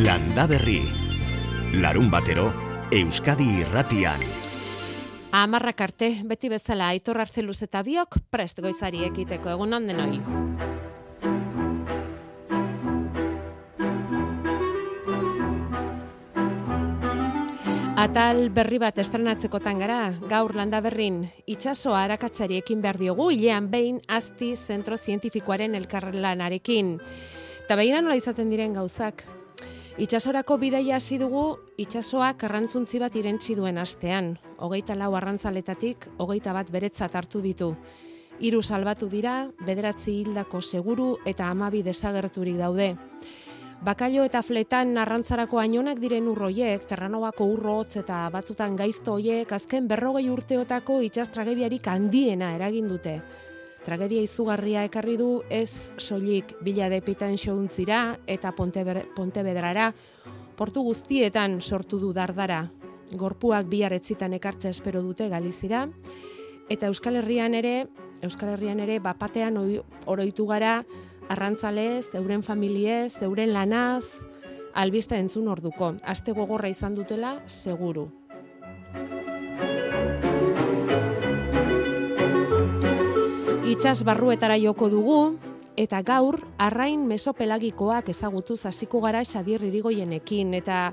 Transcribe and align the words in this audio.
Landa 0.00 0.46
Berri. 0.46 0.80
Larun 1.76 2.06
batero, 2.08 2.46
Euskadi 2.90 3.44
irratian. 3.60 4.22
Amarrak 5.36 5.80
arte, 5.84 6.08
beti 6.24 6.48
bezala, 6.48 6.86
aitor 6.94 7.18
arzeluz 7.20 7.58
eta 7.66 7.82
biok, 7.84 8.16
prest 8.32 8.62
goizari 8.64 9.02
ekiteko 9.04 9.50
egun 9.52 9.74
denoi. 9.90 10.14
Atal 18.00 18.48
berri 18.56 18.78
bat 18.80 19.02
estrenatzekotan 19.04 19.82
gara, 19.84 19.98
gaur 20.30 20.54
landa 20.56 20.80
berrin, 20.80 21.26
itxasoa 21.44 22.06
arakatzari 22.06 22.56
ekin 22.62 22.80
behar 22.80 22.96
diogu, 22.96 23.28
hilean 23.34 23.68
behin 23.68 24.00
azti 24.08 24.54
zentro 24.56 24.96
zientifikoaren 24.96 25.74
elkarlanarekin. 25.74 26.96
Eta 27.66 27.76
behira 27.76 28.00
nola 28.00 28.16
izaten 28.16 28.48
diren 28.48 28.72
gauzak. 28.80 29.26
Itxasorako 29.98 30.54
bidaia 30.62 30.96
hasi 31.00 31.16
dugu, 31.18 31.56
itxasoa 31.82 32.34
karrantzuntzi 32.38 33.00
bat 33.02 33.16
irentzi 33.18 33.56
duen 33.58 33.78
astean. 33.78 34.36
Hogeita 34.62 34.94
lau 34.94 35.16
arrantzaletatik, 35.18 36.06
hogeita 36.22 36.54
bat 36.54 36.70
beretzat 36.70 37.16
hartu 37.18 37.42
ditu. 37.42 37.72
Hiru 38.40 38.62
salbatu 38.62 39.08
dira, 39.10 39.50
bederatzi 39.66 40.20
hildako 40.20 40.60
seguru 40.60 41.08
eta 41.26 41.50
amabi 41.50 41.82
desagerturik 41.82 42.56
daude. 42.56 42.94
Bakailo 43.82 44.24
eta 44.28 44.44
fletan 44.44 44.94
narrantzarako 44.94 45.58
ainonak 45.58 45.98
diren 45.98 46.28
urroiek, 46.28 46.86
terranovako 46.86 47.50
urro 47.50 47.78
hotz 47.80 47.96
eta 47.96 48.28
batzutan 48.30 48.76
gaizto 48.76 49.16
hoiek, 49.18 49.52
azken 49.52 49.88
berrogei 49.88 50.28
urteotako 50.30 51.00
itxas 51.02 51.30
tragediarik 51.34 51.88
handiena 51.88 52.54
eragin 52.54 52.88
dute. 52.88 53.20
Tragedia 53.84 54.20
izugarria 54.20 54.84
ekarri 54.84 55.16
du 55.16 55.42
ez 55.48 55.90
soilik 55.96 56.52
bila 56.60 56.90
de 56.92 57.00
pitan 57.00 57.38
xountzira 57.40 58.18
eta 58.26 58.52
Pontevedrara, 58.52 59.92
portu 60.56 60.82
guztietan 60.84 61.60
sortu 61.60 61.98
du 61.98 62.12
dardara. 62.12 62.66
Gorpuak 63.10 63.66
bihar 63.66 63.92
etzitan 63.96 64.36
ekartze 64.36 64.68
espero 64.70 65.00
dute 65.02 65.28
Galizira, 65.28 65.88
eta 66.68 66.86
Euskal 66.86 67.16
Herrian 67.18 67.56
ere, 67.58 67.88
Euskal 68.22 68.52
Herrian 68.52 68.80
ere, 68.84 69.00
bapatean 69.00 69.56
oroitu 70.06 70.46
gara, 70.46 70.84
arrantzalez, 71.28 72.12
euren 72.14 72.44
familiez, 72.44 73.16
euren 73.22 73.54
lanaz, 73.56 74.04
albista 74.74 75.18
entzun 75.18 75.48
orduko. 75.48 75.94
Aste 76.04 76.36
gogorra 76.36 76.68
izan 76.68 76.94
dutela, 76.94 77.38
seguru. 77.46 78.10
Itxas 83.70 84.00
barruetara 84.02 84.56
joko 84.58 84.88
dugu, 84.90 85.18
eta 85.78 86.00
gaur, 86.02 86.40
arrain 86.58 87.04
mesopelagikoak 87.06 88.08
ezagutu 88.10 88.56
hasiko 88.64 88.98
gara 89.04 89.20
Xabier 89.22 89.62
Irigoienekin, 89.62 90.56
eta 90.58 90.92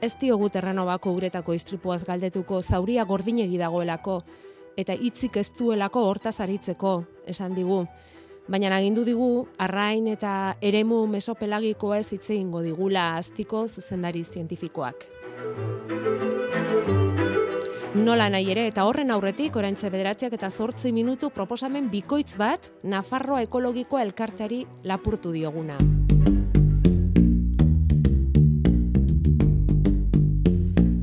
ez 0.00 0.12
diogu 0.20 0.46
terranobako 0.54 1.16
uretako 1.18 1.56
istripuaz 1.58 2.04
galdetuko 2.06 2.62
zauria 2.62 3.02
gordinegi 3.10 3.58
dagoelako, 3.58 4.20
eta 4.76 4.94
hitzik 4.94 5.40
ez 5.42 5.48
duelako 5.58 6.06
hortaz 6.12 6.38
aritzeko, 6.46 6.94
esan 7.26 7.58
digu 7.58 7.82
baina 8.48 8.70
agindu 8.76 9.04
digu 9.06 9.48
arrain 9.58 10.06
eta 10.10 10.56
eremu 10.60 11.06
mesopelagikoa 11.06 11.98
ez 12.02 12.08
hitze 12.12 12.34
ingo 12.34 12.62
digula 12.62 13.16
aztiko 13.16 13.66
zuzendari 13.68 14.24
zientifikoak. 14.24 15.06
Nola 17.92 18.30
nahi 18.32 18.46
ere, 18.48 18.62
eta 18.70 18.86
horren 18.88 19.10
aurretik, 19.12 19.52
orantxe 19.60 19.90
bederatziak 19.92 20.32
eta 20.32 20.48
zortzi 20.48 20.94
minutu 20.96 21.28
proposamen 21.28 21.90
bikoitz 21.92 22.38
bat, 22.40 22.70
Nafarroa 22.88 23.42
ekologikoa 23.44 24.00
elkarteari 24.06 24.62
lapurtu 24.88 25.28
dioguna. 25.34 25.76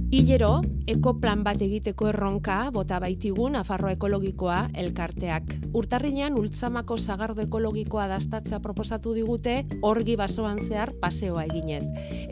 Hilero, 0.09 0.55
ekoplan 0.89 1.43
bat 1.45 1.61
egiteko 1.61 2.07
erronka 2.09 2.55
bota 2.73 2.97
baitigun 3.03 3.53
Nafarro 3.53 3.91
ekologikoa 3.93 4.57
elkarteak. 4.83 5.51
Urtarrinean 5.77 6.37
ultzamako 6.39 6.97
zagardo 6.97 7.45
ekologikoa 7.45 8.07
dastatzea 8.09 8.59
proposatu 8.63 9.13
digute 9.13 9.59
orgi 9.85 10.17
basoan 10.17 10.63
zehar 10.65 10.95
paseoa 11.01 11.45
eginez. 11.51 11.83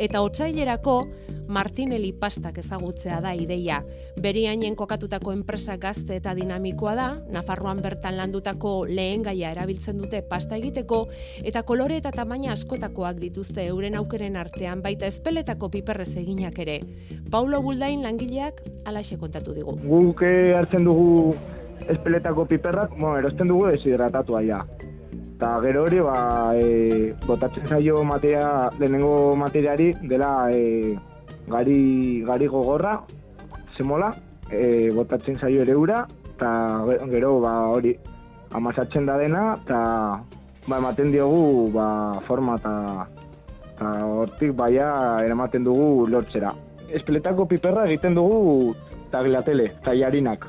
Eta 0.07 0.23
otsailerako 0.25 0.97
Martinelli 1.47 2.11
pastak 2.11 2.57
ezagutzea 2.59 3.21
da 3.23 3.31
ideia. 3.35 3.79
Beriainen 4.21 4.75
kokatutako 4.75 5.31
enpresa 5.31 5.77
gazte 5.79 6.17
eta 6.19 6.33
dinamikoa 6.35 6.95
da, 6.97 7.07
Nafarroan 7.31 7.79
bertan 7.83 8.17
landutako 8.19 8.73
lehen 8.89 9.23
gaia 9.23 9.53
erabiltzen 9.55 9.97
dute 10.01 10.21
pasta 10.27 10.57
egiteko, 10.59 11.05
eta 11.47 11.63
kolore 11.63 12.01
eta 12.01 12.11
tamaina 12.11 12.51
askotakoak 12.51 13.21
dituzte 13.21 13.65
euren 13.71 13.95
aukeren 13.95 14.35
artean, 14.35 14.81
baita 14.83 15.07
espeletako 15.07 15.69
piperrez 15.71 16.11
eginak 16.17 16.59
ere. 16.59 16.81
Paulo 17.31 17.61
Buldain 17.63 18.03
langileak 18.47 18.87
alaxe 18.87 19.17
kontatu 19.17 19.53
digu. 19.53 19.75
Guk 19.83 20.23
hartzen 20.55 20.83
dugu 20.85 21.35
espeletako 21.87 22.45
piperrak, 22.45 22.97
mo, 22.97 23.17
erosten 23.17 23.47
dugu 23.47 23.67
deshidratatu 23.71 24.37
aia. 24.37 24.65
Eta 25.37 25.59
gero 25.61 25.83
hori, 25.83 25.99
ba, 25.99 26.53
e, 26.55 27.13
botatzen 27.25 27.67
zaio 27.67 28.03
materia, 28.03 28.69
lehenengo 28.79 29.35
materiari, 29.35 29.93
dela 30.03 30.49
e, 30.51 30.97
gari, 31.47 32.23
gari 32.25 32.47
gogorra, 32.47 33.03
zemola, 33.77 34.11
e, 34.51 34.89
botatzen 34.91 35.37
zaio 35.39 35.61
ere 35.61 35.75
ura, 35.75 36.07
eta 36.35 36.83
gero 37.11 37.39
ba, 37.39 37.69
hori 37.69 37.95
amasatzen 38.53 39.05
da 39.05 39.17
dena, 39.17 39.55
eta 39.63 39.79
ba, 40.67 40.77
ematen 40.77 41.11
diogu 41.11 41.69
ba, 41.71 42.19
forma 42.27 42.57
eta 42.57 42.73
hortik 43.77 44.55
baia 44.57 45.21
eramaten 45.23 45.63
dugu 45.63 46.07
lortzera. 46.09 46.51
Espeletako 46.87 47.47
piperra 47.47 47.85
egiten 47.87 48.15
dugu 48.15 48.75
taglatele, 49.11 49.69
taiarinak. 49.83 50.47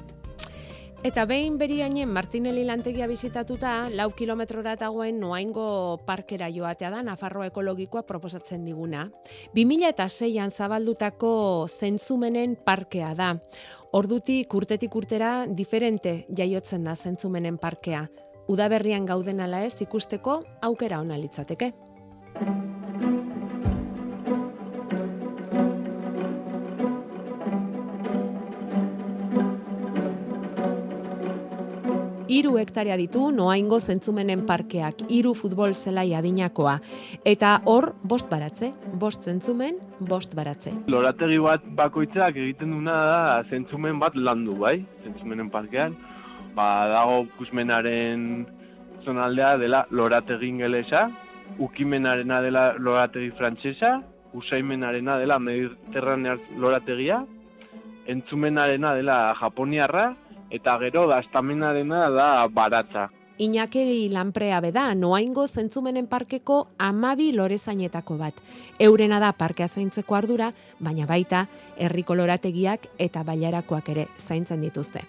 Eta 1.07 1.29
behin 1.31 1.61
beriainen 1.61 2.11
Martinelli 2.11 2.65
lantegia 2.67 3.07
bizitatuta, 3.07 3.87
lau 3.95 4.09
kilometrora 4.19 4.75
dagoen 4.77 5.21
noaingo 5.23 6.01
parkera 6.07 6.49
joatea 6.51 6.91
da, 6.91 7.05
Nafarroa 7.07 7.47
ekologikoa 7.53 8.03
proposatzen 8.03 8.65
diguna. 8.67 9.05
2000 9.55 9.93
eta 9.93 10.09
zeian 10.09 10.51
zabaldutako 10.51 11.69
zentzumenen 11.71 12.57
parkea 12.67 13.13
da. 13.15 13.37
Ordutik 13.93 14.55
urtetik 14.55 14.97
urtera 14.99 15.47
diferente 15.47 16.25
jaiotzen 16.35 16.83
da 16.85 16.97
zentzumenen 16.97 17.63
parkea. 17.63 18.09
Udaberrian 18.49 19.07
gauden 19.07 19.41
ala 19.41 19.63
ez 19.63 19.77
ikusteko 19.81 20.43
aukera 20.67 20.99
ona 20.99 21.17
litzateke. 21.17 21.73
Iru 32.39 32.53
hektarea 32.61 32.95
ditu 33.01 33.33
noaingo 33.35 33.79
zentzumenen 33.81 34.45
parkeak, 34.47 35.01
iru 35.11 35.33
futbol 35.35 35.73
zelai 35.75 36.13
adinakoa. 36.15 36.77
Eta 37.27 37.55
hor, 37.73 37.89
bost 38.13 38.29
baratze, 38.31 38.69
bost 39.03 39.25
zentzumen, 39.27 39.81
bost 40.11 40.37
baratze. 40.39 40.75
Lorategi 40.93 41.41
bat 41.43 41.65
bakoitzak 41.81 42.39
egiten 42.39 42.77
duna 42.77 42.99
da 43.09 43.23
zentzumen 43.51 43.99
bat 43.99 44.15
landu, 44.15 44.55
bai? 44.61 44.77
Zentzumenen 45.03 45.49
parkean. 45.51 45.97
Ba, 46.55 46.69
dago 46.93 47.25
kusmenaren 47.41 48.29
zonaldea 49.03 49.57
dela 49.59 49.83
lorategi 49.91 50.53
ingelesa, 50.53 51.09
ukimenarena 51.59 52.39
dela 52.45 52.65
lorategi 52.79 53.33
frantsesa, 53.41 53.97
usaimenarena 54.39 55.19
dela 55.19 55.41
mediterranear 55.43 56.39
lorategia, 56.55 57.25
entzumenarena 58.07 58.95
dela 58.95 59.21
japoniarra, 59.41 60.13
eta 60.51 60.79
gero 60.79 61.07
dena 61.09 62.11
da 62.11 62.47
baratza. 62.49 63.11
Iñakeri 63.39 64.09
lanprea 64.11 64.59
beda, 64.61 64.95
noaingo 64.99 65.47
zentzumenen 65.47 66.09
parkeko 66.09 66.71
amabi 66.77 67.31
lorezainetako 67.31 68.17
bat. 68.19 68.35
Eurena 68.81 69.21
da 69.21 69.33
parkea 69.33 69.69
zaintzeko 69.69 70.17
ardura, 70.17 70.53
baina 70.81 71.07
baita 71.07 71.47
herriko 71.79 72.17
lorategiak 72.17 72.89
eta 72.99 73.23
bailarakoak 73.23 73.89
ere 73.95 74.09
zaintzen 74.19 74.61
dituzte. 74.61 75.05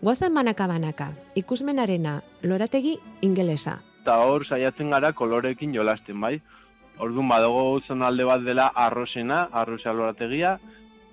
Goazen 0.00 0.32
banaka 0.32 0.68
banaka, 0.68 1.08
ikusmenarena 1.34 2.20
lorategi 2.42 3.00
ingelesa. 3.20 3.80
Eta 4.02 4.20
hor 4.28 4.46
saiatzen 4.46 4.90
gara 4.90 5.12
kolorekin 5.12 5.74
jolasten 5.74 6.20
bai. 6.20 6.40
Orduan 7.02 7.26
badago 7.28 7.80
zonalde 7.80 8.24
bat 8.24 8.46
dela 8.46 8.70
arrosena, 8.76 9.48
arrosa 9.50 9.92
lorategia, 9.92 10.60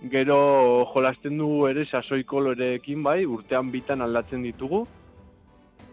Gero 0.07 0.85
jolasten 0.93 1.37
dugu 1.37 1.67
ere 1.67 1.83
sasoi 1.85 2.23
koloreekin 2.23 3.03
bai, 3.03 3.25
urtean 3.27 3.67
bitan 3.71 4.01
aldatzen 4.01 4.45
ditugu. 4.47 4.85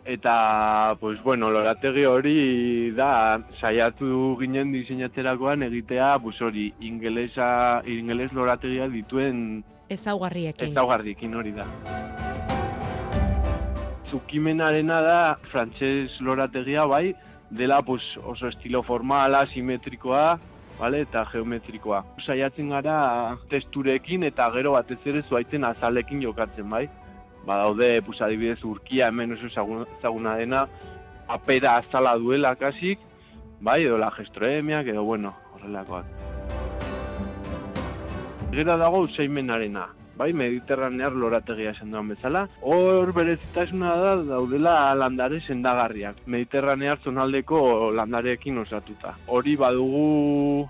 Eta, 0.06 0.94
pues 1.00 1.20
bueno, 1.25 1.50
lorategi 1.50 2.05
hori 2.06 2.93
da, 2.94 3.41
saiatu 3.58 4.37
ginen 4.38 4.70
diseinatzerakoan 4.70 5.64
egitea, 5.67 6.12
pues 6.23 6.38
hori, 6.41 6.69
ingelesa, 6.79 7.82
ingeles 7.85 8.32
lorategia 8.32 8.87
dituen... 8.87 9.64
Ezaugarriekin. 9.91 10.70
Ezaugarriekin 10.70 11.35
hori 11.35 11.56
da. 11.56 11.67
Zukimenarena 14.06 15.00
da, 15.02 15.20
frantses 15.50 16.20
lorategia 16.20 16.87
bai, 16.87 17.17
dela 17.50 17.82
pues, 17.82 18.05
oso 18.23 18.47
estilo 18.47 18.85
formala, 18.87 19.43
simetrikoa, 19.50 20.38
Vale, 20.78 21.00
eta 21.06 21.25
geometrikoa. 21.32 22.02
Saiatzen 22.20 22.69
gara 22.69 23.38
testurekin 23.49 24.26
eta 24.28 24.50
gero 24.52 24.75
batez 24.76 24.99
ere 25.08 25.23
zuaiten 25.23 25.64
azalekin 25.64 26.20
jokatzen, 26.20 26.69
bai? 26.69 26.84
Ba, 27.46 27.56
daude, 27.62 28.02
pues, 28.02 28.20
adibidez, 28.20 28.58
urkia 28.64 29.08
hemen 29.08 29.32
oso 29.32 29.46
ezagun- 29.46 29.87
ezaguna 29.99 30.34
dena, 30.37 30.67
apera 31.28 31.76
azala 31.76 32.17
duela 32.19 32.55
kasik, 32.56 32.99
bai, 33.61 33.84
edo 33.84 33.96
la 33.99 34.11
gestroemiak, 34.11 34.87
edo 34.87 35.05
bueno, 35.05 35.34
horrelakoak. 35.55 36.05
Gero 38.50 38.76
dago 38.76 38.99
usaimenarena, 38.99 39.88
bai, 40.16 40.32
mediterranear 40.32 41.12
lorategia 41.12 41.72
esan 41.74 41.92
duan 41.92 42.08
bezala. 42.08 42.46
Hor 42.62 43.12
berezitasuna 43.16 43.94
da 44.00 44.14
daudela 44.30 44.94
landare 44.96 45.40
sendagarriak, 45.44 46.24
mediterranear 46.26 46.98
zonaldeko 47.04 47.90
landareekin 47.96 48.58
osatuta. 48.64 49.16
Hori 49.26 49.56
badugu 49.60 50.66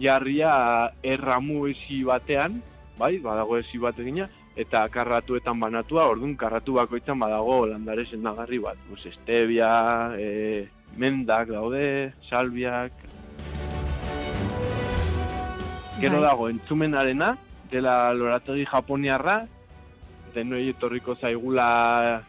jarria 0.00 0.90
erramu 1.02 1.66
esi 1.70 2.02
batean, 2.04 2.60
bai, 2.98 3.16
badago 3.24 3.58
esi 3.60 3.78
bat 3.78 3.98
egina, 4.00 4.28
eta 4.56 4.86
karratuetan 4.88 5.60
banatua, 5.60 6.06
orduan 6.08 6.36
karratu 6.40 6.78
bakoitzan 6.78 7.20
badago 7.20 7.66
landare 7.68 8.06
sendagarri 8.08 8.58
bat. 8.64 8.80
Pues, 8.88 9.04
estebia, 9.12 10.14
e, 10.16 10.68
mendak 10.96 11.52
daude, 11.52 12.14
salbiak. 12.30 13.04
Gero 16.00 16.20
Bai. 16.20 16.24
dago 16.28 16.48
entzumenarena, 16.52 17.36
dela 17.70 18.12
lorategi 18.12 18.66
japoniarra, 18.70 19.40
denoi 20.34 20.68
etorriko 20.70 21.16
zaigula 21.16 22.22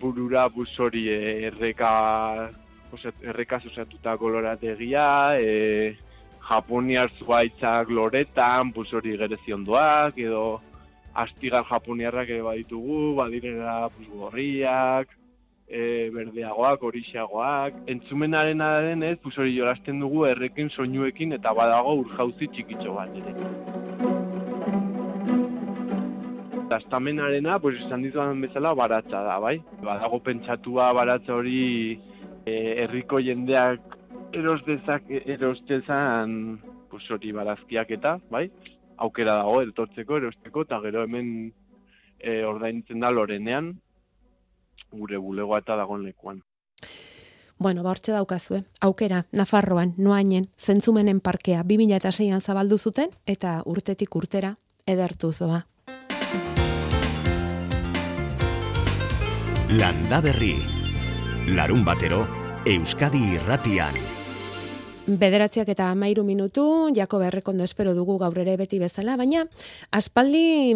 burura 0.00 0.46
bus 0.54 0.70
hori 0.78 1.08
eh, 1.10 1.48
erreka 1.50 1.90
osat, 2.92 3.14
errekaz 3.22 3.64
osatutako 3.66 4.30
lorategia, 4.36 5.36
e, 5.40 5.96
japoniar 6.48 7.10
zuaitzak 7.18 7.90
loretan, 7.92 8.72
bus 8.72 8.88
hori 8.94 9.16
gereziondoak, 9.20 10.18
edo 10.18 10.60
astigar 11.18 11.66
japoniarrak 11.68 12.30
ere 12.30 12.42
baditugu, 12.46 13.14
badirera 13.18 13.78
gorriak, 14.08 15.12
e, 15.68 16.08
berdeagoak, 16.14 16.84
horixagoak. 16.88 17.82
Entzumenaren 17.94 18.64
denez, 18.88 19.18
bus 19.24 19.36
hori 19.36 19.56
jolasten 19.56 20.00
dugu 20.00 20.24
errekin 20.30 20.70
soinuekin 20.70 21.36
eta 21.36 21.52
badago 21.52 21.98
urjauzi 22.04 22.48
txikitxo 22.54 22.96
bat 22.96 23.20
ere. 23.22 24.27
Tastamenarena, 26.68 27.58
pues 27.58 27.78
esan 27.80 28.02
dituan 28.02 28.40
bezala, 28.40 28.74
baratza 28.74 29.22
da, 29.24 29.38
bai? 29.40 29.56
Badago 29.82 30.20
pentsatua 30.22 30.92
baratza 30.92 31.34
hori 31.34 32.00
eh, 32.44 32.84
herriko 32.84 33.20
jendeak 33.24 33.96
eros 34.32 34.60
dezak, 34.66 35.08
eros 35.08 35.62
dezan, 35.66 36.60
pues 36.90 37.10
hori 37.10 37.32
barazkiak 37.32 37.90
eta, 37.96 38.18
bai? 38.30 38.50
Aukera 38.98 39.38
dago, 39.40 39.62
etortzeko, 39.62 40.18
erosteko, 40.20 40.66
eta 40.66 40.80
gero 40.84 41.04
hemen 41.06 41.30
e, 42.18 42.42
ordaintzen 42.44 43.00
da 43.00 43.12
lorenean, 43.14 43.72
gure 44.90 45.20
bulegoa 45.22 45.62
eta 45.62 45.76
dagoen 45.78 46.04
lekuan. 46.04 46.42
Bueno, 47.58 47.82
ba 47.82 47.90
hortxe 47.90 48.12
daukazue. 48.12 48.62
Aukera, 48.80 49.24
Nafarroan, 49.32 49.94
Noainen, 49.96 50.46
Zentzumenen 50.58 51.20
parkea 51.20 51.64
2006an 51.66 52.40
zabaldu 52.40 52.78
zuten 52.78 53.10
eta 53.26 53.62
urtetik 53.66 54.14
urtera 54.16 54.54
edertuz 54.86 55.38
doa. 55.38 55.64
Landa 59.68 60.22
Berri. 60.24 60.54
Larun 61.52 61.82
batero, 61.84 62.22
Euskadi 62.64 63.18
irratian. 63.34 63.92
Bederatziak 65.04 65.68
eta 65.68 65.90
amairu 65.92 66.24
minutu, 66.24 66.62
jako 66.96 67.18
berrekondo 67.20 67.66
espero 67.68 67.92
dugu 67.92 68.16
gaur 68.16 68.38
ere 68.40 68.54
beti 68.56 68.78
bezala, 68.80 69.18
baina 69.20 69.42
aspaldi 69.92 70.72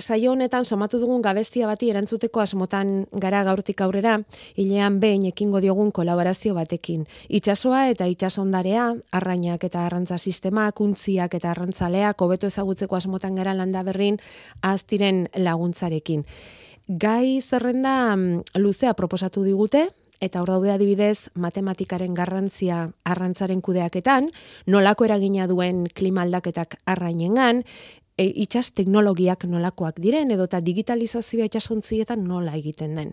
saio 0.00 0.32
honetan 0.32 0.64
somatu 0.64 0.98
dugun 0.98 1.20
gabestia 1.20 1.66
bati 1.68 1.90
erantzuteko 1.92 2.40
asmotan 2.40 3.04
gara 3.12 3.44
gaurtik 3.44 3.84
aurrera, 3.84 4.16
hilean 4.56 4.98
behin 5.04 5.28
ekingo 5.28 5.60
diogun 5.60 5.92
kolaborazio 5.92 6.54
batekin. 6.54 7.04
Itsasoa 7.28 7.90
eta 7.92 8.08
itsasondarea, 8.08 8.94
arrainak 9.12 9.68
eta 9.68 9.84
arrantza 9.84 10.16
sistema, 10.16 10.70
kuntziak 10.72 11.34
eta 11.34 11.50
arrantzaleak 11.50 12.24
hobeto 12.24 12.48
ezagutzeko 12.48 12.96
asmotan 12.96 13.36
gara 13.36 13.52
landa 13.52 13.82
berrin 13.82 14.16
aztiren 14.62 15.26
laguntzarekin. 15.36 16.24
Gai 16.88 17.40
zerrenda 17.40 18.16
mm, 18.16 18.58
luzea 18.58 18.94
proposatu 18.98 19.44
digute, 19.46 19.86
eta 20.22 20.40
hor 20.42 20.50
daude 20.50 20.70
adibidez 20.70 21.30
matematikaren 21.34 22.14
garrantzia 22.14 22.88
arrantzaren 23.06 23.60
kudeaketan, 23.62 24.30
nolako 24.66 25.06
eragina 25.06 25.48
duen 25.50 25.88
klima 25.94 26.22
aldaketak 26.22 26.78
arrainengan, 26.86 27.62
e, 28.18 28.26
itxas 28.44 28.72
teknologiak 28.76 29.44
nolakoak 29.48 29.98
diren 30.02 30.30
edota 30.34 30.60
digitalizazioa 30.64 31.46
itsasontzietan 31.48 32.24
nola 32.28 32.54
egiten 32.58 32.94
den. 32.98 33.12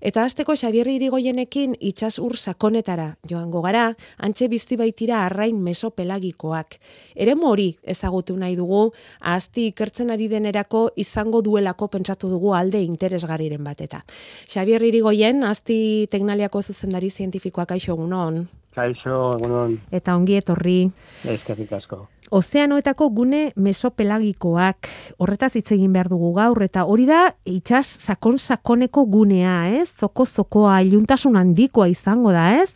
Eta 0.00 0.24
hasteko 0.24 0.56
Xabier 0.56 0.88
Irigoienekin 0.88 1.76
itsas 1.80 2.18
ur 2.18 2.36
sakonetara 2.36 3.16
joango 3.28 3.62
gara, 3.62 3.94
antxe 4.18 4.48
bizti 4.48 4.76
baitira 4.76 5.24
arrain 5.26 5.60
mesopelagikoak. 5.62 6.78
Eremu 7.16 7.50
hori 7.52 7.68
ezagutu 7.84 8.36
nahi 8.36 8.56
dugu, 8.56 8.92
ahazti 9.20 9.68
ikertzen 9.72 10.10
ari 10.10 10.28
denerako 10.28 10.88
izango 10.96 11.42
duelako 11.42 11.88
pentsatu 11.88 12.28
dugu 12.28 12.54
alde 12.54 12.82
interesgarriren 12.82 13.64
bateta. 13.64 14.04
Xabier 14.48 14.82
Irigoien, 14.82 15.42
ahazti 15.44 16.08
teknaliako 16.10 16.62
zuzendari 16.62 17.10
zientifikoak 17.10 17.72
aixo 17.72 17.92
egunon. 17.94 18.46
Kaixo, 18.78 19.34
egunon, 19.38 19.80
Eta 19.90 20.14
ongi 20.16 20.36
etorri. 20.38 20.90
eskerrik 21.24 21.72
asko. 21.72 22.06
Ozeanoetako 22.30 23.08
gune 23.10 23.52
mesopelagikoak 23.56 24.88
horretaz 25.18 25.54
hitz 25.56 25.70
egin 25.72 25.92
behar 25.92 26.10
dugu 26.12 26.34
gaur 26.36 26.62
eta 26.62 26.84
hori 26.84 27.06
da 27.08 27.34
itsas 27.48 27.86
sakon 27.86 28.38
sakoneko 28.38 29.06
gunea, 29.06 29.68
ez? 29.80 29.88
Zoko 30.00 30.26
zokoa 30.26 30.80
iluntasun 30.82 31.36
handikoa 31.36 31.88
izango 31.88 32.32
da, 32.32 32.50
ez? 32.62 32.72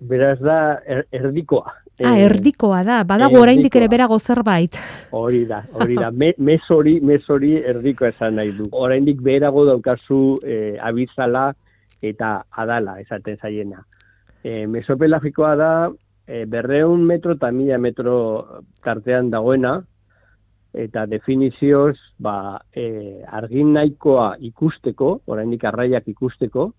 Beraz 0.00 0.38
da, 0.40 0.80
er, 0.86 1.06
erdikoa. 1.12 1.72
Ah, 2.00 2.16
Eh, 2.16 2.24
erdikoa 2.24 2.82
da. 2.84 3.02
Badago 3.04 3.42
oraindik 3.42 3.74
ere 3.76 3.88
berago 3.92 4.18
zerbait. 4.18 4.76
Hori 5.12 5.44
da, 5.44 5.64
hori 5.72 5.96
da. 6.00 6.10
Me, 6.22 6.32
mes 6.38 6.64
hori, 6.72 6.98
mes 7.04 7.26
hori 7.28 7.58
erdikoa 7.60 8.08
esan 8.14 8.38
nahi 8.40 8.54
du. 8.56 8.68
Oraindik 8.72 9.20
beherago 9.20 9.66
daukazu 9.68 10.40
eh, 10.44 10.78
abizala 10.80 11.50
eta 12.00 12.38
adala 12.50 12.98
esaten 13.02 13.36
zaiena. 13.36 13.84
Eh, 14.42 14.66
mesopelagikoa 14.66 15.54
da, 15.60 15.70
eh, 16.30 16.44
berreun 16.46 17.02
metro 17.04 17.34
eta 17.34 17.50
mila 17.50 17.78
metro 17.78 18.14
tartean 18.84 19.30
dagoena, 19.30 19.80
eta 20.72 21.06
definizioz, 21.10 21.96
ba, 22.22 22.60
eh, 22.72 23.24
argin 23.26 23.72
nahikoa 23.74 24.36
ikusteko, 24.38 25.20
oraindik 25.26 25.64
arraiak 25.66 26.06
ikusteko, 26.08 26.70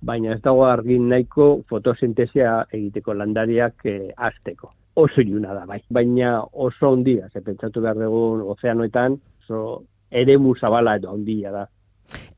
baina 0.00 0.32
ez 0.32 0.40
dago 0.42 0.64
argin 0.64 1.08
nahiko 1.10 1.48
fotosintesia 1.68 2.64
egiteko 2.72 3.14
landariak 3.14 3.84
eh, 3.84 4.12
azteko. 4.16 4.72
Oso 4.98 5.20
iluna 5.20 5.52
da, 5.54 5.66
bai. 5.66 5.82
Baina 5.90 6.38
oso 6.52 6.94
ondia, 6.96 7.28
ze 7.32 7.42
pentsatu 7.44 7.82
behar 7.84 8.00
dugun 8.00 8.42
ozeanoetan, 8.54 9.18
oso 9.42 9.82
eremu 10.10 10.56
zabala 10.56 10.96
edo 10.96 11.12
ondia 11.12 11.52
da. 11.52 11.66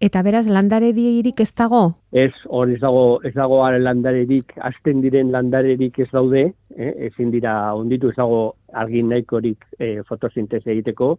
Eta 0.01 0.23
beraz 0.23 0.47
landare 0.49 0.93
dieirik 0.93 1.41
ez 1.41 1.53
dago? 1.55 1.95
Ez, 2.13 2.33
hor 2.47 2.71
ez 2.71 2.81
dago, 2.81 3.21
ez 3.25 3.35
dago 3.35 3.61
landarerik, 3.79 4.53
azten 4.57 5.01
diren 5.01 5.31
landarerik 5.31 5.99
ez 5.99 6.09
daude, 6.13 6.53
eh? 6.77 6.93
ezin 7.11 7.31
dira 7.31 7.75
onditu 7.75 8.11
ez 8.11 8.17
dago 8.17 8.57
argin 8.73 9.09
nahikorik 9.09 9.65
eh, 9.79 10.01
fotosintese 10.09 10.73
egiteko, 10.73 11.19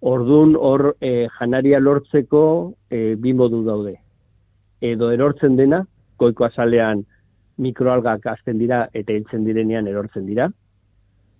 Ordun 0.00 0.56
hor 0.56 0.96
eh, 1.00 1.26
janaria 1.38 1.80
lortzeko 1.80 2.74
eh, 2.90 3.14
bi 3.16 3.32
modu 3.32 3.62
daude. 3.64 3.96
Edo 4.80 5.10
erortzen 5.10 5.56
dena, 5.56 5.80
goiko 6.18 6.44
azalean 6.44 7.04
mikroalgak 7.56 8.26
azten 8.26 8.58
dira 8.58 8.88
eta 8.92 9.12
hiltzen 9.12 9.44
direnean 9.44 9.88
erortzen 9.88 10.26
dira. 10.26 10.50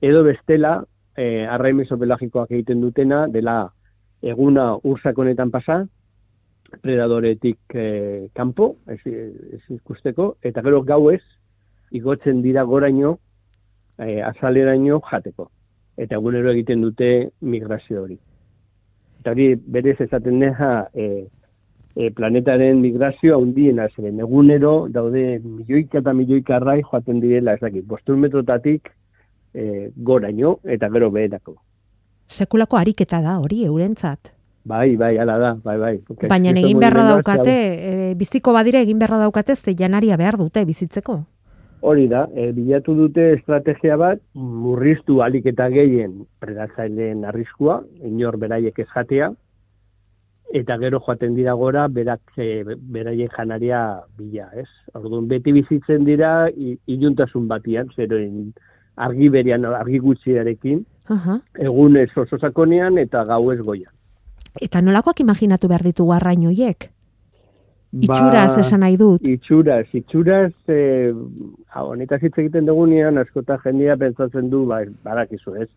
Edo 0.01 0.23
bestela, 0.25 0.81
eh, 1.17 1.45
arrain 1.47 1.77
mesopelagikoak 1.77 2.51
egiten 2.51 2.81
dutena, 2.81 3.27
dela 3.29 3.71
eguna 4.23 4.77
ursakonetan 4.83 5.51
pasa, 5.51 5.85
predadoretik 6.83 7.59
eh, 7.75 8.29
kanpo, 8.35 8.77
ez, 8.87 9.01
ez 9.07 9.63
ikusteko, 9.71 10.37
eta 10.43 10.63
gero 10.67 10.83
gauez, 10.83 11.23
igotzen 11.95 12.43
dira 12.43 12.65
goraino, 12.67 13.19
eh, 13.99 14.23
azaleraino 14.23 15.01
jateko. 15.11 15.51
Eta 15.97 16.19
egunero 16.19 16.51
egiten 16.53 16.83
dute 16.85 17.31
migrazio 17.41 18.03
hori. 18.03 18.19
Eta 19.21 19.33
hori 19.33 19.55
berez 19.57 19.97
esaten 20.05 20.41
deja 20.43 20.71
eh, 20.95 21.27
eh, 21.97 22.11
planetaren 22.15 22.81
migrazioa 22.83 23.41
handiena 23.41 23.89
zeren 23.95 24.21
egunero 24.21 24.75
daude 24.93 25.41
milioika 25.43 26.03
eta 26.03 26.13
milioika 26.13 26.59
arrai 26.61 26.83
joaten 26.83 27.21
direla 27.25 27.57
ez 27.57 27.63
dakit, 27.65 27.87
bostun 27.87 28.21
metrotatik 28.21 28.93
eh, 29.55 29.91
goraino 29.97 30.59
eta 30.65 30.91
gero 30.93 31.11
beherako. 31.11 31.57
Sekulako 32.29 32.77
ariketa 32.77 33.23
da 33.23 33.39
hori 33.41 33.65
eurentzat. 33.65 34.36
Bai, 34.67 34.97
bai, 34.97 35.17
ala 35.23 35.39
da, 35.39 35.53
bai, 35.63 35.77
bai. 35.79 35.95
Baina 36.27 36.51
Kriston 36.51 36.57
egin 36.59 36.81
beharra 36.83 37.05
daukate, 37.13 37.53
e, 37.55 38.15
biziko 38.19 38.51
badire 38.57 38.81
egin 38.83 38.99
beharra 38.99 39.21
daukate 39.21 39.55
ze 39.55 39.77
janaria 39.79 40.17
behar 40.19 40.37
dute 40.41 40.65
bizitzeko. 40.67 41.21
Hori 41.87 42.09
da, 42.11 42.25
e, 42.35 42.51
bilatu 42.57 42.97
dute 42.99 43.29
estrategia 43.37 43.95
bat, 44.01 44.19
murriztu 44.35 45.21
alik 45.23 45.47
eta 45.47 45.69
gehien 45.71 46.25
predatzaileen 46.43 47.23
arriskua, 47.31 47.85
inor 48.03 48.41
beraiek 48.43 48.81
ez 48.83 48.89
jatea, 48.91 49.31
eta 50.51 50.79
gero 50.83 50.99
joaten 50.99 51.39
dira 51.39 51.55
gora, 51.55 51.87
berak 51.87 52.35
e, 52.37 52.65
beraien 52.67 53.31
janaria 53.37 54.03
bila, 54.19 54.49
ez? 54.59 54.67
Orduan, 54.99 55.29
beti 55.31 55.55
bizitzen 55.55 56.03
dira 56.09 56.49
iluntasun 56.91 57.47
batian, 57.47 57.95
zeroen 57.95 58.51
argi 58.97 59.31
berian, 59.31 59.69
argi 59.79 60.03
gutxiarekin, 60.03 60.83
Aha. 61.07 61.39
egun 61.71 62.01
ez 62.03 62.11
oso 62.17 62.41
sakonean 62.41 62.99
eta 62.99 63.23
gau 63.31 63.45
ez 63.55 63.61
goian. 63.61 63.93
Eta 64.63 64.81
nolakoak 64.83 65.21
imaginatu 65.21 65.69
behar 65.69 65.85
ditugu 65.87 66.13
arrain 66.17 66.45
hoiek? 66.47 66.91
Itxuraz 67.97 68.59
esan 68.61 68.83
nahi 68.83 68.97
dut. 69.01 69.25
Itxuraz, 69.25 69.87
itxuraz, 69.95 70.53
e, 70.69 71.13
honetaz 71.81 72.21
hitz 72.23 72.35
egiten 72.43 72.67
dugunean, 72.69 73.19
askota 73.23 73.57
jendia 73.65 73.97
pentsatzen 73.97 74.51
du, 74.53 74.65
ba, 74.69 74.83
badakizu 75.07 75.55
ez, 75.63 75.69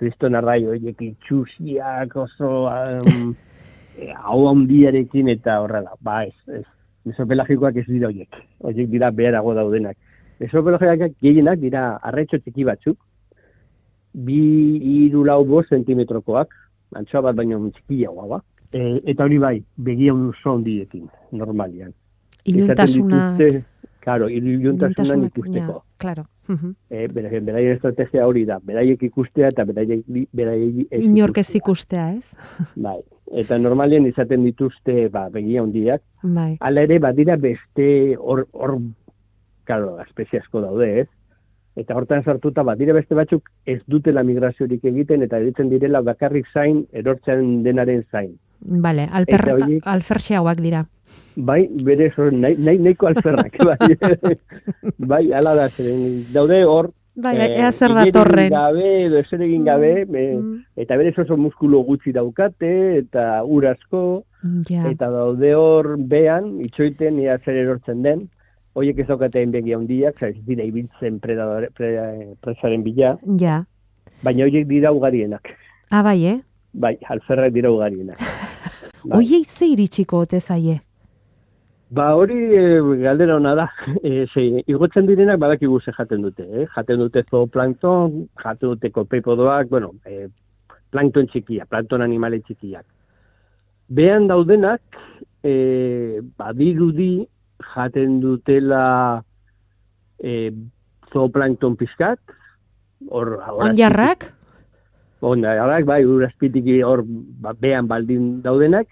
kriston 0.00 0.34
arrai 0.34 0.64
horiek 0.66 1.00
itxusiak 1.06 2.16
oso 2.18 2.66
um, 2.68 3.30
hau 4.26 4.40
handiarekin 4.50 5.30
eta 5.32 5.60
horrela, 5.62 5.94
ba 6.02 6.24
ez, 6.26 6.34
ez. 6.60 6.66
Mesopelagikoak 7.04 7.76
ez 7.82 7.86
dira 7.86 8.08
horiek, 8.08 8.36
horiek 8.64 8.90
dira 8.90 9.10
beharago 9.12 9.54
daudenak. 9.56 9.96
Mesopelagikoak 10.40 11.16
gehienak 11.22 11.60
dira 11.62 11.94
arretxo 12.02 12.40
txiki 12.42 12.66
batzuk, 12.66 12.98
bi 14.14 14.40
hiru 14.90 15.24
lau 15.28 15.42
bost 15.48 15.72
zentimetrokoak, 15.74 16.52
antxoa 16.94 17.20
bat 17.28 17.36
baino 17.36 17.60
txikiagoa 17.70 18.26
ba. 18.28 18.40
E, 18.72 19.00
eta 19.04 19.24
hori 19.24 19.38
bai, 19.38 19.62
begia 19.76 20.14
oso 20.14 20.56
handiekin, 20.56 21.08
normalian. 21.32 21.92
Iluntasuna. 22.44 23.36
Dituzte, 23.38 23.64
Claro, 24.04 24.28
iluntasuna 24.28 25.14
ikusteko. 25.26 25.72
ja, 25.72 25.82
Claro. 25.96 26.24
Mhm. 26.46 26.74
Eh, 26.90 27.08
beraien, 27.08 27.44
beraien 27.46 27.72
estrategia 27.72 28.26
hori 28.26 28.44
da, 28.44 28.58
beraiek 28.62 29.02
ikustea 29.02 29.48
eta 29.48 29.64
beraiek, 29.64 30.02
beraiek 30.32 30.86
ez 30.90 31.00
Inork 31.02 31.38
ez 31.38 31.54
ikustea. 31.56 32.10
ez? 32.12 32.30
Bai. 32.76 33.00
Eta 33.32 33.56
normalien 33.58 34.04
izaten 34.06 34.44
dituzte 34.44 35.08
ba, 35.08 35.30
begia 35.30 35.62
handiak. 35.62 36.02
Bai. 36.22 36.58
Hala 36.60 36.82
ere, 36.82 36.98
badira 36.98 37.36
beste 37.36 38.16
hor, 38.18 38.46
hor, 38.52 38.76
claro, 39.64 39.98
espezie 40.02 40.40
asko 40.40 40.60
daude, 40.60 41.00
ez? 41.00 41.08
Eta 41.76 41.94
hortan 41.96 42.22
sartuta, 42.22 42.62
badira 42.62 42.92
beste 42.94 43.14
batzuk 43.18 43.48
ez 43.66 43.80
dutela 43.90 44.22
migraziorik 44.22 44.84
egiten 44.84 45.22
eta 45.26 45.38
editzen 45.42 45.68
direla 45.70 46.00
bakarrik 46.06 46.46
zain, 46.54 46.84
erortzen 46.92 47.62
denaren 47.64 48.04
zain. 48.12 48.36
Bale, 48.60 49.08
alper, 49.12 49.42
horiek- 49.56 49.82
alferxeagoak 49.84 50.60
dira. 50.62 50.84
Bai, 51.36 51.66
bere 51.84 52.12
nahi, 52.16 52.56
nahi, 52.56 52.78
nahiko 52.78 53.06
alferrak, 53.06 53.56
bai. 53.58 53.76
bai, 54.98 55.32
ala 55.32 55.54
da, 55.54 55.68
daude 56.32 56.64
hor, 56.64 56.92
Bai, 57.16 57.36
eh, 57.38 57.60
ea 57.60 57.70
zer 57.70 57.92
datorren. 57.94 58.50
gabe, 58.50 59.04
edo 59.06 59.18
ezer 59.18 59.42
egin 59.42 59.64
gabe, 59.64 60.04
Mm, 60.06 60.64
eta 60.76 60.96
berez 60.96 61.16
oso 61.18 61.36
muskulu 61.36 61.84
gutxi 61.84 62.12
daukate, 62.12 62.98
eta 62.98 63.42
ur 63.44 63.66
asko, 63.66 64.24
Ja. 64.68 64.88
eta 64.90 65.08
daude 65.10 65.54
hor 65.54 65.96
bean, 65.98 66.60
itxoiten, 66.60 67.18
ea 67.20 67.38
zer 67.44 67.54
erortzen 67.56 68.02
den, 68.02 68.28
hoiek 68.74 68.98
ez 68.98 69.06
daukate 69.08 69.44
begi 69.54 69.74
handiak, 69.74 70.22
ez 70.22 70.36
dira 70.46 70.64
ibiltzen 70.66 71.20
predadore, 71.22 71.70
pre, 71.74 71.92
presaren 72.42 72.82
bila, 72.82 73.16
Ja. 73.40 73.64
baina 74.22 74.44
hoiek 74.44 74.66
dira 74.68 74.92
ugarienak. 74.92 75.48
Ah, 75.90 76.02
bai, 76.02 76.24
eh? 76.26 76.40
Bai, 76.72 76.96
alferrak 77.08 77.52
dira 77.52 77.70
ugarienak. 77.70 78.18
Bai. 79.04 79.18
Oiei 79.18 79.44
ze 79.44 79.66
iritsiko 79.68 80.22
ote 80.24 80.40
zaie? 80.40 80.80
Ba 81.90 82.14
hori 82.16 82.38
e, 82.56 82.62
galdera 83.02 83.36
ona 83.36 83.54
da. 83.54 83.66
E, 84.02 84.26
ze, 84.32 84.62
igotzen 84.66 85.06
direnak 85.06 85.38
badakigu 85.38 85.78
ze 85.80 85.92
jaten 85.92 86.22
dute. 86.22 86.42
Eh? 86.42 86.64
Jaten 86.74 86.98
dute 86.98 87.22
zooplankton, 87.30 88.28
jaten 88.42 88.70
dute 88.72 88.90
kopepodoak, 88.90 89.68
bueno, 89.68 89.92
e, 90.08 90.28
plankton 90.90 91.28
txikia, 91.28 91.66
plankton 91.66 92.00
animale 92.02 92.40
txikiak. 92.40 92.86
Behan 93.88 94.26
daudenak, 94.26 94.80
e, 95.44 96.20
badirudi 96.40 97.26
jaten 97.74 98.20
dutela 98.20 99.22
e, 100.18 100.50
zooplankton 101.12 101.76
pizkat, 101.76 102.18
hor 103.10 103.38
Onjarrak? 103.58 104.32
Ondarrak, 105.24 105.86
bai, 105.88 106.02
urazpitik 106.04 106.66
hor 106.84 107.02
ba, 107.06 107.54
behan 107.56 107.88
baldin 107.88 108.42
daudenak, 108.44 108.88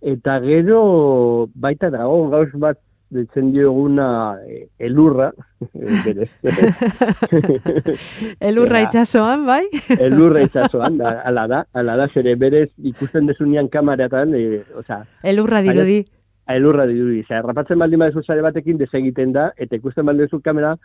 eta 0.00 0.38
gero 0.44 1.48
baita 1.54 1.90
dago 1.90 2.28
gauz 2.30 2.52
bat 2.54 2.78
ditzen 3.10 3.52
dioguna 3.54 4.36
e, 4.44 4.68
elurra, 4.78 5.32
berez, 6.04 6.28
Elurra 8.50 8.82
itxasoan, 8.84 9.46
bai? 9.48 9.64
elurra 10.06 10.44
itzazoan, 10.44 11.00
da, 11.00 11.16
ala 11.24 11.46
da, 11.48 11.62
ala 11.72 11.96
da, 11.96 12.08
zere 12.12 12.36
berez 12.36 12.68
ikusten 12.92 13.26
desunean 13.26 13.72
kamaratan, 13.72 14.36
e, 14.36 14.62
oza, 14.76 15.02
Elurra 15.24 15.64
dirudi. 15.64 16.02
Elurra 16.48 16.86
dirudi, 16.86 17.22
zera, 17.28 17.42
rapatzen 17.42 17.78
baldin 17.78 17.98
badezu 18.00 18.22
sare 18.22 18.42
batekin 18.42 18.78
desegiten 18.80 19.32
da, 19.32 19.50
eta 19.56 19.76
ikusten 19.76 20.06
baldin 20.06 20.24
badezu 20.26 20.40
kamera, 20.44 20.76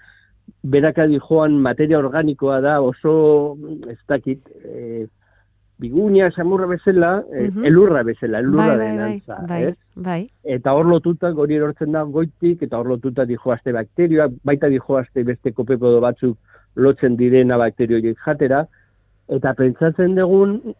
berakadi 0.63 1.19
joan 1.23 1.53
materia 1.63 1.99
organikoa 1.99 2.59
da, 2.61 2.81
oso, 2.81 3.57
ez 3.87 3.97
dakit, 4.09 4.41
e, 4.65 5.05
bigunia, 5.79 6.29
samurra 6.31 6.67
bezala, 6.67 7.23
e, 7.31 7.47
Mhm. 7.49 7.65
elurra 7.65 8.03
bezala, 8.03 8.39
elurra 8.39 8.67
Bai, 8.67 8.77
bai, 8.77 8.87
den 8.87 8.97
bai, 8.99 9.13
antza, 9.13 9.37
bai, 9.47 9.63
ez? 9.63 9.75
bai. 9.95 10.29
Eta 10.43 10.73
hor 10.73 10.85
lotuta 10.85 11.31
gori 11.31 11.55
erortzen 11.55 11.91
da 11.91 12.03
goitik, 12.03 12.61
eta 12.63 12.77
hor 12.79 12.87
lotuta 12.87 13.25
dijoazte 13.25 13.71
bakterioak, 13.73 14.31
baita 14.43 14.67
dijoazte 14.69 15.23
beste 15.23 15.51
kopepodo 15.51 15.99
batzuk 16.01 16.37
lotzen 16.75 17.15
direna 17.17 17.57
bakterioiek 17.57 18.17
jatera, 18.25 18.65
eta 19.29 19.53
pentsatzen 19.53 20.15
dugun 20.15 20.73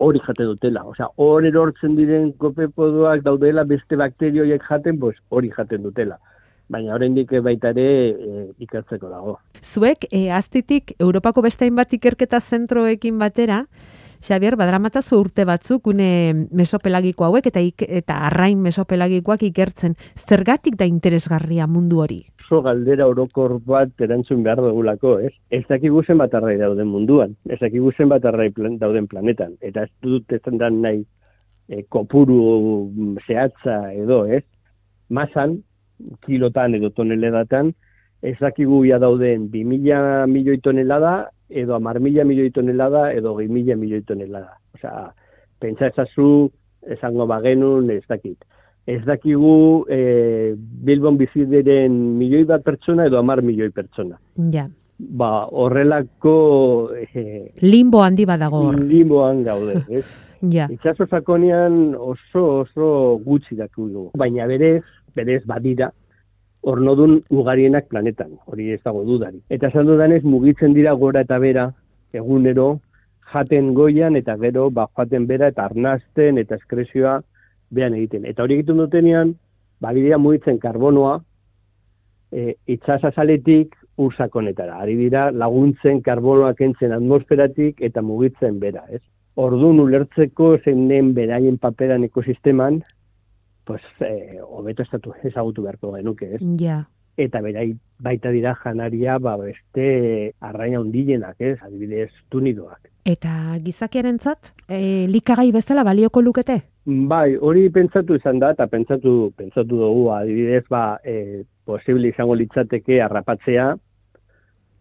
hori 0.00 0.20
jate 0.24 0.46
dutela. 0.48 0.82
Osea, 0.88 1.08
hor 1.20 1.46
erortzen 1.46 1.94
diren 1.98 2.32
kopepodoak 2.40 3.22
daudela 3.26 3.64
beste 3.68 3.98
bakterioiek 4.00 4.64
jaten, 4.68 4.98
pues 5.00 5.16
hori 5.28 5.52
jaten 5.56 5.84
dutela. 5.86 6.18
Baina 6.70 6.94
oraindik 6.94 7.32
baita 7.44 7.72
ere 7.74 7.86
e, 8.10 8.44
ikertzeko 8.64 9.10
dago. 9.10 9.36
Zuek, 9.60 10.06
e, 10.10 10.28
aztitik, 10.30 10.94
Europako 10.98 11.42
beste 11.46 11.66
hainbat 11.66 11.92
ikerketa 11.98 12.40
zentroekin 12.40 13.18
batera, 13.18 13.64
Xabier, 14.20 14.56
badramatzazu 14.56 15.18
urte 15.20 15.46
batzuk 15.48 15.86
une 15.86 16.48
mesopelagiko 16.52 17.24
hauek 17.24 17.46
eta 17.46 17.60
ik, 17.64 17.86
eta 17.88 18.20
arrain 18.28 18.60
mesopelagikoak 18.60 19.42
ikertzen. 19.48 19.96
Zergatik 20.14 20.76
da 20.76 20.84
interesgarria 20.84 21.66
mundu 21.66 22.02
hori? 22.04 22.24
oso 22.50 22.62
galdera 22.62 23.06
orokor 23.06 23.58
bat 23.62 24.02
erantzun 24.02 24.42
behar 24.42 24.58
dugulako, 24.58 25.18
ez? 25.22 25.32
Ez 25.50 25.62
dakigu 25.68 26.02
zenbat 26.02 26.34
arrai 26.34 26.56
dauden 26.58 26.88
munduan, 26.90 27.36
ez 27.48 27.58
dakigu 27.60 27.92
zenbat 27.96 28.24
arrai 28.26 28.50
plan, 28.50 28.76
dauden 28.78 29.06
planetan, 29.06 29.54
eta 29.60 29.84
ez 29.86 29.90
dut 30.02 30.32
ez 30.32 30.40
da 30.44 30.70
nahi 30.70 31.04
e, 31.68 31.84
kopuru 31.88 32.40
mm, 32.90 33.22
zehatza 33.26 33.92
edo, 33.94 34.24
ez? 34.26 34.42
Masan, 35.08 35.60
kilotan 36.26 36.74
edo 36.74 36.90
toneledatan, 36.90 37.72
ez 38.22 38.36
dakigu 38.40 38.82
ja 38.84 38.98
dauden 38.98 39.48
2000 39.52 40.26
milioi 40.26 40.58
tonelada, 40.58 41.30
edo 41.50 41.78
10.000 41.78 42.24
milioi 42.24 42.50
tonelada, 42.50 43.12
edo 43.12 43.34
2.000 43.40 43.76
milioi 43.76 44.02
tonelada. 44.02 44.56
Osea, 44.74 45.10
pentsa 45.58 45.90
ezazu, 45.90 46.50
esango 46.86 47.26
bagenun, 47.26 47.90
ez 47.90 48.04
dakit 48.08 48.38
ez 48.90 49.04
dakigu 49.04 49.84
e, 49.92 50.54
Bilbon 50.56 51.18
bizi 51.20 51.44
diren 51.46 51.92
milioi 52.18 52.44
bat 52.48 52.62
pertsona 52.64 53.06
edo 53.06 53.18
hamar 53.20 53.42
milioi 53.44 53.70
pertsona. 53.70 54.18
Ja, 54.52 54.68
Ba, 55.00 55.46
horrelako 55.48 56.32
e, 57.14 57.52
limbo 57.62 58.02
handi 58.04 58.26
badago 58.28 58.58
hor. 58.66 58.80
limoan 58.84 59.44
gaude, 59.44 59.78
ez? 60.00 60.04
Ja, 60.52 60.66
Itxaso 60.72 61.06
sakonean 61.06 61.94
oso 61.94 62.42
oso 62.64 62.88
gutxi 63.24 63.56
dakigu. 63.56 64.10
Baina 64.16 64.46
berez, 64.48 64.82
berez 65.16 65.40
badira, 65.48 65.90
ornodun 66.62 67.20
ugarienak 67.30 67.88
planetan, 67.88 68.36
hori 68.46 68.70
ez 68.74 68.80
dago 68.84 69.04
dudari. 69.04 69.40
Eta 69.48 69.70
esan 69.70 69.88
dudanez, 69.88 70.22
mugitzen 70.24 70.74
dira 70.76 70.92
gora 70.92 71.24
eta 71.24 71.38
bera, 71.38 71.70
egunero, 72.12 72.80
jaten 73.32 73.72
goian 73.74 74.16
eta 74.16 74.36
gero, 74.36 74.68
ba, 74.70 74.86
joaten 74.96 75.26
bera 75.26 75.48
eta 75.52 75.64
arnazten 75.64 76.38
eta 76.38 76.58
eskrezioa 76.60 77.20
behan 77.70 77.94
egiten. 77.94 78.26
Eta 78.26 78.44
hori 78.44 78.58
egiten 78.58 78.82
dutenean, 78.82 79.34
badira 79.80 80.18
mugitzen 80.18 80.58
karbonoa, 80.58 81.20
e, 82.32 82.54
itxasazaletik 82.66 83.76
ursakonetara. 84.00 84.80
Ari 84.82 84.96
dira 84.98 85.28
laguntzen 85.30 86.00
karbonoa 86.04 86.54
kentzen 86.58 86.92
atmosferatik 86.96 87.80
eta 87.84 88.02
mugitzen 88.02 88.60
bera, 88.60 88.84
ez? 88.90 89.02
Orduan 89.40 89.80
ulertzeko 89.80 90.56
zein 90.64 90.88
den 90.90 91.14
beraien 91.16 91.56
paperan 91.58 92.04
ekosisteman, 92.04 92.80
pues, 93.70 93.82
eh, 94.00 94.40
hobeto 94.42 94.82
estatu 94.82 95.12
ezagutu 95.22 95.62
beharko 95.62 95.92
genuke, 95.94 96.34
ez? 96.34 96.40
ja. 96.58 96.88
Eta 97.16 97.40
berai 97.44 97.76
baita 98.02 98.30
dira 98.34 98.54
janaria, 98.58 99.18
ba, 99.22 99.36
beste 99.36 100.32
arraina 100.40 100.80
hundilenak, 100.80 101.36
ez? 101.38 101.58
Adibidez, 101.62 102.08
tunidoak. 102.32 102.88
Eta 103.04 103.58
gizakiarentzat, 103.62 104.50
e, 104.66 105.06
likagai 105.10 105.50
bezala 105.52 105.84
balioko 105.84 106.22
lukete? 106.22 106.56
Bai, 107.12 107.36
hori 107.36 107.68
pentsatu 107.70 108.16
izan 108.18 108.40
da, 108.42 108.54
eta 108.56 108.66
pentsatu, 108.72 109.14
pentsatu 109.36 109.78
dugu, 109.84 110.08
adibidez, 110.16 110.64
ba, 110.70 110.98
e, 111.04 111.44
posible 111.68 112.10
izango 112.10 112.34
litzateke 112.40 113.02
harrapatzea, 113.04 113.70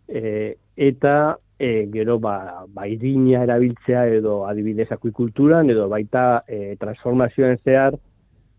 e, 0.07 0.55
eta 0.89 1.15
e, 1.59 1.89
gero 1.93 2.17
ba, 2.23 2.65
ba 2.73 2.87
erabiltzea 2.87 4.07
edo 4.07 4.45
adibidez 4.47 4.91
akuikulturan 4.91 5.69
edo 5.69 5.89
baita 5.89 6.45
e, 6.47 6.77
transformazioen 6.79 7.59
zehar 7.65 7.99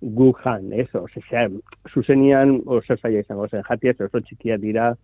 gu 0.00 0.32
jan, 0.42 0.72
ez? 0.72 0.88
Ose, 0.94 1.20
zera, 1.28 1.48
zuzenian 1.92 2.60
oso 2.66 2.96
zaila 2.96 3.20
izango 3.20 3.48
zen, 3.48 3.64
jatia 3.68 3.94
oso 4.06 4.20
txikia 4.20 4.56
dira 4.58 4.94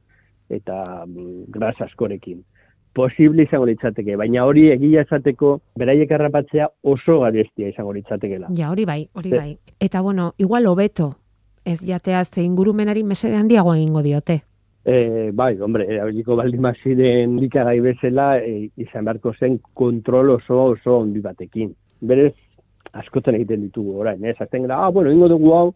eta 0.49 1.05
mm, 1.07 1.51
gras 1.53 1.77
askorekin. 1.81 2.43
Posible 2.97 3.45
izango 3.45 3.67
litzateke, 3.69 4.17
baina 4.17 4.47
hori 4.49 4.71
egia 4.73 5.03
esateko 5.05 5.59
beraiek 5.77 6.13
harrapatzea 6.17 6.71
oso 6.83 7.21
garestia 7.21 7.69
izango 7.69 7.93
litzatekela. 7.93 8.49
Ja, 8.57 8.71
hori 8.73 8.87
bai, 8.89 9.03
hori 9.13 9.33
bai. 9.35 9.51
Eta 9.81 10.01
bueno, 10.01 10.33
igual 10.39 10.67
hobeto 10.67 11.13
ez 11.67 11.81
jatea 11.85 12.25
ze 12.25 12.43
ingurumenari 12.43 13.03
mesede 13.05 13.37
handiago 13.37 13.75
egingo 13.75 14.03
diote. 14.03 14.43
E, 14.87 15.31
bai, 15.35 15.59
hombre, 15.61 15.85
erabiliko 15.91 16.37
baldin 16.39 16.63
maziren 16.63 17.35
likagai 17.43 17.81
bezala, 17.83 18.37
e, 18.39 18.71
izan 18.79 19.05
beharko 19.05 19.33
zen 19.35 19.59
kontrol 19.75 20.31
oso 20.37 20.61
oso 20.71 21.01
ondi 21.01 21.21
batekin. 21.21 21.73
Berez, 22.01 22.35
askotan 23.01 23.37
egiten 23.39 23.67
ditugu 23.67 24.01
orain, 24.03 24.25
ez? 24.25 24.37
Azten 24.41 24.67
gara, 24.67 24.81
ah, 24.85 24.91
bueno, 24.91 25.13
ingo 25.13 25.29
dugu 25.33 25.53
hau, 25.55 25.67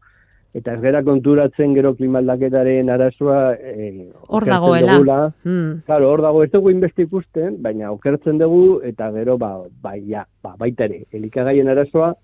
eta 0.54 0.74
ez 0.74 0.80
gara 0.82 1.02
konturatzen 1.06 1.74
gero 1.76 1.92
klimaldaketaren 1.94 2.90
arazoa 2.90 3.40
e, 3.54 3.90
hor 4.26 4.46
dagoela. 4.48 5.32
Hmm. 5.44 5.80
Claro, 5.86 6.10
hor 6.10 6.24
dago 6.26 6.42
ez 6.44 6.50
dugu 6.52 6.72
inbesti 6.74 7.06
ikusten, 7.06 7.60
baina 7.62 7.92
okertzen 7.94 8.40
dugu, 8.42 8.80
eta 8.86 9.10
gero, 9.14 9.38
ba, 9.38 9.56
bai, 9.82 10.00
ja, 10.08 10.26
ba, 10.42 10.56
baita 10.58 10.88
ere, 10.90 11.04
elikagaien 11.14 11.70
arazoa, 11.70 12.14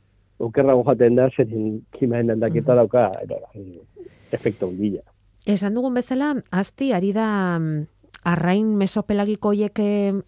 okerrago 0.42 0.82
jaten 0.90 1.20
da, 1.20 1.28
zerin 1.36 1.82
klimaren 1.96 2.34
aldaketa 2.36 2.72
hmm. 2.74 2.80
dauka, 2.82 3.10
eta, 3.22 3.42
e, 3.54 4.06
efektu 4.36 4.72
ondila. 4.72 5.04
Esan 5.46 5.76
dugun 5.78 5.94
bezala, 5.94 6.32
azti, 6.50 6.90
ari 6.90 7.12
da 7.14 7.28
mm, 7.60 7.95
arrain 8.26 8.72
mesopelagiko 8.74 9.52
hoiek 9.52 9.78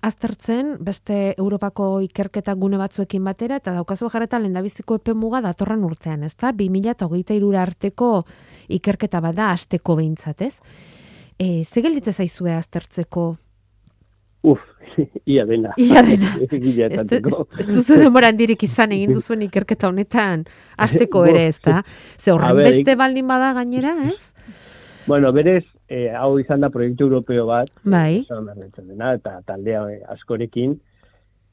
aztertzen, 0.06 0.76
beste 0.84 1.34
Europako 1.36 1.98
ikerketa 2.06 2.54
gune 2.54 2.78
batzuekin 2.78 3.24
batera, 3.26 3.58
eta 3.58 3.74
daukazu 3.74 4.10
jarreta 4.12 4.38
lendabiziko 4.38 5.00
epe 5.00 5.14
muga 5.18 5.40
datorren 5.42 5.82
urtean, 5.84 6.22
ez 6.22 6.34
da? 6.38 6.52
2008 6.54 7.58
arteko 7.58 8.12
ikerketa 8.78 9.20
bada 9.24 9.50
azteko 9.50 9.96
behintzat, 9.98 10.42
ez? 10.46 10.54
E, 11.38 11.64
Zegelitze 11.64 12.12
zaizue 12.12 12.54
aztertzeko? 12.54 13.24
Uf, 14.46 14.60
ia 15.34 15.44
dena. 15.46 15.72
Ia 15.76 16.02
dena. 16.06 16.36
ez, 16.40 17.02
ez 17.58 17.66
duzu 17.66 17.98
demoran 17.98 18.38
dirik 18.38 18.62
izan 18.62 18.94
egin 18.94 19.16
duzuen 19.16 19.42
ikerketa 19.48 19.90
honetan 19.90 20.46
azteko 20.76 21.24
ere, 21.32 21.48
ez 21.50 21.58
da? 21.64 21.82
Ze 22.18 22.30
horren 22.34 22.62
beste 22.62 22.94
baldin 22.94 23.26
bada 23.26 23.52
gainera, 23.58 23.96
ez? 24.12 24.30
Bueno, 25.08 25.32
berez, 25.32 25.64
eh, 25.88 26.12
hau 26.14 26.38
izan 26.38 26.60
da 26.60 26.70
proiektu 26.70 27.08
europeo 27.08 27.46
bat, 27.48 27.70
bai. 27.84 28.24
dena, 28.28 29.14
eta 29.14 29.40
taldea 29.46 29.84
eh, 29.90 30.02
askorekin, 30.14 30.76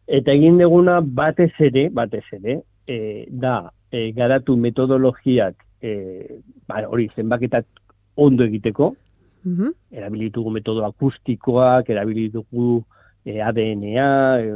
eta 0.08 0.32
egin 0.32 0.60
deguna 0.62 1.00
batez 1.02 1.54
ere, 1.60 1.90
batez 1.90 2.26
ere, 2.38 2.60
eh, 2.88 3.26
da, 3.30 3.72
eh, 3.92 4.12
garatu 4.16 4.58
metodologiak, 4.58 5.56
eh, 5.82 6.42
ba, 6.68 6.84
hori, 6.88 7.10
zenbaketak 7.16 7.66
ondo 8.16 8.44
egiteko, 8.44 8.96
uh 9.46 9.52
-huh. 9.52 9.74
erabilitugu 9.92 10.52
metodo 10.52 10.86
akustikoak, 10.86 11.90
erabilitugu 11.90 12.84
eh, 13.26 13.42
ADNA, 13.42 14.40
eh, 14.40 14.54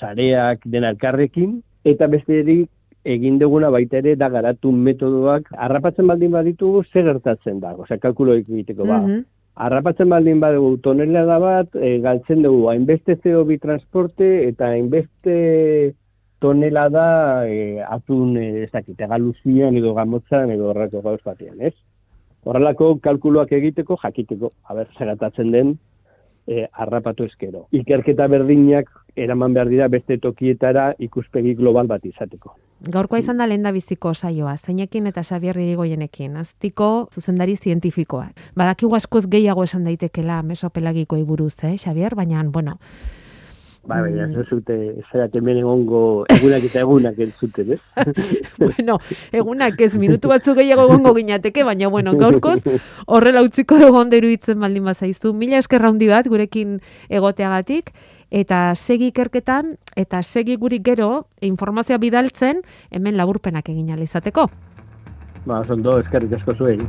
sareak, 0.00 0.60
dena 0.64 0.90
elkarrekin, 0.90 1.62
eta 1.84 2.06
beste 2.06 2.42
egin 3.04 3.38
duguna 3.38 3.70
baita 3.70 3.98
ere 4.00 4.14
da 4.16 4.28
garatu 4.32 4.72
metodoak 4.72 5.50
harrapatzen 5.66 6.06
baldin 6.06 6.32
baditugu 6.32 6.82
ze 6.84 7.02
gertatzen 7.02 7.60
da, 7.60 7.74
osea 7.76 7.98
kalkulo 7.98 8.34
egiteko 8.40 8.84
ba. 8.84 8.98
Mm 8.98 9.24
Harrapatzen 9.54 10.08
baldin 10.10 10.40
badugu 10.42 10.80
tonelada 10.82 11.36
bat, 11.38 11.76
e, 11.78 12.00
galtzen 12.02 12.40
dugu 12.42 12.64
hainbeste 12.72 13.14
CO2 13.22 13.60
transporte 13.62 14.48
eta 14.48 14.72
hainbeste 14.74 15.36
tonelada 16.42 17.46
e, 17.46 17.78
atun 17.86 18.34
e, 18.36 18.64
ez 18.64 18.70
dakit, 18.72 18.98
galuzian 19.12 19.78
edo 19.78 19.94
gamotzan 19.94 20.50
edo 20.50 20.72
horreko 20.72 21.04
gauz 21.06 21.20
batean, 21.22 21.60
ez? 21.70 21.74
Horrelako 22.42 22.96
kalkuloak 23.04 23.54
egiteko 23.54 23.96
jakiteko, 24.02 24.50
haber, 24.66 24.90
zeratatzen 24.98 25.54
den, 25.54 25.72
e, 26.50 26.66
arrapatu 26.72 27.30
eskero. 27.30 27.68
Ikerketa 27.78 28.26
berdinak 28.28 28.90
eraman 29.16 29.54
behar 29.54 29.68
dira 29.68 29.88
beste 29.88 30.18
tokietara 30.18 30.92
ikuspegi 30.98 31.54
global 31.54 31.86
bat 31.86 32.04
izateko. 32.06 32.54
Gaurkoa 32.84 33.18
izan 33.22 33.38
da 33.40 33.46
lehen 33.46 33.64
biziko 33.72 34.12
saioa, 34.14 34.56
zeinekin 34.56 35.06
eta 35.06 35.22
Xabier 35.22 35.56
Irigoyenekin, 35.56 36.36
aztiko 36.36 37.08
zuzendari 37.14 37.56
zientifikoa. 37.56 38.28
Badakigu 38.54 38.94
askoz 38.96 39.24
gehiago 39.30 39.64
esan 39.64 39.84
daitekela 39.84 40.42
mesopelagiko 40.42 41.16
iburuz, 41.16 41.54
eh, 41.64 41.76
Xabier, 41.78 42.14
baina, 42.14 42.42
bueno, 42.44 42.78
Ba, 43.84 43.98
baina, 44.00 44.26
mm. 44.26 44.40
ez 44.40 44.46
zute, 44.48 44.74
zerat 45.12 45.34
hemen 45.36 45.58
egongo 45.60 45.98
egunak 46.32 46.64
eta 46.70 46.80
egunak 46.80 47.18
ez 47.20 47.28
zute, 47.36 47.66
ez? 47.76 47.80
bueno, 48.62 48.96
egunak 49.28 49.80
ez 49.84 49.90
minutu 50.00 50.30
batzu 50.30 50.54
gehiago 50.56 50.86
egongo 50.88 51.12
ginateke, 51.18 51.66
baina, 51.68 51.90
bueno, 51.92 52.14
gaurkoz, 52.16 52.62
horrela 53.04 53.42
utziko 53.44 53.76
egon 53.76 54.08
deru 54.14 54.32
itzen 54.32 54.56
baldin 54.64 54.88
bazaizu. 54.88 55.34
Mila 55.36 55.60
eskerra 55.60 55.92
hundi 55.92 56.08
bat, 56.08 56.30
gurekin 56.32 56.78
egoteagatik, 57.12 57.92
eta 58.34 58.74
segi 58.74 59.12
ikerketan, 59.12 59.76
eta 59.94 60.22
segi 60.26 60.56
guri 60.58 60.80
gero, 60.82 61.28
informazioa 61.40 62.00
bidaltzen, 62.02 62.64
hemen 62.90 63.16
laburpenak 63.20 63.68
egin 63.70 63.92
alizateko. 63.94 64.48
Ba, 65.46 65.62
zondo, 65.68 66.00
eskerrik 66.02 66.34
asko 66.40 66.56
zuen. 66.58 66.82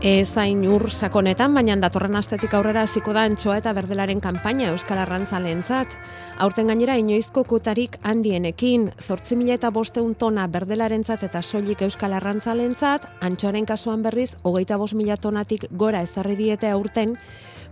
Ezain 0.00 0.62
ur 0.64 0.86
sakonetan, 0.88 1.52
baina 1.52 1.74
datorren 1.76 2.16
astetik 2.16 2.54
aurrera 2.56 2.86
hasiko 2.86 3.12
da 3.12 3.26
antxoa 3.28 3.58
eta 3.60 3.74
berdelaren 3.76 4.22
kanpaina 4.24 4.70
Euskal 4.72 5.02
Arrantzaleentzat. 5.02 5.92
Aurten 6.40 6.70
gainera 6.70 6.94
inoizko 6.96 7.42
kutarik 7.44 7.98
handienekin, 8.00 8.86
zortzi 8.96 9.36
mila 9.36 9.58
eta 9.58 9.68
bosteun 9.76 10.14
tona 10.16 10.46
berdelarentzat 10.48 11.26
eta 11.26 11.42
soilik 11.44 11.82
Euskal 11.84 12.14
Arrantzaleentzat, 12.16 13.04
antxoaren 13.28 13.68
kasuan 13.68 14.00
berriz, 14.00 14.30
hogeita 14.42 14.78
bost 14.80 14.96
mila 14.96 15.18
tonatik 15.20 15.66
gora 15.82 16.00
ezarri 16.00 16.38
diete 16.38 16.70
aurten, 16.72 17.12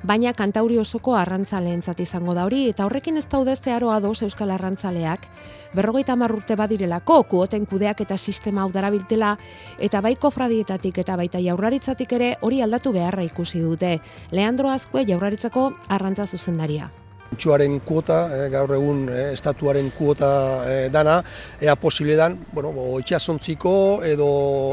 baina 0.05 0.35
kantauri 0.37 0.77
osoko 0.85 1.17
arrantzaleentzat 1.17 2.05
izango 2.05 2.37
da 2.37 2.45
hori, 2.45 2.67
eta 2.75 2.85
horrekin 2.85 3.17
ez 3.17 3.25
daude 3.33 3.57
zeharoa 3.57 4.03
doz 4.05 4.21
Euskal 4.29 4.53
Arrantzaleak, 4.53 5.25
berrogeita 5.73 6.13
urte 6.29 6.55
badirelako, 6.55 7.23
kuoten 7.23 7.65
kudeak 7.65 8.05
eta 8.05 8.19
sistema 8.19 8.67
hau 8.67 8.71
darabiltela, 8.71 9.39
eta 9.79 10.03
bai 10.03 10.17
kofradietatik 10.17 10.99
eta 10.99 11.17
baita 11.17 11.41
jaurraritzatik 11.41 12.13
ere 12.13 12.37
hori 12.43 12.61
aldatu 12.61 12.93
beharra 12.93 13.25
ikusi 13.25 13.61
dute. 13.61 13.99
Leandro 14.31 14.69
Azkue 14.69 15.07
jaurraritzako 15.07 15.73
arrantza 15.89 16.27
zuzendaria. 16.27 16.98
Txuaren 17.37 17.81
kuota, 17.85 18.23
eh, 18.33 18.47
gaur 18.49 18.73
egun 18.73 19.03
eh, 19.13 19.33
estatuaren 19.35 19.91
kuota 19.93 20.31
eh, 20.65 20.89
dana, 20.93 21.19
ea 21.61 21.75
posible 21.77 22.17
dan, 22.17 22.39
bueno, 22.57 22.73
itxasontziko 23.03 23.75
edo 24.09 24.31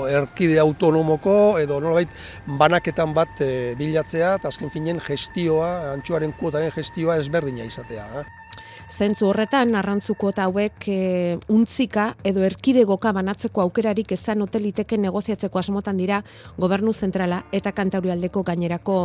erkide 0.08 0.58
autonomoko 0.64 1.36
edo 1.60 1.82
nolabait 1.84 2.16
banaketan 2.48 3.14
bat 3.14 3.44
eh, 3.44 3.76
bilatzea, 3.78 4.38
eta 4.40 4.54
azken 4.54 4.72
finen 4.72 5.04
gestioa, 5.04 5.92
antxuaren 5.92 6.34
kuotaren 6.40 6.72
gestioa 6.72 7.20
ezberdina 7.20 7.68
izatea. 7.68 8.08
Eh. 8.22 8.45
Zentzu 8.86 9.32
horretan, 9.32 9.74
arrantzuko 9.76 10.30
eta 10.30 10.46
hauek 10.46 10.86
e, 10.88 11.38
untzika 11.50 12.12
edo 12.24 12.44
erkidegoka 12.46 13.12
banatzeko 13.18 13.64
aukerarik 13.64 14.12
ezan 14.14 14.44
hoteliteke 14.46 15.00
negoziatzeko 15.02 15.60
asmotan 15.60 15.98
dira 15.98 16.22
gobernu 16.58 16.94
zentrala 16.94 17.42
eta 17.52 17.74
kantaurialdeko 17.74 18.44
gainerako 18.46 19.00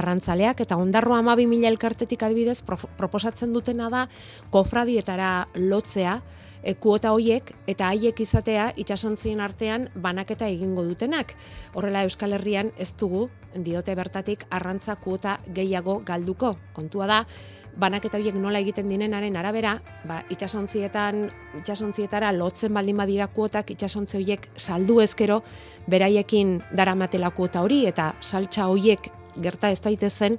arrantzaleak 0.00 0.64
eta 0.64 0.80
ondarro 0.80 1.14
amabi 1.14 1.46
mila 1.46 1.68
elkartetik 1.68 2.24
adibidez 2.24 2.62
proposatzen 2.96 3.52
dutena 3.52 3.90
da 3.92 4.06
kofradietara 4.50 5.48
lotzea 5.54 6.18
e, 6.62 6.74
kuota 6.74 7.12
hoiek 7.12 7.52
eta 7.68 7.92
haiek 7.92 8.20
izatea 8.24 8.72
itxasontzien 8.80 9.44
artean 9.44 9.88
banaketa 9.94 10.48
egingo 10.48 10.84
dutenak. 10.88 11.34
Horrela 11.74 12.02
Euskal 12.08 12.32
Herrian 12.32 12.72
ez 12.78 12.90
dugu, 12.98 13.28
diote 13.54 13.94
bertatik, 13.94 14.44
arrantza 14.50 14.96
kuota 14.96 15.38
gehiago 15.54 16.00
galduko. 16.06 16.56
Kontua 16.72 17.06
da, 17.06 17.22
banaketa 17.76 18.18
horiek 18.18 18.36
nola 18.38 18.60
egiten 18.62 18.88
dinenaren 18.90 19.36
arabera, 19.36 19.76
ba, 20.08 20.22
itxasontzietan, 20.30 21.26
itxasontzietara 21.60 22.32
lotzen 22.36 22.74
baldin 22.74 22.96
badira 22.96 23.28
kuotak, 23.28 23.70
itxasontze 23.74 24.18
horiek 24.18 24.48
saldu 24.56 25.00
ezkero, 25.04 25.42
beraiekin 25.90 26.58
daramatela 26.76 27.30
kuota 27.30 27.62
hori, 27.66 27.84
eta 27.86 28.12
saltza 28.20 28.68
horiek 28.68 29.10
gerta 29.40 29.70
ez 29.70 29.80
daitezen, 29.84 30.38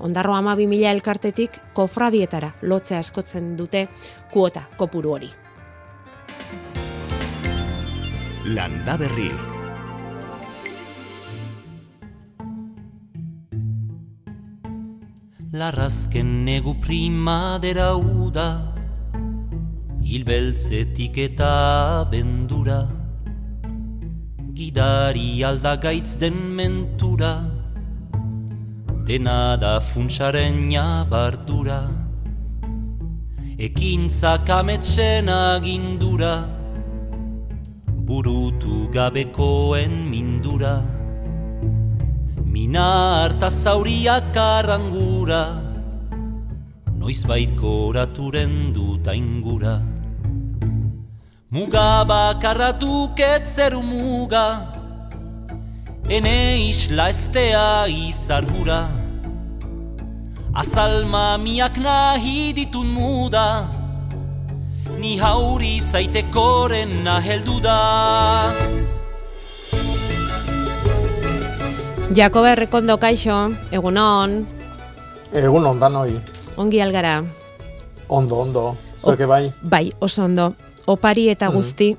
ondarro 0.00 0.34
ama 0.34 0.56
mila 0.56 0.90
elkartetik 0.90 1.60
kofradietara 1.74 2.54
lotzea 2.62 2.98
askotzen 2.98 3.56
dute 3.56 3.86
kuota 4.32 4.62
kopuru 4.76 5.12
hori. 5.18 5.30
Landa 8.54 8.96
berri. 8.96 9.59
Larrazken 15.52 16.44
negu 16.46 16.76
primadera 16.78 17.96
uda 17.98 18.70
Hilbeltzetik 19.98 21.18
eta 21.18 22.06
bendura. 22.06 22.86
Gidari 24.54 25.42
aldagaitz 25.42 26.14
den 26.22 26.38
mentura 26.54 27.32
Dena 29.08 29.56
da 29.56 29.80
funtsaren 29.80 30.70
bardura. 31.10 31.82
Ekintza 33.58 34.38
kametsen 34.46 35.28
agindura 35.28 36.46
Burutu 38.06 38.86
gabekoen 38.92 40.10
mindura 40.10 40.99
Mina 42.60 43.24
harta 43.24 43.48
zauriak 43.48 44.36
arrangura 44.36 45.44
Noiz 47.00 47.22
bait 47.30 47.52
goraturen 47.60 48.52
dut 48.76 49.08
aingura. 49.12 49.76
Muga 51.56 52.04
bakarra 52.10 52.68
duket 52.82 53.48
zeru 53.54 53.80
muga 53.80 54.44
Ene 56.16 56.68
isla 56.68 57.08
estea 57.14 57.88
izargura 57.88 58.82
Azal 60.52 61.06
mamiak 61.14 61.80
nahi 61.86 62.52
ditun 62.58 62.92
muda 62.98 63.48
Ni 65.00 65.16
hauri 65.16 65.74
zaitekoren 65.92 66.92
naheldu 67.08 67.56
da 67.68 67.80
Jakoba 72.14 72.52
Errekondo 72.52 72.98
kaixo, 72.98 73.36
egunon, 73.70 74.46
Egun 75.32 75.66
ondan 75.66 75.94
hoi. 75.96 76.16
ongi 76.56 76.80
algara. 76.82 77.22
Ondo, 78.08 78.40
ondo. 78.40 78.76
Zueke 79.00 79.26
bai? 79.26 79.52
Bai, 79.62 79.92
oso 80.00 80.24
ondo. 80.24 80.54
Opari 80.86 81.28
eta 81.30 81.48
Mhm. 81.48 81.54
guzti, 81.56 81.96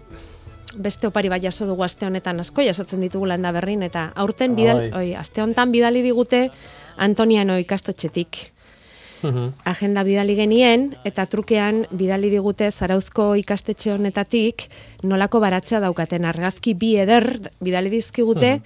beste 0.75 1.07
opari 1.07 1.29
bat 1.29 1.41
jaso 1.41 1.65
dugu 1.65 1.83
aste 1.83 2.05
honetan 2.05 2.39
asko 2.39 2.61
jasotzen 2.61 2.99
ditugu 3.01 3.25
landa 3.25 3.51
berrin, 3.51 3.83
eta 3.83 4.11
aurten 4.15 4.55
bidal, 4.55 4.91
Bai. 4.91 4.93
oi, 4.93 5.15
aste 5.15 5.41
honetan 5.41 5.71
bidali 5.71 6.01
digute 6.01 6.51
Antoniano 6.97 7.57
ikastotxetik. 7.57 8.51
Mhm. 9.23 9.53
Agenda 9.65 10.03
bidali 10.03 10.35
genien, 10.35 10.97
eta 11.05 11.25
trukean 11.25 11.87
bidali 11.91 12.29
digute 12.29 12.69
zarauzko 12.71 13.35
ikastetxe 13.35 13.93
honetatik 13.93 14.67
nolako 15.03 15.39
baratzea 15.39 15.79
daukaten 15.79 16.25
argazki 16.25 16.73
bi 16.73 16.97
eder 16.97 17.39
bidali 17.61 17.89
dizkigute, 17.89 18.61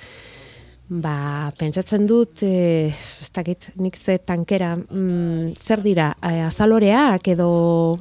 Ba, 0.87 1.49
pentsatzen 1.57 2.03
dut, 2.05 2.43
e, 2.45 2.91
ez 2.93 3.29
dakit, 3.33 3.71
nik 3.81 3.95
ze 3.97 4.19
tankera, 4.21 4.75
mm, 4.77 5.55
zer 5.57 5.81
dira, 5.81 6.11
e, 6.21 6.43
azaloreak 6.45 7.27
edo 7.33 7.97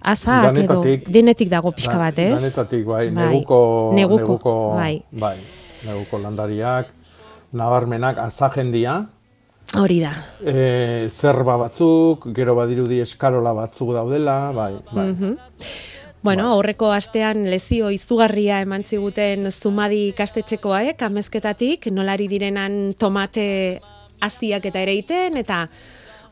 azak 0.00 0.56
edo 0.62 0.76
denetik 1.10 1.50
dago 1.50 1.72
pixka 1.74 1.98
bat, 1.98 2.18
ez? 2.22 2.36
Danetatik, 2.36 2.84
bai, 2.86 3.10
Bai, 3.10 3.26
neguko, 3.34 3.58
neguko, 3.98 4.54
bai. 4.76 5.02
bai, 5.10 5.38
neguko 5.84 6.18
landariak, 6.22 6.92
nabarmenak, 7.52 8.18
azajendia, 8.22 9.08
Hori 9.74 10.00
da. 10.00 10.12
e, 10.42 11.08
zerba 11.10 11.56
batzuk, 11.56 12.30
gero 12.34 12.54
badirudi 12.54 13.00
eskarola 13.00 13.52
batzuk 13.54 13.90
daudela, 13.92 14.52
bai, 14.52 14.74
bai. 14.92 15.08
Mhm. 15.12 15.36
Bueno, 16.22 16.50
aurreko 16.52 16.90
astean 16.92 17.46
lezio 17.48 17.86
izugarria 17.94 18.58
eman 18.60 18.82
ziguten 18.84 19.48
zumadi 19.48 20.10
ikastetxekoaek, 20.10 21.00
amezketatik, 21.06 21.86
nolari 21.96 22.26
direnan 22.28 22.92
tomate 23.00 23.80
aziak 24.20 24.66
eta 24.68 24.82
ere 24.84 24.98
iten, 24.98 25.38
eta 25.40 25.62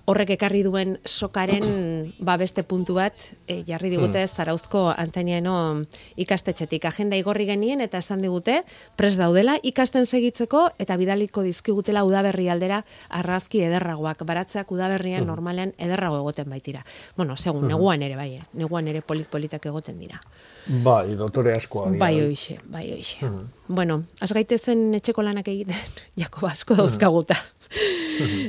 horrek 0.09 0.33
ekarri 0.39 0.63
duen 0.65 0.97
sokaren 1.05 1.65
ba 2.27 2.39
beste 2.41 2.65
puntu 2.65 2.97
bat 2.97 3.29
e, 3.47 3.61
jarri 3.69 3.91
digute 3.93 4.25
zarauzko 4.27 4.89
anteniano 4.97 5.85
ikastetxetik. 6.17 6.87
Agenda 6.89 7.19
igorri 7.21 7.47
genien 7.49 7.85
eta 7.85 8.01
esan 8.01 8.25
digute 8.25 8.63
pres 8.97 9.17
daudela 9.21 9.59
ikasten 9.63 10.07
segitzeko 10.07 10.69
eta 10.81 10.97
bidaliko 11.01 11.45
dizkigutela 11.45 12.07
udaberri 12.09 12.49
aldera 12.49 12.85
arrazki 13.09 13.63
ederragoak. 13.69 14.25
Baratzeak 14.29 14.73
udaberrian 14.73 15.27
normalean 15.29 15.75
ederrago 15.79 16.23
egoten 16.23 16.49
baitira. 16.49 16.85
Bueno, 17.17 17.37
segun, 17.37 17.69
neguan 17.69 18.03
ere 18.03 18.17
bai, 18.17 18.31
eh? 18.41 18.47
neguan 18.55 18.89
ere 18.89 19.03
polit-politak 19.03 19.69
egoten 19.69 20.01
dira. 20.01 20.23
Bai, 20.69 21.15
dotore 21.17 21.55
askoa. 21.57 21.89
Bai 21.97 22.19
hoixe, 22.21 22.59
bai 22.69 22.91
hoixe. 22.93 23.25
Bueno, 23.69 24.03
has 24.21 24.33
gaitezen 24.37 24.93
etxeko 24.99 25.25
lanak 25.25 25.49
egiten, 25.49 25.79
jako 26.23 26.47
asko 26.47 26.77
dauzkaguta. 26.77 27.37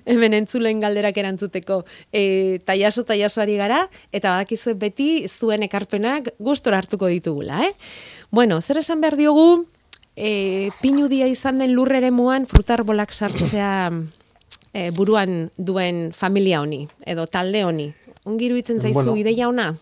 Hemen 0.10 0.34
entzulen 0.34 0.80
galderak 0.82 1.18
erantzuteko. 1.22 1.84
E, 2.12 2.60
taiaso, 2.66 3.06
taiasoari 3.08 3.56
gara, 3.60 3.84
eta 4.12 4.34
badakizu 4.36 4.76
beti 4.80 5.28
zuen 5.30 5.64
ekarpenak 5.64 6.34
gustora 6.40 6.80
hartuko 6.82 7.08
ditugula, 7.08 7.64
eh? 7.68 7.74
Bueno, 8.32 8.60
zer 8.62 8.82
esan 8.82 9.02
behar 9.02 9.16
diogu, 9.20 9.66
e, 10.16 10.72
pinudia 10.82 11.28
izan 11.32 11.60
den 11.64 11.76
lurrere 11.78 12.12
muan 12.12 12.48
frutarbolak 12.50 13.14
sartzea 13.14 13.92
e, 14.74 14.90
buruan 14.92 15.52
duen 15.58 16.10
familia 16.12 16.62
honi, 16.62 16.88
edo 17.06 17.28
talde 17.28 17.64
honi. 17.64 17.94
Ongi 18.26 18.50
iruditzen 18.50 18.82
zaizu 18.82 19.00
Bueno. 19.00 19.16
ideia 19.18 19.48
ona? 19.48 19.78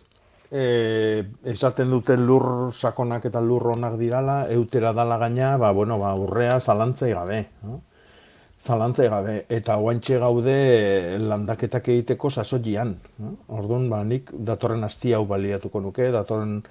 E, 0.51 1.25
esaten 1.43 1.91
duten 1.91 2.25
lur 2.25 2.73
sakonak 2.73 3.27
eta 3.29 3.41
lur 3.41 3.73
onak 3.75 3.97
dirala, 3.99 4.45
eutera 4.53 4.93
dala 4.93 5.17
gaina, 5.17 5.57
ba, 5.57 5.71
bueno, 5.71 5.99
ba, 5.99 6.15
urrea 6.15 6.59
zalantzai 6.59 7.13
gabe. 7.13 7.41
No? 7.63 7.81
Zalantzai 8.57 9.07
gabe. 9.09 9.37
Eta 9.49 9.75
guantxe 9.77 10.17
gaude 10.17 10.55
eh, 10.55 11.17
landaketak 11.19 11.89
egiteko 11.93 12.29
sasoian. 12.29 12.95
No? 13.21 13.35
Orduan, 13.59 13.89
ba, 13.89 14.03
nik 14.03 14.31
datorren 14.31 14.83
asti 14.87 15.13
hau 15.13 15.25
baliatuko 15.29 15.81
nuke, 15.83 16.09
datorren 16.11 16.61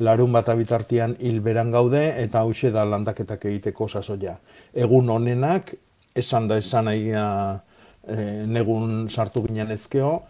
larun 0.00 0.32
bat 0.32 0.48
bitartian 0.56 1.16
hilberan 1.20 1.70
gaude, 1.70 2.02
eta 2.22 2.42
hause 2.44 2.72
da 2.72 2.84
landaketak 2.88 3.44
egiteko 3.52 3.88
sasoia. 3.88 4.38
Egun 4.74 5.10
honenak, 5.12 5.74
esan 6.16 6.48
da 6.48 6.58
esan 6.58 6.88
aia 6.88 7.24
e, 8.02 8.46
negun 8.48 9.08
sartu 9.08 9.44
ginen 9.46 9.70
ezkeo, 9.70 10.22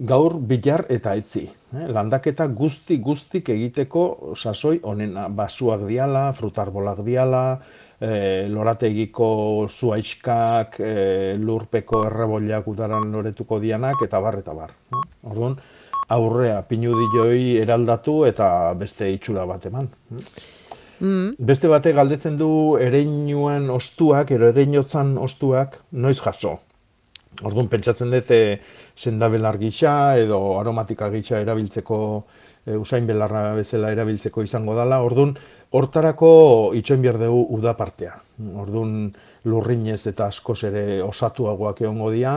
gaur 0.00 0.38
bilar 0.40 0.86
eta 0.88 1.14
etzi. 1.18 1.44
Eh? 1.76 1.86
Landaketa 1.92 2.46
guzti 2.46 2.98
guztik 3.04 3.50
egiteko 3.52 4.34
sasoi 4.36 4.80
onena, 4.82 5.28
basuak 5.28 5.84
diala, 5.88 6.30
frutarbolak 6.36 7.02
diala, 7.06 7.44
e, 8.00 8.48
lorategiko 8.48 9.68
zuaiskak, 9.68 10.80
e, 10.80 10.94
lurpeko 11.38 12.06
erreboliak 12.08 12.66
udaran 12.72 13.10
loretuko 13.12 13.60
dianak, 13.60 14.00
eta 14.06 14.20
bar, 14.24 14.40
eta 14.40 14.56
bar. 14.56 14.72
Eh? 14.72 15.02
Orduan, 15.30 15.58
aurrea 16.10 16.62
pinudilloi 16.66 17.60
eraldatu 17.60 18.24
eta 18.26 18.72
beste 18.78 19.10
itxura 19.12 19.44
bat 19.46 19.68
eman. 19.68 19.86
Mm. 21.00 21.36
Beste 21.38 21.68
bate 21.70 21.92
galdetzen 21.96 22.34
du 22.40 22.50
ereinuen 22.80 23.70
ostuak, 23.72 24.32
ero 24.34 24.50
ereinotzan 24.50 25.14
ostuak, 25.20 25.78
noiz 25.92 26.18
jaso. 26.20 26.58
Orduan 27.46 27.70
pentsatzen 27.72 28.10
dut 28.12 28.30
e, 28.34 28.60
sendabelar 28.96 29.56
gisa 29.58 30.16
edo 30.20 30.58
aromatika 30.60 31.08
gisa 31.12 31.40
erabiltzeko 31.40 31.98
e, 32.66 32.76
usain 32.76 33.06
belarra 33.08 33.54
bezala 33.56 33.92
erabiltzeko 33.94 34.44
izango 34.44 34.74
dala. 34.76 35.00
Orduan 35.06 35.36
hortarako 35.70 36.32
itxoin 36.76 37.02
behar 37.02 37.20
dugu 37.22 37.46
uda 37.58 37.76
partea. 37.78 38.16
Orduan 38.60 39.12
lurrinez 39.48 40.02
eta 40.10 40.26
askoz 40.28 40.64
ere 40.68 41.02
osatuagoak 41.06 41.80
egongo 41.86 42.10
dira. 42.12 42.34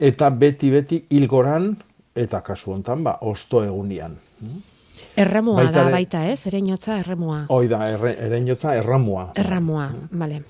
Eta 0.00 0.30
beti-beti 0.32 1.04
hilgoran 1.16 1.70
eta 2.16 2.42
kasu 2.44 2.74
hontan 2.74 3.04
ba, 3.06 3.18
osto 3.22 3.64
egunian. 3.64 4.18
Erramua 5.16 5.64
Baita 5.64 5.84
da 5.84 5.90
baita, 5.92 6.24
ez? 6.28 6.46
Ereinotza 6.48 6.98
erramua. 7.00 7.44
Hoi 7.48 7.68
da, 7.68 7.84
erre, 7.88 8.14
ereinotza 8.26 8.74
erramua. 8.76 9.30
Erramua, 9.40 9.88
bale. 10.12 10.42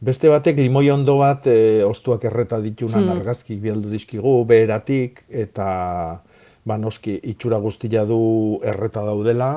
Beste 0.00 0.30
batek 0.32 0.56
limoi 0.56 0.86
ondo 0.88 1.18
bat 1.20 1.44
e, 1.50 1.84
ostuak 1.84 2.22
erreta 2.24 2.56
ditunan 2.64 3.10
argazkik 3.12 3.58
bialdu 3.60 3.90
dizkigu, 3.92 4.30
beheratik, 4.48 5.26
eta 5.28 5.66
ba, 6.64 6.78
noski 6.80 7.18
itxura 7.34 7.58
guztia 7.60 8.06
du 8.08 8.20
erreta 8.64 9.02
daudela, 9.04 9.50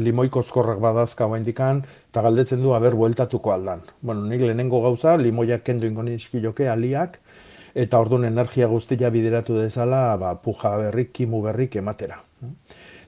limoi 0.00 0.30
kozkorrak 0.32 0.80
badazka 0.80 1.28
indikan, 1.36 1.82
eta 2.08 2.22
galdetzen 2.24 2.62
du 2.64 2.72
aber 2.72 2.96
bueltatuko 2.96 3.52
aldan. 3.52 3.84
Bueno, 4.00 4.24
nik 4.24 4.40
lehenengo 4.40 4.80
gauza, 4.80 5.18
limoiak 5.20 5.66
kendu 5.68 5.86
ingo 5.86 6.06
nizkiloke 6.06 6.70
aliak, 6.72 7.20
eta 7.74 8.00
orduan 8.00 8.24
energia 8.24 8.72
guztia 8.72 9.12
bideratu 9.12 9.60
dezala, 9.60 10.16
ba, 10.16 10.32
puja 10.40 10.78
berrik, 10.80 11.12
kimu 11.12 11.42
berrik 11.44 11.76
ematera. 11.76 12.22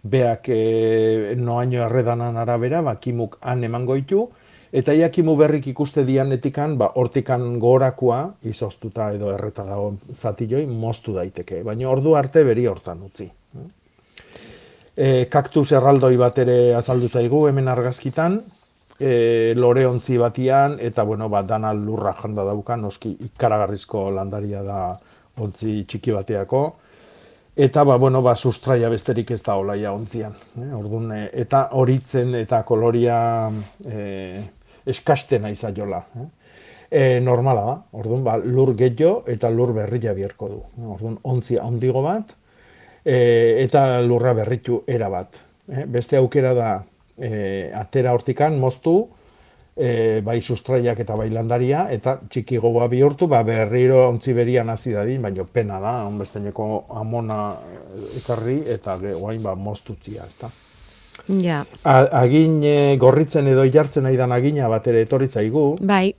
Beak 0.03 0.53
e, 0.53 1.35
noaino 1.41 1.87
erredanan 1.87 2.37
arabera, 2.37 2.85
ba, 2.85 2.99
kimuk 3.01 3.41
han 3.41 3.65
emango 3.65 3.97
ditu, 3.97 4.29
eta 4.73 4.95
ia 4.97 5.11
kimu 5.13 5.37
berrik 5.37 5.67
ikuste 5.69 6.07
dianetikan, 6.09 6.79
ba, 6.81 6.89
hortikan 6.97 7.59
gorakoa, 7.61 8.23
izoztuta 8.49 9.11
edo 9.13 9.33
erreta 9.35 9.67
dago 9.69 9.93
zatilloi, 10.15 10.65
moztu 10.67 11.13
daiteke. 11.19 11.61
Baina 11.67 11.91
ordu 11.93 12.17
arte 12.17 12.45
beri 12.45 12.67
hortan 12.67 13.05
utzi. 13.05 13.29
E, 14.97 15.27
kaktus 15.33 15.71
erraldoi 15.73 16.17
bat 16.21 16.39
ere 16.41 16.75
azaldu 16.77 17.09
zaigu 17.09 17.47
hemen 17.49 17.69
argazkitan, 17.69 18.41
e, 18.99 19.53
lore 19.57 19.87
ontzi 19.87 20.17
batian, 20.21 20.79
eta 20.81 21.05
bueno, 21.05 21.29
ba, 21.29 21.43
dana 21.43 21.73
lurra 21.77 22.15
janda 22.21 22.45
daukan, 22.49 22.89
noski 22.89 23.17
ikaragarrizko 23.29 24.11
landaria 24.17 24.63
da 24.65 24.79
ontzi 25.41 25.83
txiki 25.89 26.13
bateako, 26.17 26.63
eta 27.57 27.85
ba, 27.85 27.99
bueno, 28.01 28.23
ba, 28.25 28.35
sustraia 28.37 28.89
besterik 28.93 29.33
ez 29.37 29.43
da 29.45 29.57
olaia 29.61 29.93
ontzian. 29.93 30.37
Eh? 30.61 30.71
Orduan, 30.77 31.13
eh, 31.17 31.29
eta 31.45 31.67
horitzen 31.77 32.37
eta 32.41 32.63
koloria 32.69 33.19
eskastena 34.87 35.51
izaiola. 35.51 36.03
Eh? 36.17 36.29
E, 36.93 37.21
normala 37.25 37.65
da, 37.65 37.77
orduan, 37.97 38.25
ba, 38.25 38.37
lur 38.37 38.75
getxo 38.77 39.23
eta 39.31 39.51
lur 39.51 39.73
berria 39.77 40.13
bierko 40.13 40.49
du. 40.49 40.61
Orduan, 40.93 41.17
ontzi 41.25 41.57
handigo 41.61 42.03
bat, 42.05 42.35
e, 43.05 43.17
eta 43.65 44.01
lurra 44.05 44.35
berritu 44.37 44.83
era 44.87 45.09
bat. 45.13 45.41
Eh? 45.71 45.87
Beste 45.89 46.19
aukera 46.21 46.53
da, 46.55 46.71
e, 47.17 47.71
atera 47.75 48.13
hortikan, 48.13 48.59
moztu, 48.61 48.97
e, 49.77 50.21
bai 50.25 50.41
sustraiak 50.43 51.01
eta 51.01 51.17
bai 51.17 51.31
landaria, 51.33 51.87
eta 51.95 52.19
txiki 52.29 52.61
gogoa 52.61 52.89
bihurtu, 52.93 53.29
ba, 53.31 53.43
berriro 53.47 54.03
ontzi 54.11 54.35
berian 54.37 54.69
hasi 54.73 54.93
dadin, 54.93 55.23
baina 55.23 55.47
pena 55.49 55.81
da, 55.81 55.95
onbesteneko 56.11 56.69
amona 57.01 57.41
ekarri, 58.21 58.61
eta 58.77 58.99
guain 59.01 59.43
ba, 59.43 59.57
moztutzia, 59.57 60.27
ezta. 60.29 60.53
Ja. 61.29 61.65
agin 61.85 62.61
e, 62.65 62.97
gorritzen 62.99 63.47
edo 63.47 63.65
jartzen 63.65 64.07
nahi 64.09 64.17
dan 64.17 64.33
agina 64.33 64.69
bat 64.69 64.87
ere 64.87 65.03
etorritzaigu. 65.07 65.65
Bai. 65.81 66.15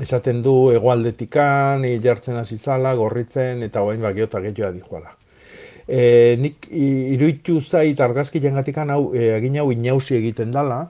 Esaten 0.00 0.42
du 0.44 0.70
egoaldetikan, 0.76 1.86
jartzen 2.02 2.36
hasi 2.36 2.58
zala, 2.58 2.94
gorritzen, 2.94 3.62
eta 3.64 3.80
guain 3.80 4.02
ba, 4.02 4.12
geota 4.12 4.42
gehioa 4.44 4.70
dijoala. 4.74 5.16
E, 5.86 6.36
nik 6.42 6.66
iruitu 6.70 7.60
zait 7.60 8.00
argazki 8.00 8.42
jengatikan 8.42 8.90
hau, 8.90 9.14
e, 9.14 9.32
agin 9.38 9.56
hau 9.62 9.70
inausi 9.72 10.18
egiten 10.18 10.52
dala, 10.52 10.84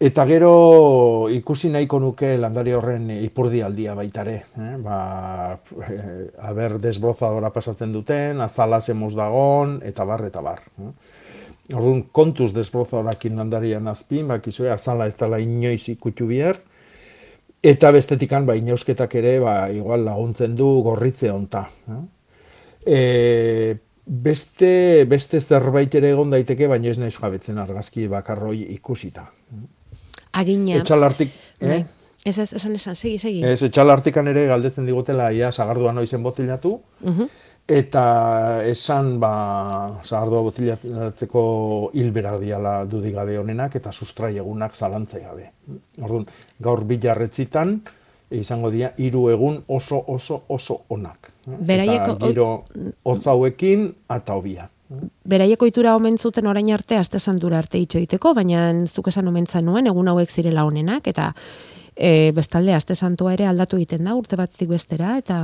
Eta 0.00 0.24
gero 0.24 1.28
ikusi 1.28 1.68
nahiko 1.68 1.98
nuke 2.00 2.30
landari 2.40 2.72
horren 2.72 3.10
ipurdi 3.12 3.58
aldia 3.60 3.92
baitare. 3.92 4.36
Eh? 4.56 4.76
Ba, 4.80 5.00
eh, 5.84 6.30
aber 6.40 6.78
desbrozadora 6.80 7.50
pasatzen 7.52 7.92
duten, 7.92 8.40
azala 8.40 8.78
zemuz 8.80 9.12
dagon, 9.18 9.74
eta 9.84 10.06
bar, 10.08 10.24
eta 10.24 10.40
bar. 10.40 10.62
Eh? 10.80 10.88
Orduan, 11.70 12.02
kontuz 12.12 12.50
desbrozadorakin 12.54 13.36
landarian 13.38 13.88
azpin, 13.88 14.28
bakizue, 14.28 14.70
azala 14.72 15.06
ez 15.06 15.16
dela 15.18 15.38
inoiz 15.42 15.88
ikutu 15.92 16.26
bier, 16.30 16.58
eta 17.62 17.90
bestetikan, 17.94 18.46
ba, 18.48 18.56
inausketak 18.58 19.14
ere, 19.20 19.36
ba, 19.42 19.54
igual 19.74 20.04
laguntzen 20.06 20.56
du 20.56 20.70
gorritze 20.86 21.30
honta. 21.30 21.66
Eh? 21.88 22.02
E, 22.86 23.76
beste, 24.06 25.04
beste 25.08 25.40
zerbait 25.40 25.94
ere 25.94 26.10
egon 26.14 26.32
daiteke, 26.32 26.68
baina 26.70 26.90
ez 26.90 26.98
naiz 26.98 27.14
jabetzen 27.16 27.60
argazki 27.62 28.08
bakarroi 28.10 28.64
ikusita. 28.76 29.28
Agina. 30.40 30.80
Etxalartik, 30.80 31.34
eh? 31.60 31.68
Bai. 31.68 31.82
Ez, 32.24 32.36
ez, 32.36 32.50
esan, 32.52 32.74
esan, 32.76 32.96
segi, 32.96 33.16
segi. 33.18 33.38
Ez, 33.48 33.62
etxalartikan 33.64 34.26
ere 34.28 34.44
galdetzen 34.50 34.88
digutela 34.88 35.30
ia 35.32 35.48
sagardua 35.52 35.94
noizen 35.96 36.22
botilatu, 36.22 36.74
eta 37.70 38.04
esan, 38.66 39.14
ba, 39.22 39.30
sagardua 40.02 40.42
botilatzeko 40.48 41.42
hilberak 41.94 42.40
diala 42.42 42.74
dudigabe 42.90 43.38
honenak, 43.38 43.76
eta 43.78 43.92
sustrai 43.92 44.34
egunak 44.42 44.74
zalantzai 44.74 45.22
gabe. 45.22 45.46
Orduan, 46.02 46.26
gaur 46.58 46.82
bilarretzitan, 46.88 47.78
izango 48.30 48.70
dira 48.70 48.92
hiru 48.98 49.28
egun 49.30 49.62
oso 49.68 50.02
oso 50.08 50.42
oso 50.48 50.80
onak. 50.88 51.32
Beraieko 51.46 52.14
eta 52.16 52.26
giro 52.26 52.50
hotzauekin 53.04 53.88
eta 54.16 54.36
hobia. 54.38 54.68
Beraieko 55.30 55.66
itura 55.70 55.94
omen 55.94 56.18
zuten 56.18 56.46
orain 56.50 56.70
arte 56.74 56.96
aste 56.98 57.18
santura 57.18 57.58
arte 57.58 57.78
itxo 57.78 57.98
egiteko, 57.98 58.34
baina 58.34 58.70
zuk 58.86 59.08
esan 59.08 59.28
omentza 59.30 59.62
nuen 59.62 59.86
egun 59.86 60.10
hauek 60.10 60.30
zirela 60.30 60.64
honenak 60.66 61.06
eta 61.06 61.32
e, 61.94 62.30
bestalde 62.34 62.74
aste 62.74 62.94
santua 62.94 63.34
ere 63.34 63.46
aldatu 63.46 63.78
egiten 63.78 64.04
da 64.04 64.14
urte 64.18 64.38
batzik 64.38 64.70
bestera 64.70 65.16
eta 65.18 65.40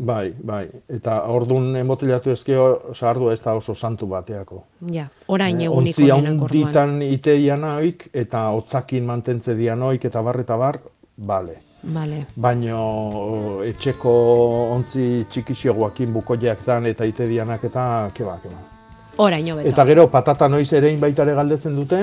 Bai, 0.00 0.32
bai. 0.32 0.64
Eta 0.88 1.18
ordun 1.28 1.74
emotilatu 1.76 2.32
ezkeo 2.32 2.94
sardu 2.94 3.28
ez 3.30 3.40
da 3.44 3.52
oso 3.58 3.74
santu 3.74 4.06
bateako. 4.08 4.62
Ja, 4.92 5.08
orain 5.28 5.60
eh, 5.60 5.66
eguniko 5.68 6.06
nenak 6.06 6.44
orduan. 6.46 6.52
ditan 6.52 7.02
iteian 7.04 7.64
oik, 7.68 8.06
eta 8.14 8.48
otzakin 8.56 9.04
mantentze 9.04 9.54
dian 9.58 9.82
oik, 9.82 10.06
eta 10.08 10.22
bar, 10.22 10.40
eta 10.40 10.56
bar, 10.56 10.80
bale. 11.16 11.58
Vale. 11.82 12.26
Baino 12.36 12.80
etxeko 13.64 14.10
ontzi 14.76 15.24
txikixioakin 15.32 16.12
bukoiak 16.12 16.64
dan 16.66 16.86
eta 16.86 17.06
ite 17.08 17.28
dianak 17.28 17.64
eta 17.64 17.84
keba, 18.14 18.36
keba. 18.42 18.60
Oraino 19.20 19.56
beto. 19.56 19.68
Eta 19.68 19.84
gero 19.88 20.06
patata 20.12 20.48
noiz 20.48 20.68
ere 20.76 20.92
baitare 21.00 21.34
galdetzen 21.34 21.76
dute, 21.76 22.00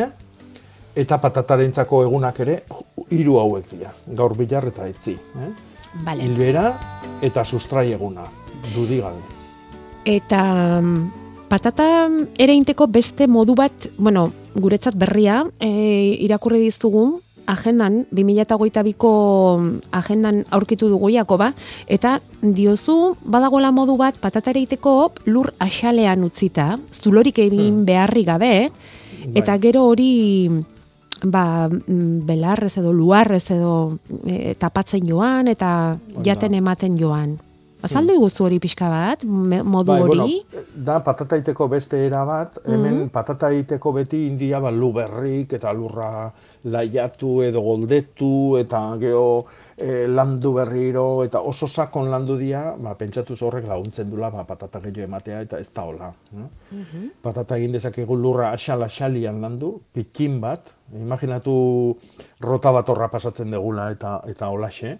eta 0.97 1.17
patatarentzako 1.21 2.03
egunak 2.07 2.39
ere 2.45 2.61
hiru 3.13 3.37
hauek 3.41 3.69
dira. 3.69 3.93
Gaur 4.17 4.37
bilar 4.37 4.69
eta 4.69 4.87
etzi. 4.89 5.13
Eh? 5.13 5.51
Vale. 6.05 6.23
Hilbera 6.23 6.71
eta 7.21 7.43
sustrai 7.45 7.91
eguna. 7.93 8.25
Dudigabe. 8.73 9.21
Eta 10.07 10.41
mm, 10.81 11.47
patata 11.49 12.07
ere 12.39 12.55
inteko 12.55 12.87
beste 12.87 13.27
modu 13.27 13.55
bat, 13.55 13.89
bueno, 13.97 14.29
guretzat 14.55 14.95
berria, 14.95 15.43
e, 15.59 16.17
irakurri 16.25 16.61
dizugu, 16.63 17.21
agendan, 17.47 18.03
2008ko 18.11 19.11
agendan 19.95 20.43
aurkitu 20.51 20.89
dugu 20.91 21.09
ba, 21.37 21.53
eta 21.87 22.19
diozu 22.41 23.15
badagola 23.23 23.71
modu 23.71 23.95
bat 23.97 24.19
patatare 24.19 24.59
iteko 24.59 25.13
lur 25.25 25.53
asalean 25.59 26.23
utzita, 26.23 26.77
zulorik 26.91 27.39
egin 27.39 27.81
hmm. 27.81 27.85
beharri 27.85 28.23
gabe, 28.23 28.69
bai. 28.69 29.31
eta 29.35 29.57
gero 29.57 29.87
hori 29.87 30.49
ba, 31.23 31.69
belarrez 31.69 32.77
edo 32.77 32.93
luarrez 32.93 33.45
edo 33.51 33.97
e, 34.25 34.53
tapatzen 34.59 35.07
joan 35.07 35.47
eta 35.47 35.97
jaten 36.23 36.53
ematen 36.53 36.97
joan. 36.99 37.37
Azaldu 37.77 38.15
hmm. 38.15 38.19
iguzu 38.19 38.45
hori 38.47 38.57
pixka 38.59 38.87
bat, 38.89 39.23
modu 39.23 39.91
bai, 39.91 40.01
hori? 40.01 40.37
da 40.73 40.97
patataiteko 41.05 41.67
beste 41.69 41.99
era 42.05 42.23
bat, 42.25 42.57
hemen 42.65 43.03
mm 43.03 43.13
patataiteko 43.13 43.91
beti 43.93 44.25
india 44.27 44.59
ba, 44.59 44.71
berrik 44.71 45.53
eta 45.53 45.71
lurra 45.73 46.31
laiatu 46.65 47.41
edo 47.43 47.61
goldetu 47.61 48.57
eta 48.57 48.97
geho 48.99 49.45
e, 49.77 50.07
landu 50.07 50.53
berriro 50.57 51.23
eta 51.23 51.39
oso 51.45 51.67
sakon 51.67 52.09
landu 52.11 52.37
dia, 52.37 52.73
ba, 52.77 52.95
pentsatu 52.97 53.37
horrek 53.45 53.67
laguntzen 53.69 54.09
dula 54.09 54.29
ba, 54.33 54.43
patata 54.49 54.81
gehiago 54.81 55.05
ematea 55.05 55.41
eta 55.45 55.59
ez 55.59 55.69
da 55.73 55.85
hola. 55.85 56.11
Mm 56.31 57.09
Patata 57.21 57.57
egin 57.57 57.71
dezakegu 57.75 58.15
lurra 58.15 58.51
asal-asalian 58.51 59.41
landu, 59.41 59.81
pikin 59.93 60.39
bat, 60.41 60.73
imaginatu 60.93 61.97
rota 62.41 62.71
bat 62.71 62.89
horra 62.89 63.07
pasatzen 63.13 63.51
degula 63.51 63.91
eta 63.91 64.21
eta 64.27 64.49
holaxe. 64.49 64.97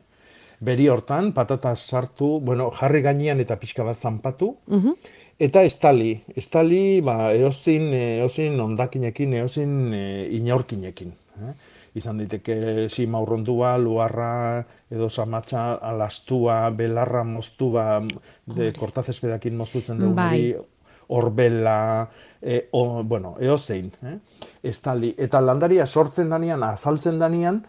Beri 0.60 0.88
hortan, 0.90 1.34
patata 1.34 1.76
sartu, 1.76 2.40
bueno, 2.42 2.72
jarri 2.74 3.02
gainean 3.06 3.40
eta 3.40 3.60
pixka 3.62 3.84
bat 3.84 3.98
zanpatu, 3.98 4.56
mhm. 4.68 5.16
Eta 5.38 5.62
estali, 5.62 6.16
estali 6.34 7.00
ba, 7.06 7.30
eozin, 7.30 7.92
eozin 7.94 8.56
ondakinekin, 8.60 9.36
eozin 9.38 9.94
e, 9.94 10.06
inaurkinekin. 10.34 11.12
Eh? 11.38 11.52
Izan 11.98 12.20
diteke 12.22 12.88
si 12.94 13.08
maurrondua, 13.10 13.76
luarra, 13.82 14.62
edo 14.92 15.10
samatxa, 15.10 15.80
alastua, 15.82 16.70
belarra 16.78 17.24
moztua, 17.26 18.02
de 18.46 18.72
kortazespedakin 18.76 19.58
moztutzen 19.58 20.02
dugu 20.04 20.16
bai. 20.16 20.56
orbela, 21.08 22.10
e, 22.42 22.68
o, 22.72 23.04
bueno, 23.04 23.36
eozein, 23.40 23.92
eh? 24.04 24.18
estali. 24.64 25.14
Eta 25.18 25.42
landaria 25.42 25.86
sortzen 25.88 26.30
danian, 26.30 26.64
azaltzen 26.64 27.18
danian, 27.20 27.62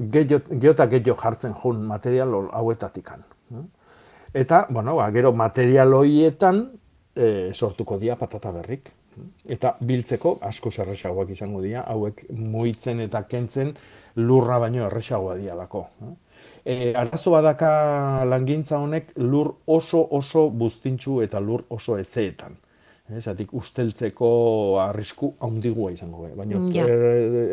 geota 0.00 0.86
gehiago 0.88 1.18
jartzen 1.20 1.54
jun 1.54 1.84
material 1.86 2.32
hauetatikan. 2.50 3.26
Eh? 3.52 3.66
Eta, 4.42 4.64
bueno, 4.70 4.96
ba, 4.96 5.10
gero 5.12 5.32
material 5.36 5.92
horietan 5.94 6.64
e, 7.14 7.50
sortuko 7.54 7.98
dia 7.98 8.16
patata 8.16 8.50
berrik 8.54 8.90
eta 9.48 9.74
biltzeko 9.80 10.38
asko 10.46 10.72
erresagoak 10.82 11.30
izango 11.34 11.62
dira, 11.62 11.84
hauek 11.88 12.24
muitzen 12.30 13.00
eta 13.00 13.22
kentzen 13.28 13.74
lurra 14.16 14.58
baino 14.58 14.86
erresagoa 14.86 15.36
dialako. 15.38 15.86
E, 16.64 16.92
arazo 16.94 17.32
badaka 17.32 18.24
langintza 18.28 18.78
honek 18.78 19.14
lur 19.16 19.54
oso 19.66 20.02
oso 20.16 20.48
buztintxu 20.50 21.20
eta 21.24 21.40
lur 21.40 21.64
oso 21.70 21.98
ezeetan. 21.98 22.56
Esatik 23.10 23.54
usteltzeko 23.58 24.28
arrisku 24.78 25.32
handigua 25.42 25.90
izango 25.90 26.28
be. 26.28 26.34
Baina 26.38 26.60
ja. 26.74 26.84
er, 26.86 27.00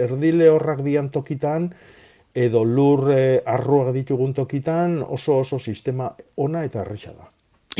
erdile 0.05 0.51
horrak 0.53 0.83
dian 0.85 1.09
tokitan, 1.09 1.71
edo 2.37 2.61
lur 2.63 3.07
e, 3.09 3.39
arruak 3.45 3.89
ditugun 3.95 4.35
tokitan, 4.37 4.99
oso 5.01 5.39
oso 5.41 5.57
sistema 5.59 6.11
ona 6.37 6.63
eta 6.67 6.83
erresa 6.83 7.15
da. 7.15 7.31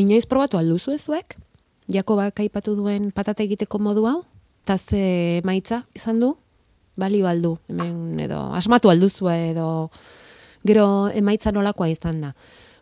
Inoiz 0.02 0.26
probatu 0.30 0.58
alduzu 0.58 0.96
ezuek? 0.96 1.38
Jakoba 1.88 2.32
kaipatu 2.36 2.76
duen 2.76 3.12
patata 3.15 3.45
egiteko 3.45 3.80
modu 3.80 4.04
hau? 4.10 4.19
Ta 4.67 4.76
ze 4.78 5.41
maitza 5.47 5.86
izan 5.95 6.19
du? 6.19 6.34
Balio 6.97 7.28
aldu, 7.30 7.54
hemen 7.69 8.19
edo 8.19 8.39
asmatu 8.58 8.89
alduzu 8.91 9.30
edo 9.32 9.67
gero 10.67 11.08
emaitza 11.15 11.54
nolakoa 11.56 11.88
izan 11.93 12.19
da. 12.26 12.34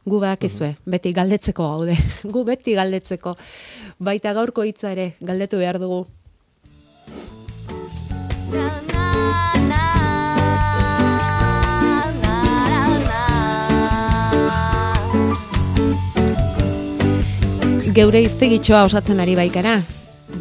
Gu 0.05 0.19
badakizue, 0.21 0.71
mhm. 0.73 0.91
beti 0.91 1.13
galdetzeko 1.13 1.69
gaude. 1.69 1.97
Gu 2.33 2.43
beti 2.45 2.73
galdetzeko. 2.77 3.35
Baita 3.99 4.33
gaurko 4.33 4.65
hitza 4.65 4.93
ere 4.93 5.13
galdetu 5.21 5.61
behar 5.61 5.81
dugu. 5.81 6.05
Geure 17.95 18.19
iztegitxoa 18.25 18.83
osatzen 18.89 19.21
ari 19.23 19.35
baikara. 19.37 19.79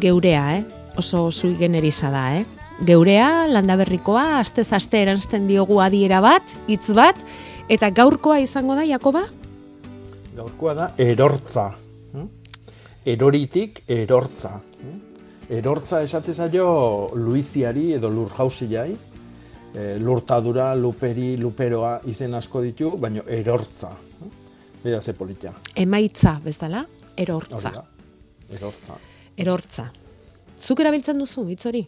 Geurea, 0.01 0.43
eh? 0.57 0.63
Oso 0.99 1.29
sui 1.31 1.55
generisa 1.59 2.09
da, 2.11 2.25
eh? 2.39 2.45
Geurea, 2.85 3.47
landaberrikoa, 3.47 4.39
astez 4.41 4.67
aste 4.75 4.99
erantzten 5.05 5.47
diogu 5.47 5.79
adiera 5.83 6.19
bat, 6.23 6.43
hitz 6.67 6.89
bat, 6.95 7.19
eta 7.71 7.89
gaurkoa 7.95 8.41
izango 8.43 8.75
da, 8.75 8.83
Jakoba? 8.87 9.23
Gaurkoa 10.35 10.73
da 10.75 10.89
erortza. 10.97 11.69
hm? 12.13 12.27
Eroritik 13.05 13.83
erortza. 13.87 14.57
hm? 14.81 14.99
Erortza 15.49 16.01
esate 16.03 16.33
zaio 16.33 17.11
Luiziari 17.15 17.93
edo 17.93 18.09
Lurjausiai, 18.09 18.95
e, 19.75 19.97
lurtadura, 19.99 20.73
luperi, 20.75 21.37
luperoa 21.37 22.01
izen 22.05 22.33
asko 22.33 22.61
ditu, 22.61 22.97
baina 22.97 23.23
erortza. 23.27 23.89
hm? 24.19 24.29
Bera 24.83 25.01
ze 25.01 25.13
politia. 25.13 25.53
Emaitza, 25.75 26.39
bezala? 26.43 26.85
Erortza. 27.17 27.71
Erortza. 28.51 28.97
Erortza. 29.37 29.91
Zuk 30.59 30.79
erabiltzen 30.79 31.19
duzu, 31.19 31.45
hitz 31.49 31.65
hori? 31.67 31.83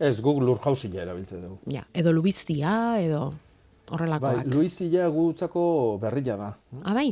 Ez, 0.00 0.16
guk 0.24 0.40
lurjausia 0.40 1.02
erabiltzen 1.02 1.42
dugu. 1.44 1.58
Ja, 1.72 1.84
edo 1.92 2.12
lubiztia, 2.16 2.72
edo 3.02 3.30
Bai, 3.30 3.96
horrelakoak. 3.96 4.46
Luizia 4.54 5.08
gutzako 5.12 5.62
berria 6.00 6.36
da. 6.40 6.54
ah, 6.82 6.94
bai? 6.94 7.10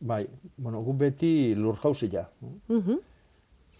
Bai, 0.00 0.26
bueno, 0.56 0.82
gu 0.84 0.92
beti 0.92 1.54
lurjausia. 1.54 2.26
Mhm. 2.68 2.98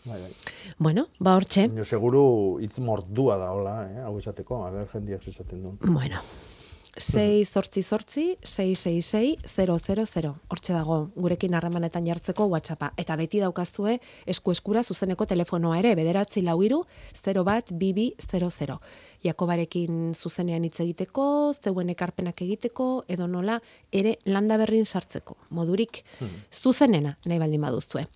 Bai, 0.06 0.20
bai. 0.22 0.32
Bueno, 0.78 1.08
ba 1.18 1.34
hortxe. 1.36 1.66
Seguru 1.84 2.58
hitz 2.62 2.78
mordua 2.78 3.36
da 3.36 3.50
hola, 3.52 3.74
eh? 3.90 4.02
hau 4.06 4.16
esateko, 4.18 4.64
a 4.64 4.70
ber, 4.70 4.86
jendiak 4.92 5.26
esaten 5.28 5.62
duen. 5.62 5.78
Bueno. 5.82 6.20
6 6.98 7.52
zortzi 7.52 7.82
zortzi, 7.82 8.24
666 8.42 9.36
000. 9.52 10.32
Hortxe 10.48 10.72
dago, 10.72 11.10
gurekin 11.14 11.54
harremanetan 11.54 12.06
jartzeko 12.08 12.46
WhatsAppa. 12.48 12.92
Eta 12.96 13.16
beti 13.20 13.40
daukazue 13.42 13.98
esku 14.26 14.54
eskura 14.54 14.82
zuzeneko 14.82 15.26
telefonoa 15.28 15.78
ere, 15.82 15.94
bederatzi 15.98 16.42
lau 16.46 16.56
iru, 16.64 16.82
0 17.20 17.44
bat, 17.44 17.72
bibi, 17.72 18.08
00. 18.16 18.78
Jakobarekin 19.26 20.14
zuzenean 20.14 20.64
hitz 20.64 20.80
egiteko, 20.80 21.52
zeuen 21.52 21.92
ekarpenak 21.92 22.40
egiteko, 22.42 23.04
edo 23.08 23.28
nola, 23.28 23.60
ere 23.92 24.16
landa 24.24 24.56
berrin 24.56 24.86
sartzeko. 24.86 25.36
Modurik 25.50 26.02
zuzenena, 26.52 27.18
nahi 27.26 27.38
baldin 27.42 27.60
baduzue. 27.60 28.06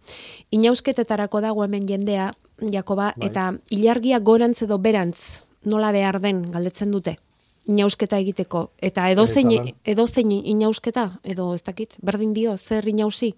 Inausketetarako 0.57 1.45
dago 1.45 1.65
hemen 1.65 1.89
jendea, 1.89 2.33
Jakoba, 2.61 3.15
Bai. 3.17 3.29
eta 3.29 3.53
ilargia 3.73 4.19
gorantz 4.21 4.63
edo 4.63 4.79
berantz, 4.79 5.41
nola 5.65 5.93
behar 5.93 6.21
den, 6.21 6.47
galdetzen 6.53 6.93
dute 6.93 7.19
inausketa 7.67 8.19
egiteko 8.19 8.71
eta 8.83 9.09
edozein 9.11 9.73
edozein 9.85 10.31
inausketa 10.33 11.19
edo 11.25 11.55
ez 11.55 11.63
dakit 11.63 11.97
berdin 12.03 12.33
dio 12.35 12.57
zer 12.57 12.89
inausi 12.89 13.35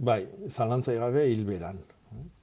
Bai, 0.00 0.26
zalantzai 0.48 0.94
gabe 0.96 1.26
hilberan. 1.28 1.76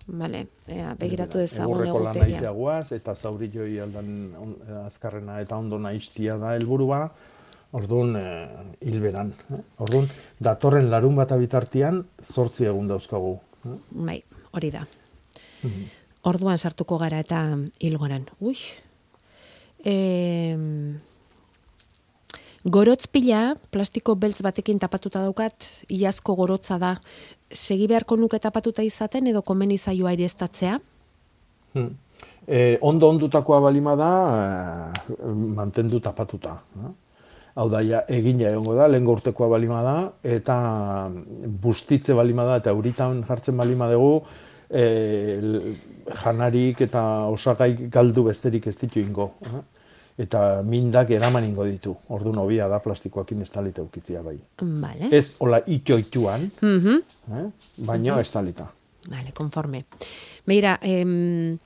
Vale, 0.08 0.43
ea, 0.69 0.91
begiratu 0.95 1.39
dezagun 1.41 1.73
Egurreko 1.82 1.97
egutegia. 2.03 2.36
aitea 2.38 2.51
guaz, 2.51 2.91
eta 2.93 3.15
zauri 3.15 3.49
joi 3.51 3.80
aldan 3.82 4.12
on, 4.38 4.53
azkarrena 4.86 5.39
eta 5.41 5.58
ondo 5.58 5.80
naiztia 5.80 6.38
da 6.38 6.53
helburua, 6.56 7.12
orduan 7.73 8.13
eh, 8.15 8.47
hilberan. 8.86 9.34
eh? 9.51 9.60
Orduan, 9.80 10.08
datorren 10.39 10.91
larun 10.91 11.15
bat 11.15 11.34
bitartean, 11.39 12.06
zortzi 12.23 12.65
egun 12.69 12.88
dauzkagu. 12.88 13.39
Bai, 13.89 14.21
hori 14.53 14.69
da. 14.71 14.86
Mhm. 15.63 15.84
Orduan 16.30 16.58
sartuko 16.60 16.97
gara 16.99 17.19
eta 17.19 17.58
hilgoran. 17.82 18.30
Ui. 18.39 18.56
E, 19.86 20.56
gorotz 22.66 23.08
pila, 23.08 23.56
plastiko 23.72 24.16
beltz 24.16 24.42
batekin 24.46 24.80
tapatuta 24.80 25.22
daukat, 25.24 25.70
iazko 25.90 26.36
gorotza 26.36 26.78
da. 26.82 26.96
Segi 27.52 27.88
beharko 27.88 28.18
nuke 28.20 28.40
tapatuta 28.44 28.84
izaten 28.84 29.28
edo 29.32 29.42
komeni 29.42 29.78
zaioa 29.78 30.13
ireztatzea? 30.18 30.80
Hmm. 31.74 31.92
E, 32.48 32.78
ondo 32.82 33.10
ondutakoa 33.10 33.60
balima 33.62 33.96
da, 34.00 34.13
e, 35.12 35.34
mantendu 35.58 36.00
tapatuta. 36.00 36.62
eh? 36.80 36.96
Hau 37.58 37.66
da, 37.74 37.80
ja, 37.82 38.04
egina 38.13 38.52
egongo 38.52 38.76
da, 38.78 38.86
lehen 38.86 39.08
urtekoa 39.10 39.48
balima 39.50 39.80
da, 39.82 39.96
eta 40.22 40.58
bustitze 41.63 42.13
balima 42.13 42.46
da, 42.46 42.60
eta 42.62 42.70
euritan 42.70 43.24
jartzen 43.26 43.58
balima 43.58 43.88
dugu, 43.90 44.20
e, 44.69 45.75
janarik 46.23 46.82
eta 46.82 47.01
osagai 47.32 47.89
galdu 47.91 48.23
besterik 48.30 48.67
ez 48.67 48.77
ditu 48.80 48.99
ingo. 48.99 49.34
Eta 50.17 50.63
mindak 50.65 51.12
eraman 51.13 51.45
ingo 51.45 51.63
ditu. 51.67 51.91
Ordu 52.10 52.32
nobia 52.34 52.65
da 52.67 52.80
plastikoakin 52.82 53.41
estalita 53.45 53.84
ukitzia 53.84 54.23
bai. 54.25 54.39
Vale. 54.62 55.10
Ez, 55.12 55.36
hola, 55.39 55.60
itxoituan, 55.67 56.49
Mhm. 56.62 57.01
eh? 57.38 57.45
baina 57.86 58.19
estalita. 58.21 58.65
Vale, 59.08 59.32
konforme. 59.32 59.86
Beira, 60.45 60.80
em, 60.82 61.58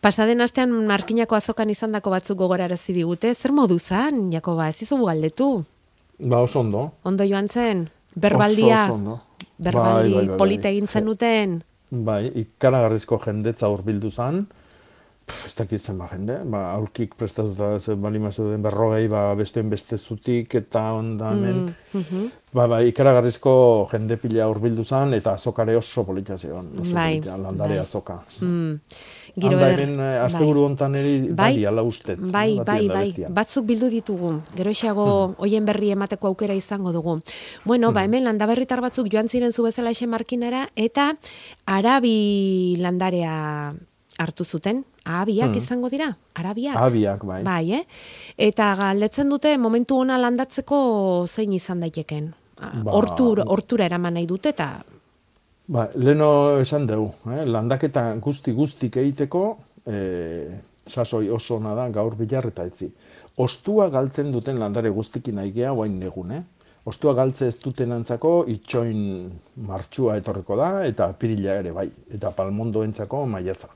pasaden 0.00 0.40
astean 0.40 0.72
markinako 0.86 1.36
azokan 1.36 1.70
izandako 1.70 2.10
batzuk 2.10 2.36
gogorarazi 2.38 2.92
digute, 2.92 3.32
zer 3.34 3.52
modu 3.52 3.78
zan, 3.78 4.32
Jakoba, 4.32 4.68
ez 4.68 4.82
izugu 4.82 5.06
galdetu. 5.06 5.64
Ba, 6.18 6.40
oso 6.42 6.60
ondo. 6.60 6.92
Ondo 7.04 7.24
joan 7.24 7.48
zen, 7.48 7.88
berbaldia, 8.16 8.84
Oso, 8.84 8.92
oso 8.92 8.94
ondo. 8.94 9.20
berbaldi 9.58 10.12
Bai, 10.14 10.18
bai, 10.18 10.28
bai, 10.28 10.36
polita 10.36 10.62
bai. 10.68 10.72
egin 10.76 10.88
zenuten. 10.88 11.62
Bai, 11.90 12.28
ikaragarrizko 12.36 13.16
jendetza 13.24 13.68
hurbildu 13.72 14.10
zan. 14.10 14.42
Ez 15.46 15.54
dakit 15.54 15.80
zenba 15.80 16.08
jende, 16.12 16.40
ba, 16.44 16.72
aurkik 16.74 17.14
prestatuta 17.14 17.78
ze 17.80 17.94
balima 17.94 18.30
zeuden 18.32 18.62
berrogei, 18.62 19.08
ba, 19.08 19.34
besteen 19.34 19.70
beste 19.70 19.96
zutik 19.98 20.54
eta 20.54 20.92
onda 20.94 21.32
hemen. 21.32 21.74
Mhm. 21.92 22.26
Ba, 22.52 22.66
ba, 22.66 22.78
ikaragarrizko 22.82 23.88
jende 23.92 24.16
pila 24.16 24.46
hurbildu 24.48 24.84
zan, 24.84 25.12
eta 25.14 25.34
azokare 25.36 25.76
oso 25.76 26.04
polita 26.04 26.38
zegoen. 26.38 26.70
Oso 26.80 26.94
Bai, 26.94 27.18
polita, 27.20 27.36
landare 27.36 27.74
bai. 27.76 27.78
azoka. 27.84 28.22
Mm. 28.40 28.80
Giro 29.38 29.58
Handa 29.58 29.68
hemen 29.74 30.00
eh, 30.00 30.24
asteburu 30.24 30.64
hontan 30.64 30.94
eri 30.96 31.18
Bai. 31.28 31.34
bai, 31.54 31.66
ala 31.66 31.82
ustet. 31.82 32.18
Bai, 32.18 32.58
bai, 32.64 32.88
bai, 32.88 33.12
batzuk 33.28 33.66
bildu 33.66 33.90
ditugu. 33.92 34.32
Geroxeago 34.56 35.34
hoien 35.38 35.64
berri 35.68 35.90
emateko 35.92 36.26
aukera 36.32 36.54
izango 36.54 36.92
dugu. 36.92 37.20
Bueno, 37.64 37.88
Hmm. 37.90 37.94
ba 37.94 38.04
hemen 38.04 38.24
landaberritar 38.24 38.80
batzuk 38.80 39.08
joan 39.12 39.28
ziren 39.28 39.52
zu 39.52 39.62
bezala 39.62 39.90
ese 39.90 40.06
markinara 40.06 40.68
eta 40.74 41.16
arabi 41.66 42.76
landarea 42.80 43.74
hartu 44.18 44.44
zuten. 44.44 44.84
Ahabiak 45.04 45.56
izango 45.56 45.88
dira, 45.88 46.10
arabiak. 46.34 46.74
Hmm. 46.76 46.84
Abiak, 46.84 47.24
bai. 47.24 47.42
Bai, 47.44 47.72
eh? 47.78 47.84
Eta 48.36 48.74
galdetzen 48.76 49.28
dute 49.30 49.56
momentu 49.58 49.96
ona 50.02 50.18
landatzeko 50.18 51.26
zein 51.26 51.52
izan 51.52 51.80
daiteken. 51.80 52.32
Ba- 52.58 52.92
Hortur, 52.92 53.44
hortura 53.46 53.84
eraman 53.86 54.14
nahi 54.18 54.26
dute 54.26 54.50
eta 54.50 54.82
Ba, 55.68 55.90
leno 55.94 56.58
esan 56.58 56.86
dugu, 56.88 57.12
eh? 57.30 57.44
landaketa 57.46 58.14
guzti 58.24 58.52
guztik 58.56 58.96
egiteko, 58.96 59.58
eh, 59.86 60.58
sasoi 60.86 61.28
oso 61.28 61.56
ona 61.56 61.74
da 61.76 61.90
gaur 61.92 62.16
bilar 62.16 62.46
eta 62.48 62.64
etzi. 62.64 62.88
Ostua 63.36 63.90
galtzen 63.90 64.32
duten 64.32 64.58
landare 64.58 64.88
guztikin 64.90 65.36
nahi 65.36 65.52
gea 65.52 65.70
guain 65.76 65.98
negun, 66.00 66.32
eh? 66.32 66.42
Ostua 66.88 67.12
galtze 67.14 67.46
ez 67.46 67.58
duten 67.60 67.92
antzako 67.92 68.46
itxoin 68.48 69.30
martxua 69.68 70.16
etorreko 70.16 70.56
da, 70.56 70.86
eta 70.88 71.04
apirila 71.12 71.58
ere 71.60 71.72
bai, 71.76 71.90
eta 72.10 72.30
palmondoentzako 72.30 73.26
maiatza. 73.26 73.68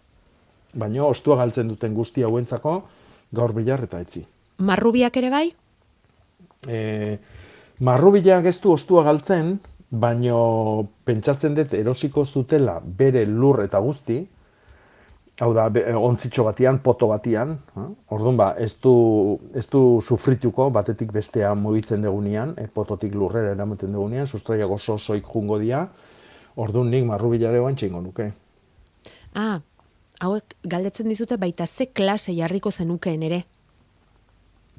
Baina 0.74 1.04
ostua 1.04 1.36
galtzen 1.36 1.68
duten 1.68 1.94
guzti 1.94 2.22
hauentzako 2.22 2.82
gaur 3.32 3.52
bilar 3.56 3.82
eta 3.84 4.00
etzi. 4.00 4.24
marrubiak 4.58 5.16
ere 5.16 5.30
bai? 5.30 5.46
E, 6.68 7.18
marrubilak 7.80 8.46
ez 8.46 8.58
du 8.60 8.72
ostua 8.72 9.02
galtzen, 9.02 9.58
baino 9.90 10.88
pentsatzen 11.04 11.54
dut 11.54 11.74
erosiko 11.74 12.24
zutela 12.24 12.78
bere 12.80 13.24
lur 13.26 13.62
eta 13.64 13.80
guzti, 13.80 14.20
hau 15.40 15.50
da, 15.56 15.66
ontzitxo 15.96 16.44
batian, 16.46 16.78
poto 16.84 17.08
batian, 17.10 17.56
eh? 17.76 17.88
orduan 18.14 18.38
ba, 18.38 18.52
ez 18.60 18.76
du, 18.82 18.92
ez 19.58 19.64
du 19.72 20.00
sufrituko 20.00 20.68
batetik 20.70 21.12
bestea 21.12 21.54
mugitzen 21.58 22.04
degunean, 22.04 22.54
eh, 22.60 22.68
pototik 22.72 23.14
lurrera 23.18 23.52
eramaten 23.56 23.92
degunean, 23.92 24.26
sustraiak 24.26 24.70
oso 24.70 24.96
osoik 25.00 25.26
jungo 25.26 25.58
dia, 25.58 25.86
orduan 26.56 26.92
nik 26.92 27.04
marrubilare 27.08 27.60
oan 27.60 27.76
txingo 27.76 28.00
nuke. 28.04 28.30
Ah, 29.34 29.60
hauek 30.22 30.54
galdetzen 30.62 31.08
dizute 31.10 31.36
baita 31.36 31.66
ze 31.66 31.86
klase 31.86 32.34
jarriko 32.34 32.70
zenukeen 32.70 33.22
ere. 33.22 33.44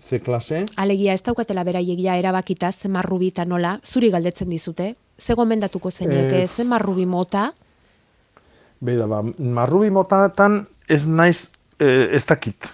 Ze 0.02 0.20
klase? 0.20 0.66
Alegia 0.76 1.14
ez 1.14 1.22
daukatela 1.22 1.64
beraiegia 1.64 2.16
erabakita 2.18 2.72
ze 2.72 2.90
marrubi 2.90 3.28
eta 3.30 3.46
nola, 3.46 3.80
zuri 3.84 4.10
galdetzen 4.10 4.50
dizute. 4.50 4.96
Ze 5.18 5.34
gomendatuko 5.34 5.92
zenieke, 5.92 6.44
Eh, 6.44 6.48
ze 6.48 6.64
marrubi 6.64 7.06
mota? 7.06 7.54
Beida, 8.80 9.06
ba, 9.08 9.22
marrubi 9.38 9.90
motatan 9.92 10.66
ez 10.88 11.06
naiz 11.06 11.52
eh, 11.80 12.16
ez 12.16 12.26
dakit. 12.26 12.70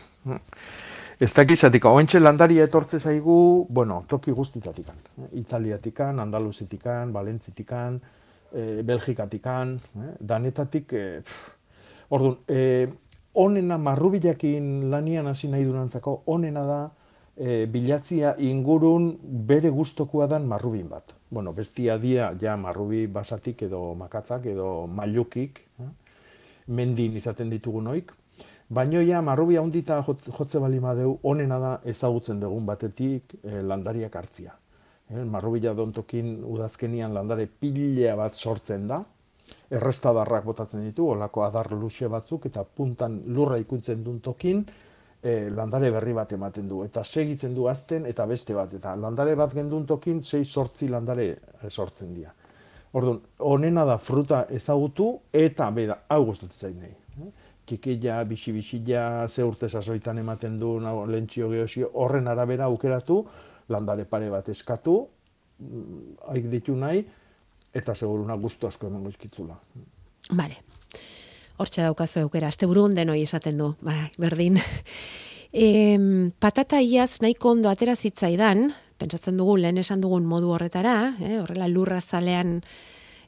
Ez 1.20 1.34
dakit 1.36 1.60
zatik, 1.60 1.84
oentxe 1.86 2.20
landaria 2.20 2.64
etortze 2.64 3.00
zaigu, 3.00 3.66
bueno, 3.70 4.06
toki 4.08 4.32
guztitatikan. 4.32 4.96
Italiatikan, 5.34 6.20
Andaluzitikan, 6.20 7.12
Valentzitikan, 7.14 8.00
eh, 8.54 8.82
Belgikatikan, 8.84 9.80
eh, 9.96 10.16
danetatik, 10.20 10.94
eh, 10.94 11.22
pff. 11.22 11.59
Orduan, 12.10 12.38
eh, 12.48 12.90
onena 13.34 13.78
marrubilakin 13.78 14.90
lanian 14.90 15.28
hasi 15.28 15.48
nahi 15.48 15.64
durantzako, 15.64 16.24
onena 16.26 16.64
da 16.66 16.80
e, 17.40 17.66
bilatzia 17.72 18.36
ingurun 18.38 19.10
bere 19.48 19.72
gustokoa 19.72 20.28
dan 20.28 20.48
marrubin 20.48 20.90
bat. 20.90 21.14
Bueno, 21.30 21.54
bestia 21.54 21.98
dia 21.98 22.34
ja 22.42 22.58
marrubi 22.58 23.08
basatik 23.08 23.64
edo 23.70 23.96
makatzak 23.96 24.46
edo 24.46 24.88
mailukik, 24.88 25.62
eh? 25.80 25.92
mendin 26.68 27.16
izaten 27.16 27.50
ditugun 27.50 27.88
oik. 27.88 28.12
Baino 28.70 29.02
ja 29.02 29.22
marrubi 29.22 29.58
handita 29.58 30.04
jotze 30.06 30.60
bali 30.60 30.80
madeu, 30.80 31.18
onena 31.24 31.60
da 31.60 31.72
ezagutzen 31.86 32.40
dugun 32.40 32.66
batetik 32.66 33.40
e, 33.44 33.62
landariak 33.62 34.16
hartzia. 34.16 34.54
Eh, 35.10 35.24
marrubila 35.24 35.74
dontokin 35.74 36.44
udazkenian 36.46 37.14
landare 37.14 37.48
pila 37.48 38.16
bat 38.20 38.36
sortzen 38.36 38.88
da, 38.88 39.04
errestadarrak 39.70 40.46
botatzen 40.46 40.84
ditu, 40.86 41.08
olako 41.14 41.44
adar 41.46 41.72
luxe 41.74 42.08
batzuk, 42.08 42.46
eta 42.50 42.64
puntan 42.64 43.22
lurra 43.28 43.58
ikuntzen 43.62 44.04
duen 44.04 44.20
tokin, 44.22 44.66
e, 45.22 45.50
landare 45.50 45.92
berri 45.92 46.14
bat 46.14 46.32
ematen 46.34 46.68
du. 46.68 46.84
Eta 46.86 47.04
segitzen 47.04 47.56
du 47.56 47.68
azten 47.70 48.06
eta 48.10 48.26
beste 48.30 48.56
bat. 48.56 48.74
Eta 48.74 48.96
landare 48.96 49.36
bat 49.40 49.54
gendun 49.56 49.86
tokin, 49.88 50.24
sei 50.24 50.46
sortzi 50.46 50.90
landare 50.90 51.30
eh, 51.30 51.70
sortzen 51.70 52.14
dira. 52.16 52.34
Orduan, 52.94 53.20
honena 53.46 53.86
da 53.86 54.00
fruta 54.02 54.46
ezagutu 54.50 55.12
eta 55.34 55.70
beda, 55.72 56.00
hau 56.10 56.24
gustatzen 56.32 56.72
zain 56.72 56.80
nahi. 56.82 56.96
Kikila, 57.70 58.24
bixi-bixila, 58.26 59.28
ze 59.30 59.44
urte 59.46 59.68
sasoitan 59.70 60.18
ematen 60.18 60.56
du, 60.58 60.80
lentsio 61.06 61.52
geosio, 61.52 61.92
horren 62.02 62.28
arabera 62.28 62.66
aukeratu, 62.66 63.20
landare 63.70 64.08
pare 64.10 64.32
bat 64.34 64.50
eskatu, 64.50 64.96
mm, 65.60 66.16
haik 66.32 66.48
ditu 66.50 66.74
nahi, 66.74 67.04
eta 67.74 67.96
seguruna 67.96 68.36
gustu 68.36 68.68
asko 68.68 68.88
emango 68.88 69.10
izkitzula. 69.10 69.58
Vale. 70.38 70.62
Hortxe 71.60 71.84
daukazu 71.84 72.22
eukera, 72.24 72.48
azte 72.48 72.68
burun 72.70 72.96
denoi 72.96 73.22
esaten 73.24 73.58
du, 73.58 73.74
bai, 73.82 74.12
berdin. 74.18 74.62
E, 75.50 75.98
patata 76.38 76.78
iaz 76.78 77.24
nahiko 77.24 77.56
ondo 77.56 77.72
atera 77.72 77.96
zitzaidan, 77.98 78.68
pentsatzen 79.02 79.40
dugu 79.40 79.56
lehen 79.58 79.80
esan 79.82 79.98
dugun 79.98 80.28
modu 80.30 80.52
horretara, 80.54 81.16
eh, 81.18 81.40
horrela 81.42 81.66
lurra 81.66 81.98
zalean 82.02 82.60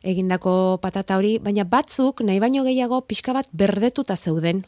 egindako 0.05 0.77
patata 0.83 1.17
hori, 1.17 1.39
baina 1.41 1.65
batzuk 1.65 2.21
nahi 2.21 2.37
baino 2.37 2.61
gehiago 2.61 3.01
pixka 3.09 3.33
bat 3.33 3.49
berdetuta 3.57 4.15
zeuden. 4.15 4.65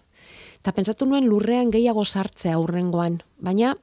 Eta 0.62 0.74
pentsatu 0.74 1.06
nuen 1.06 1.30
lurrean 1.30 1.70
gehiago 1.70 2.06
sartzea 2.06 2.56
aurrengoan, 2.58 3.22
baina 3.38 3.76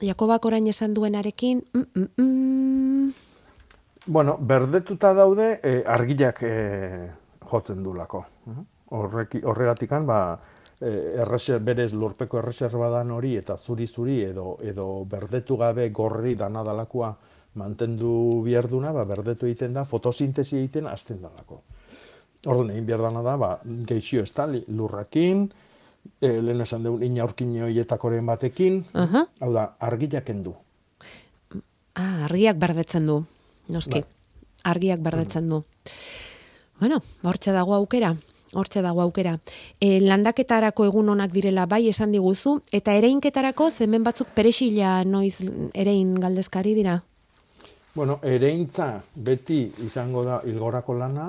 Jakobak 0.00 0.44
orain 0.46 0.68
esan 0.70 0.94
duenarekin, 0.94 1.64
mm, 1.74 1.86
mm, 1.94 2.08
mm. 2.16 3.29
Bueno, 4.10 4.36
berdetuta 4.42 5.12
daude 5.14 5.60
eh, 5.62 5.84
argilak 5.86 6.40
eh, 6.42 7.10
jotzen 7.46 7.84
du 7.84 7.92
lako 7.94 8.24
horregatikan 8.90 10.06
ba 10.06 10.40
eh, 10.80 11.22
errese 11.22 11.60
berez 11.62 11.92
lurpeko 11.94 12.40
erreserbadan 12.40 13.12
hori 13.14 13.36
eta 13.38 13.56
zuri 13.56 13.86
zuri 13.86 14.18
edo 14.26 14.56
edo 14.66 15.04
berdetu 15.06 15.56
gabe 15.56 15.88
gorri 15.94 16.34
danadalakoa 16.34 17.12
mantendu 17.54 18.42
bierduna 18.42 18.90
ba 18.92 19.04
berdetu 19.04 19.46
egiten 19.46 19.78
da 19.78 19.84
fotosintesi 19.84 20.58
egiten 20.58 20.90
hasten 20.90 21.22
dalako. 21.22 21.62
Orduan 22.46 22.74
egin 22.74 22.86
behar 22.86 23.22
da 23.22 23.36
ba 23.36 23.56
geixio 23.64 24.22
ez 24.22 24.34
da 24.34 24.46
lurrakin 24.50 25.50
e, 26.20 26.40
lehen 26.40 26.60
esan 26.60 26.82
dugu 26.82 27.04
inaurkin 27.04 27.60
hoietakoren 27.62 28.26
batekin, 28.26 28.84
hau 28.94 29.52
da, 29.52 29.74
argiak 29.78 30.24
kendu. 30.24 30.54
Ah, 31.94 32.24
argiak 32.24 32.56
berdetzen 32.56 33.06
du, 33.06 33.24
noski. 33.70 34.00
Ba. 34.00 34.70
Argiak 34.70 35.00
berdetzen 35.00 35.48
du. 35.48 35.62
Bueno, 36.80 37.00
hortxe 37.22 37.52
dago 37.52 37.74
aukera. 37.74 38.14
Hortxe 38.52 38.82
dago 38.82 39.02
aukera. 39.04 39.36
E, 39.78 40.00
landaketarako 40.02 40.88
egun 40.88 41.12
onak 41.12 41.30
direla 41.32 41.66
bai 41.70 41.84
esan 41.88 42.10
diguzu, 42.12 42.56
eta 42.74 42.96
ereinketarako 42.98 43.70
zemen 43.70 44.02
batzuk 44.02 44.32
peresila 44.34 45.04
noiz 45.04 45.36
erein 45.74 46.16
galdezkari 46.20 46.74
dira? 46.74 46.98
Bueno, 47.94 48.18
ereintza 48.22 49.00
beti 49.14 49.64
izango 49.86 50.24
da 50.26 50.40
ilgorako 50.46 50.96
lana, 50.98 51.28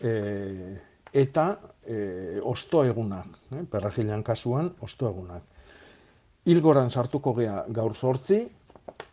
e, 0.00 0.12
eta 1.14 1.48
e, 1.86 2.40
osto 2.42 2.84
egunak, 2.84 3.38
eh? 3.54 3.64
perrajilan 3.70 4.22
kasuan, 4.22 4.72
osto 4.82 5.08
egunak. 5.08 5.42
Ilgoran 6.50 6.90
sartuko 6.90 7.34
gea 7.38 7.64
gaur 7.74 7.94
sortzi, 7.94 8.42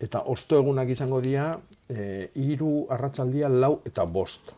eta 0.02 0.26
osto 0.34 0.58
egunak 0.60 0.90
izango 0.90 1.22
dira, 1.22 1.54
e, 1.92 2.32
iru 2.40 2.88
arratsaldia 2.90 3.52
lau 3.52 3.82
eta 3.86 4.08
bost 4.08 4.56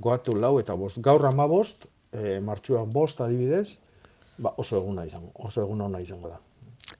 goatu 0.00 0.34
lau 0.34 0.58
eta 0.60 0.74
bost. 0.74 0.98
Gaur 1.04 1.26
ama 1.28 1.46
bost, 1.48 1.84
e, 2.12 2.40
martxuak 2.40 2.88
bost 2.88 3.20
adibidez, 3.20 3.78
ba 4.38 4.54
oso 4.56 4.80
eguna 4.80 5.04
izango, 5.06 5.32
oso 5.34 5.62
eguna 5.62 5.86
ona 5.90 6.00
izango 6.00 6.32
da. 6.32 6.40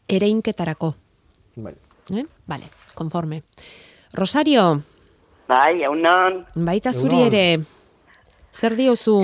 Ereinketarako. 0.09 0.93
Bai. 1.57 1.75
Eh? 2.15 2.25
Vale, 2.47 2.69
conforme. 2.95 3.43
Rosario. 4.13 4.83
Bai, 5.49 5.83
egunon. 5.83 6.45
Baita 6.55 6.93
zuri 6.93 7.23
ere. 7.27 7.45
Zer 8.53 8.77
diozu? 8.77 9.17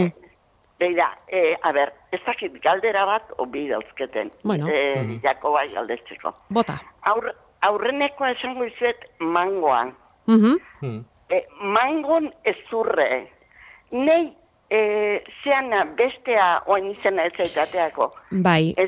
Beira, 0.78 1.08
eh, 1.28 1.56
a 1.62 1.72
ber, 1.72 1.92
ez 2.12 2.20
dakit 2.26 2.58
galdera 2.62 3.04
bat 3.08 3.30
obi 3.42 3.66
dauzketen. 3.68 4.30
Bueno. 4.44 4.68
Eh, 4.70 5.02
mm. 5.02 5.20
Jako 5.22 5.52
bai 5.52 5.68
galdetzeko. 5.72 6.34
Bota. 6.50 6.76
Aur, 7.10 7.30
aurreneko 7.60 8.26
esango 8.26 8.64
izuet 8.64 9.04
mangoan. 9.18 9.94
Mm 10.26 10.40
-hmm. 10.40 11.04
eh, 11.28 11.44
mangon 11.60 12.32
ezurre, 12.44 13.30
nei 13.90 14.36
e, 14.70 14.78
zean 15.42 15.70
bestea 15.96 16.62
oin 16.66 16.90
izena 16.90 17.22
ez 17.22 17.32
zaitateako. 17.36 18.10
Bai, 18.42 18.74
e, 18.76 18.86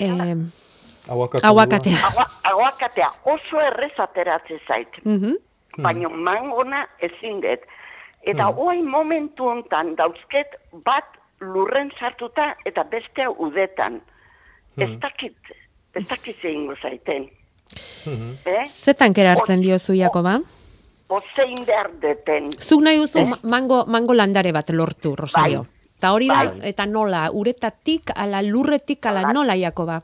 aguakatea. 1.09 1.49
Aguakatea. 1.51 1.99
aguakatea 2.43 3.11
oso 3.25 3.61
errez 3.61 3.95
ateratze 3.99 4.61
zait. 4.67 5.05
Mm 5.05 5.37
Baina 5.79 6.09
mangona 6.09 6.87
ezin 6.99 7.41
dut. 7.41 7.63
Eta 8.23 8.51
mm 8.51 8.59
oain 8.59 8.87
momentu 8.89 9.47
hontan 9.47 9.95
dauzket 9.97 10.57
bat 10.85 11.07
lurren 11.41 11.93
sartuta 12.01 12.55
eta 12.65 12.85
bestea 12.85 13.31
udetan. 13.31 13.93
Mm 13.93 14.83
Ez 14.83 15.01
dakit, 15.01 15.37
ez 15.95 16.09
dakit 16.09 16.37
zein 16.43 16.77
zaiten. 16.83 17.31
Mm 18.07 18.31
eh? 18.45 18.67
Zetan 18.67 19.15
kerartzen 19.15 19.63
diozu, 19.63 19.95
Jakoba? 19.95 20.39
Ozein 21.09 21.65
behar 21.65 21.91
deten. 22.01 22.51
Zuk 22.61 22.83
nahi 22.85 22.99
duzu 23.01 23.25
mango, 23.49 23.85
mango 23.87 24.15
landare 24.15 24.53
bat 24.53 24.71
lortu, 24.71 25.15
Rosario. 25.17 25.65
Bai. 25.65 25.95
Ta 25.99 26.13
hori 26.15 26.29
da, 26.29 26.43
bai. 26.45 26.69
eta 26.71 26.87
nola, 26.87 27.25
uretatik, 27.33 28.13
ala 28.15 28.43
lurretik, 28.43 29.07
ala 29.07 29.25
bai. 29.27 29.35
nola, 29.35 29.57
Jakoba? 29.57 30.03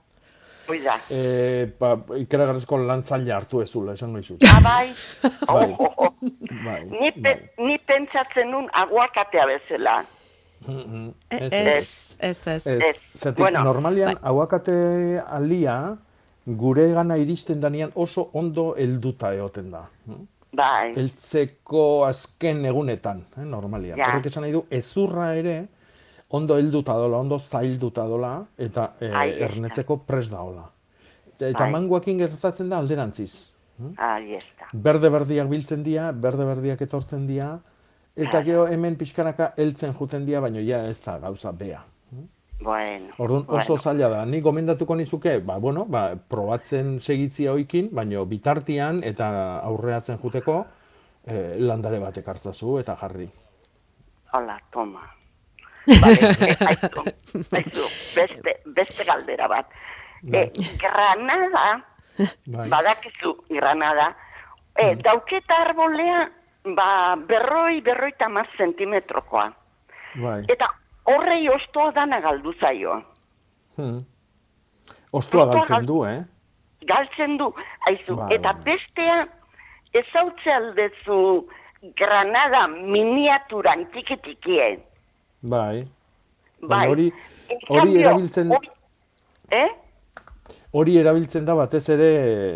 Oida. 0.69 0.97
Eh, 1.13 1.69
ba, 1.79 1.93
ikeragarrezko 2.19 2.79
lantzaila 2.89 3.37
hartu 3.37 3.61
ezula, 3.61 3.93
esan 3.99 4.15
noizu. 4.17 4.39
Ah, 4.49 4.61
bai. 4.65 4.95
bai. 5.47 5.69
Oh, 5.79 5.85
oh, 5.87 6.07
oh. 6.07 6.15
bai. 6.65 6.81
Ni, 6.89 7.13
pe, 7.13 7.35
bai. 7.35 7.67
ni 7.69 7.79
pentsatzen 7.79 8.51
nun 8.51 8.71
aguakatea 8.73 9.47
bezala. 9.51 9.99
Mm-hmm. 10.65 11.13
Ez, 11.29 11.53
ez, 11.53 11.67
ez. 12.19 12.47
Ez, 12.47 12.87
ez. 13.27 13.35
Bueno, 13.37 13.63
normalian, 13.65 14.15
bai. 14.15 14.23
aguakate 14.33 15.21
alia, 15.21 15.77
gure 16.47 16.93
gana 16.93 17.17
iristen 17.17 17.61
danian 17.61 17.93
oso 17.95 18.29
ondo 18.33 18.75
helduta 18.77 19.35
egoten 19.35 19.71
da. 19.71 19.87
Bai. 20.55 20.93
Eltzeko 21.01 22.05
azken 22.07 22.65
egunetan, 22.67 23.25
eh, 23.37 23.45
normalia. 23.45 23.97
Ja. 23.97 24.13
Horrek 24.13 24.29
esan 24.31 24.45
nahi 24.47 24.53
du, 24.53 24.65
ezurra 24.71 25.33
ere, 25.35 25.57
ondo 26.29 26.59
helduta 26.59 26.95
dola, 26.99 27.19
ondo 27.19 27.39
zailduta 27.39 28.05
dola, 28.07 28.37
eta 28.59 28.93
e, 29.01 29.11
ernetzeko 29.49 29.99
pres 30.07 30.29
da 30.31 30.43
hola. 30.43 30.69
Eta 31.35 31.65
bai. 31.65 31.71
manguakin 31.73 32.19
gertatzen 32.23 32.69
da 32.71 32.79
alderantziz. 32.79 33.57
Hm? 33.79 33.95
Ahí 33.99 34.35
está. 34.35 34.69
Berde-berdiak 34.73 35.49
biltzen 35.51 35.83
dira, 35.83 36.13
berde-berdiak 36.13 36.81
etortzen 36.87 37.27
dira, 37.27 37.57
eta 38.15 38.45
gero 38.47 38.69
hemen 38.71 38.95
pixkanaka 38.97 39.55
heltzen 39.59 39.95
juten 39.99 40.27
dira, 40.27 40.41
baina 40.45 40.63
ja 40.63 40.85
ez 40.87 41.01
da 41.03 41.19
gauza 41.19 41.51
bea. 41.53 41.83
Bueno, 42.61 43.13
Orduan 43.19 43.45
oso 43.49 43.77
zaila 43.77 44.09
da. 44.09 44.25
Ni 44.25 44.41
gomendatuko 44.41 44.95
nizuke, 44.97 45.39
ba, 45.45 45.59
bueno, 45.59 45.85
ba, 45.91 46.15
probatzen 46.17 47.01
segitzia 47.01 47.53
hoikin, 47.53 47.91
baino 47.93 48.25
bitartian 48.31 49.03
eta 49.05 49.59
aurreatzen 49.67 50.21
juteko 50.23 50.61
eh, 51.27 51.57
landare 51.59 51.99
bat 52.01 52.17
ekartzazu 52.23 52.79
eta 52.81 52.97
jarri. 53.01 53.27
Hola, 54.33 54.59
toma. 54.73 55.03
Vale, 56.01 56.31
aizu, 56.71 57.03
aizu, 57.59 57.89
beste, 58.15 58.55
beste 58.77 59.05
galdera 59.05 59.49
bat. 59.51 59.75
E, 60.25 60.47
granada, 60.81 61.67
bai. 62.17 62.69
badakizu 62.73 63.35
granada, 63.51 64.09
e, 64.73 64.95
dauketa 65.05 65.59
arbolea 65.67 66.23
ba, 66.73 66.89
berroi, 67.29 67.83
berroi 67.85 68.15
tamaz 68.17 68.47
zentimetrokoa. 68.57 69.51
Bai. 70.23 70.41
Eta 70.49 70.71
horrei 71.05 71.49
ostoa 71.49 71.91
dana 71.93 72.21
galdu 72.21 72.53
zaio. 72.61 73.03
Hmm. 73.77 74.05
Ostoa 75.13 75.47
galtzen 75.47 75.87
du, 75.87 76.05
eh? 76.05 76.23
Galtzen 76.87 77.37
du, 77.39 77.53
haizu. 77.87 78.17
Ba, 78.17 78.29
eta 78.35 78.53
bestea, 78.65 79.23
ez 79.95 80.07
aldezu 80.17 81.47
granada 81.97 82.67
miniaturan 82.69 83.87
tikitikie. 83.93 84.79
Bai. 85.43 85.87
Bai. 86.63 86.87
Hori, 86.89 87.09
hori 87.69 87.97
erabiltzen... 88.01 88.53
eh? 89.53 89.69
hori 90.75 90.97
erabiltzen 90.99 91.45
da 91.47 91.55
batez 91.55 91.85
ere 91.95 92.09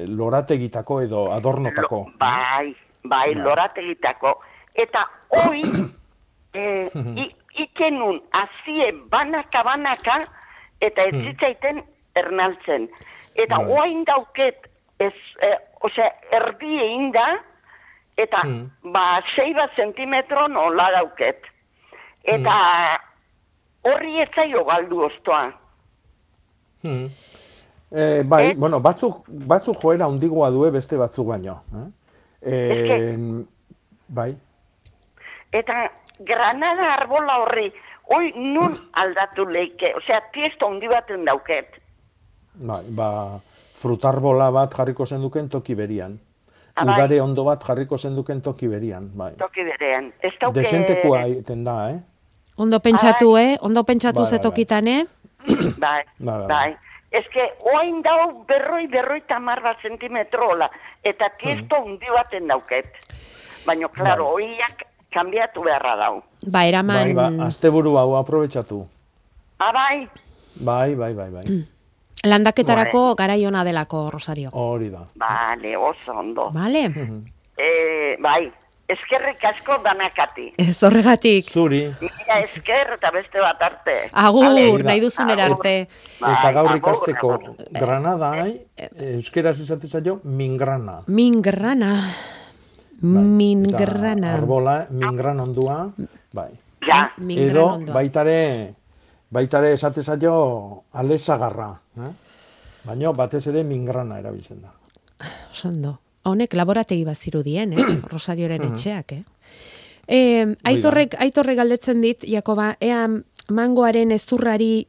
lorategitako 0.08 1.00
edo 1.04 1.26
adornotako. 1.32 2.00
Bai, 2.18 2.74
bai, 3.04 3.34
lorategitako. 3.38 4.32
Eta 4.74 5.04
hoi, 5.36 5.62
eh, 6.58 6.88
i- 7.14 7.30
ikenun 7.58 8.20
hazie 8.32 8.92
banaka 9.10 9.62
banaka, 9.64 10.16
eta 10.80 11.02
ez 11.02 11.14
zitzaiten 11.14 11.82
ernaltzen. 12.16 12.88
Eta 13.34 13.56
Bai. 13.58 13.66
oain 13.66 14.04
dauket, 14.04 14.68
ez, 15.00 15.12
eh, 15.42 15.56
osea, 15.80 16.10
erdi 16.32 16.78
egin 16.82 17.12
da, 17.12 17.26
eta 18.16 18.42
ba, 18.82 19.22
sei 19.36 19.54
bat 19.54 19.70
zentimetro 19.76 20.48
nola 20.48 20.90
dauket. 20.96 21.46
Eta 22.24 22.54
horri 23.86 24.20
ez 24.20 24.28
zaio 24.34 24.64
galdu 24.64 25.04
oztoa. 25.06 25.52
Hmm. 26.82 27.06
Eh, 27.90 28.22
bai, 28.24 28.50
Eh? 28.50 28.54
bueno, 28.54 28.80
batzuk, 28.80 29.24
batzuk 29.28 29.78
joera 29.80 30.04
handigoa 30.04 30.50
due 30.50 30.70
beste 30.70 30.96
batzuk 30.96 31.26
baino. 31.26 31.62
Eh? 31.74 31.88
Eh, 32.42 33.16
bai, 34.08 34.36
Eta 35.52 35.90
granada 36.20 36.94
arbola 36.94 37.38
horri, 37.42 37.72
hoi 38.10 38.32
nun 38.36 38.76
aldatu 39.02 39.44
leike, 39.48 39.94
osea, 39.96 40.20
tiesto 40.32 40.66
handi 40.66 40.88
baten 40.88 41.24
dauket. 41.24 41.78
bai, 42.58 42.82
ba, 42.90 43.38
frutarbola 43.78 44.50
bat 44.50 44.74
jarriko 44.74 45.06
zenduken 45.06 45.48
toki 45.48 45.74
berian. 45.74 46.18
Ah, 46.74 46.84
bai. 46.84 46.94
Udare 46.94 47.20
ondo 47.20 47.44
bat 47.44 47.62
jarriko 47.64 47.98
zenduken 47.98 48.40
toki 48.42 48.68
berian, 48.68 49.10
bai. 49.14 49.32
Toki 49.38 49.62
berean. 49.64 50.12
Ez 50.22 50.32
dauke... 50.40 50.60
Desentekoa 50.60 51.22
egiten 51.26 51.64
da, 51.64 51.90
eh? 51.90 51.98
Ondo 52.58 52.80
pentsatu, 52.80 53.36
eh? 53.38 53.56
Ondo 53.62 53.84
pentsatu 53.84 54.22
Bai, 54.22 54.24
bai, 54.24 54.30
bai. 54.30 54.38
zetokitan, 54.38 54.88
eh? 54.88 55.06
Bai, 55.84 56.02
Bai, 56.18 56.36
bai. 56.38 56.46
bai. 56.48 56.76
Ez 57.10 57.24
que, 57.32 57.44
oain 57.64 58.02
dau 58.02 58.44
berroi, 58.46 58.86
berroi 58.92 59.20
tamar 59.26 59.62
bat 59.64 59.78
zentimetro 59.80 60.50
hola, 60.50 60.66
eta 61.02 61.30
tiesto 61.40 61.76
handi 61.80 62.10
baten 62.12 62.46
dauket. 62.50 62.98
Baina, 63.66 63.88
klaro, 63.88 64.34
Bai. 64.34 64.44
oiak 64.44 64.82
kanbiatu 65.12 65.62
beharra 65.64 65.96
dau. 65.96 66.22
Ba, 66.46 66.64
eraman... 66.68 67.14
Bai, 67.14 67.14
ba, 67.14 67.46
asteburu 67.48 67.96
hau 67.98 68.16
aprobetxatu. 68.16 68.84
Ah, 69.58 69.72
bai, 69.72 70.08
Bai, 70.60 70.94
bai, 70.94 71.12
bai, 71.14 71.30
bai. 71.30 71.44
Landaketarako 72.30 73.14
garaiona 73.14 73.62
delako, 73.64 74.08
Rosario. 74.10 74.50
Hori 74.52 74.88
da. 74.90 75.04
bale, 75.14 75.76
oso 75.76 76.12
ondo. 76.12 76.50
Vale? 76.52 76.86
Eh, 77.58 78.14
bai, 78.22 78.44
eskerrik 78.86 79.42
asko 79.48 79.80
danakati. 79.82 80.44
Ez 80.62 80.76
horregatik. 80.86 81.48
Zuri, 81.50 81.80
Mila 81.98 82.36
esker 82.38 82.92
eta 82.94 83.10
beste 83.10 83.40
bat 83.42 83.64
arte. 83.66 83.96
Agur, 84.12 84.78
da. 84.78 84.86
nahi 84.92 85.00
duzunera 85.02 85.48
Agur. 85.48 85.56
arte. 85.56 85.72
Bai, 86.20 86.36
eta 86.36 86.52
gaur 86.54 86.76
ikasteko 86.78 87.32
granada, 87.74 88.30
ai, 88.44 88.52
euskeraz 89.16 89.56
izate 89.64 89.90
zaio, 89.90 90.20
mingrana. 90.22 91.00
Mingrana. 91.10 91.90
Bai. 93.00 93.22
Mingrana. 93.22 94.32
Eta 94.32 94.38
arbola, 94.42 94.86
mingran 94.90 95.40
ondua, 95.40 95.92
bai. 96.34 96.50
Ja, 96.82 97.10
Mingran 97.18 97.50
Edo, 97.50 97.64
ondoa. 97.74 97.94
baitare, 97.94 98.74
baitare 99.30 99.72
esate 99.72 100.02
zaio 100.02 100.84
alesagarra. 100.92 101.70
Eh? 101.98 102.10
Baina 102.88 103.12
batez 103.12 103.46
ere 103.50 103.62
mingrana 103.64 104.18
erabiltzen 104.18 104.62
da. 104.62 104.74
Ondo. 105.64 105.98
Honek 106.28 106.54
laborategi 106.54 107.04
bat 107.06 107.16
zirudien, 107.16 107.72
eh? 107.72 107.88
Rosarioren 108.12 108.66
etxeak, 108.72 109.12
eh? 109.12 109.24
Eh, 110.08 110.46
aitorrek, 110.64 111.14
aitorrek 111.20 111.56
galdetzen 111.58 112.00
dit, 112.02 112.24
Jakoba, 112.26 112.72
ea 112.80 113.06
mangoaren 113.52 114.12
ezurrari 114.12 114.86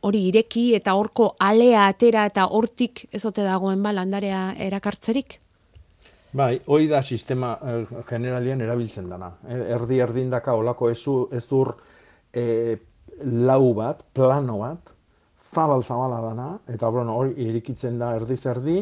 hori 0.00 0.22
ireki 0.30 0.74
eta 0.78 0.94
horko 0.96 1.34
alea 1.38 1.86
atera 1.90 2.24
eta 2.28 2.46
hortik 2.46 3.06
ezote 3.12 3.44
dagoen 3.44 3.82
ba 3.82 3.92
landarea 3.92 4.50
erakartzerik? 4.58 5.40
Bai, 6.32 6.60
hoi 6.66 6.86
da 6.86 7.02
sistema 7.02 7.56
eh, 7.58 7.86
generalian 8.06 8.60
erabiltzen 8.62 9.08
dana. 9.10 9.32
Eh, 9.48 9.64
Erdi 9.74 9.98
erdindaka 9.98 10.54
olako 10.54 10.90
ezu, 10.92 11.14
ezur 11.34 11.72
eh, 12.32 12.76
lau 13.24 13.72
bat, 13.74 14.04
plano 14.14 14.60
bat, 14.60 14.92
zabal 15.34 15.82
zabala 15.82 16.20
dana, 16.22 16.48
eta 16.70 16.90
bueno, 16.90 17.16
hori 17.18 17.34
irikitzen 17.48 17.98
da 17.98 18.12
erdi, 18.14 18.78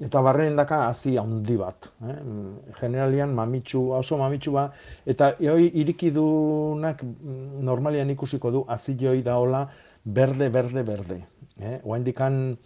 eta 0.00 0.22
barren 0.22 0.56
daka 0.56 0.88
hazi 0.88 1.16
handi 1.16 1.56
bat. 1.56 1.88
Eh? 2.02 2.18
Generalian 2.80 3.34
mamitsu, 3.34 3.92
oso 3.94 4.18
mamitsu 4.18 4.52
ba, 4.52 4.68
eta 5.06 5.36
hoi 5.38 5.70
irikidunak 5.82 7.02
mm, 7.04 7.62
normalian 7.62 8.10
ikusiko 8.10 8.50
du 8.50 8.64
hazi 8.66 8.96
joi 8.98 9.22
daola 9.22 9.68
berde, 10.04 10.50
berde, 10.50 10.82
berde. 10.82 11.22
Eh? 11.60 11.78
Oaindikan 11.84 12.56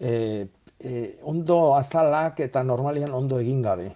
eh, 0.00 0.46
eh, 0.80 1.18
ondo 1.22 1.74
azalak 1.76 2.40
eta 2.40 2.62
normalian 2.62 3.12
ondo 3.14 3.40
egin 3.40 3.62
gabe. 3.62 3.90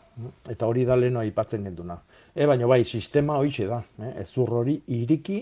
Eta 0.48 0.66
hori 0.66 0.84
da 0.84 0.96
leheno 0.96 1.20
aipatzen 1.20 1.64
genduna. 1.64 1.98
E, 2.34 2.46
baina 2.46 2.66
bai, 2.66 2.84
sistema 2.84 3.38
hoixe 3.38 3.66
da. 3.66 3.82
Eh? 4.02 4.12
Ezur 4.24 4.52
hori 4.60 4.80
iriki 4.96 5.40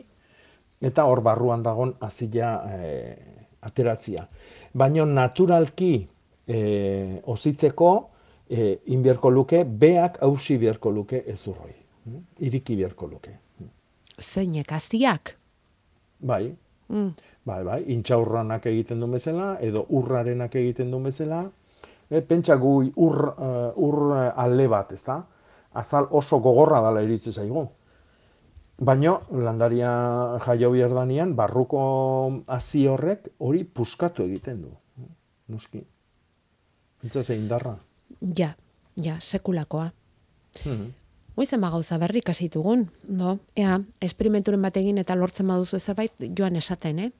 eta 0.80 1.05
hor 1.05 1.22
barruan 1.22 1.62
dagon 1.62 1.95
azila 2.01 2.53
eh, 2.72 3.16
ateratzia. 3.62 4.26
Baina 4.74 5.05
naturalki 5.07 5.93
eh, 6.47 7.18
ozitzeko 7.26 7.91
eh, 8.49 8.78
inbierko 8.95 9.30
luke, 9.30 9.64
beak 9.64 10.22
hausi 10.22 10.59
bierko 10.59 10.91
luke 10.91 11.24
ezurroi. 11.26 11.74
Iriki 12.41 12.76
bierko 12.76 13.07
luke. 13.07 13.34
Zeinek, 14.18 14.72
aziak? 14.72 15.36
Bai, 16.18 16.57
Mm. 16.89 17.12
Bai, 17.49 17.62
bai, 17.64 17.78
intxaurranak 17.94 18.66
egiten 18.68 19.01
du 19.01 19.07
bezala, 19.09 19.55
edo 19.64 19.86
urrarenak 19.96 20.55
egiten 20.61 20.90
du 20.92 21.01
bezala. 21.01 21.46
E, 22.09 22.20
pentsa 22.20 22.57
gu 22.61 22.72
ur, 23.05 23.18
eh, 23.30 23.84
ur 23.84 23.99
eh, 24.16 24.42
alde 24.44 24.66
bat, 24.68 24.92
ezta? 24.92 25.18
Azal 25.80 26.09
oso 26.11 26.40
gogorra 26.44 26.80
dala 26.84 27.03
iritzi 27.05 27.32
zaigu. 27.32 27.64
Baina, 28.78 29.16
landaria 29.32 29.90
jaio 30.44 30.70
bierdanean, 30.74 31.34
barruko 31.36 31.80
hazi 32.46 32.84
horrek 32.86 33.32
hori 33.38 33.64
puskatu 33.64 34.26
egiten 34.28 34.62
du. 34.62 34.74
Nuski. 35.49 35.82
Entza 37.03 37.22
ze 37.22 37.36
indarra. 37.36 37.76
Ja, 38.36 38.53
ja, 38.96 39.16
sekulakoa. 39.20 39.90
Mhm. 40.64 40.88
Goizen 41.39 41.61
ba 41.62 41.68
gauza 41.70 42.01
berri 42.03 42.18
kasitugun, 42.26 42.89
no? 43.14 43.36
Ea, 43.55 43.76
esperimenturen 44.03 44.62
bat 44.64 44.74
egin 44.80 44.97
eta 44.99 45.14
lortzen 45.14 45.47
baduzu 45.47 45.78
zerbait 45.78 46.24
joan 46.34 46.59
esaten, 46.59 46.99
eh? 46.99 47.12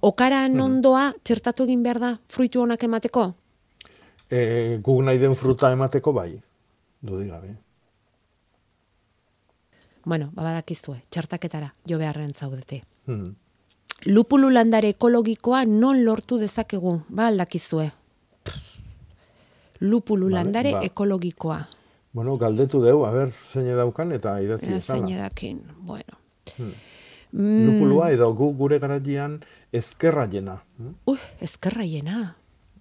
Okaran 0.00 0.56
ondoa 0.64 1.10
txertatu 1.20 1.66
egin 1.68 1.82
behar 1.84 2.00
da 2.00 2.14
fruitu 2.32 2.62
onak 2.64 2.86
emateko? 2.88 3.26
E, 4.32 4.78
guk 4.80 5.04
nahi 5.04 5.20
den 5.20 5.36
fruta 5.36 5.74
emateko 5.76 6.14
bai. 6.16 6.30
Dudi 7.04 7.28
gabe. 7.28 7.52
Bueno, 10.06 10.30
babadakizue, 10.32 11.02
txertaketara 11.10 11.74
jo 11.84 12.00
beharren 12.00 12.32
zaudete. 12.32 12.80
Mhm. 13.04 13.34
Lupulu 14.06 14.48
landare 14.50 14.94
ekologikoa 14.96 15.66
non 15.66 16.04
lortu 16.04 16.38
dezakegu, 16.40 17.02
ba 17.08 17.26
aldakizue. 17.26 17.90
Lupulu 19.80 20.30
Vale, 20.30 20.34
landare 20.34 20.72
ba. 20.72 20.82
ekologikoa. 20.82 21.66
Bueno, 22.16 22.38
galdetu 22.40 22.80
deu, 22.80 23.02
a 23.04 23.10
ber, 23.12 23.32
zein 23.52 23.66
daukan 23.76 24.14
eta 24.16 24.38
idatzi 24.40 24.70
ezala. 24.72 25.02
zein 25.02 25.18
edakin, 25.18 25.58
bueno. 25.84 26.16
Lupulua 27.36 28.08
edo 28.14 28.30
gu 28.32 28.54
gure 28.56 28.78
garatian 28.80 29.34
ezkerra 29.72 30.24
jena. 30.32 30.54
Ui, 31.12 31.18
ezkerraiena. 31.44 32.22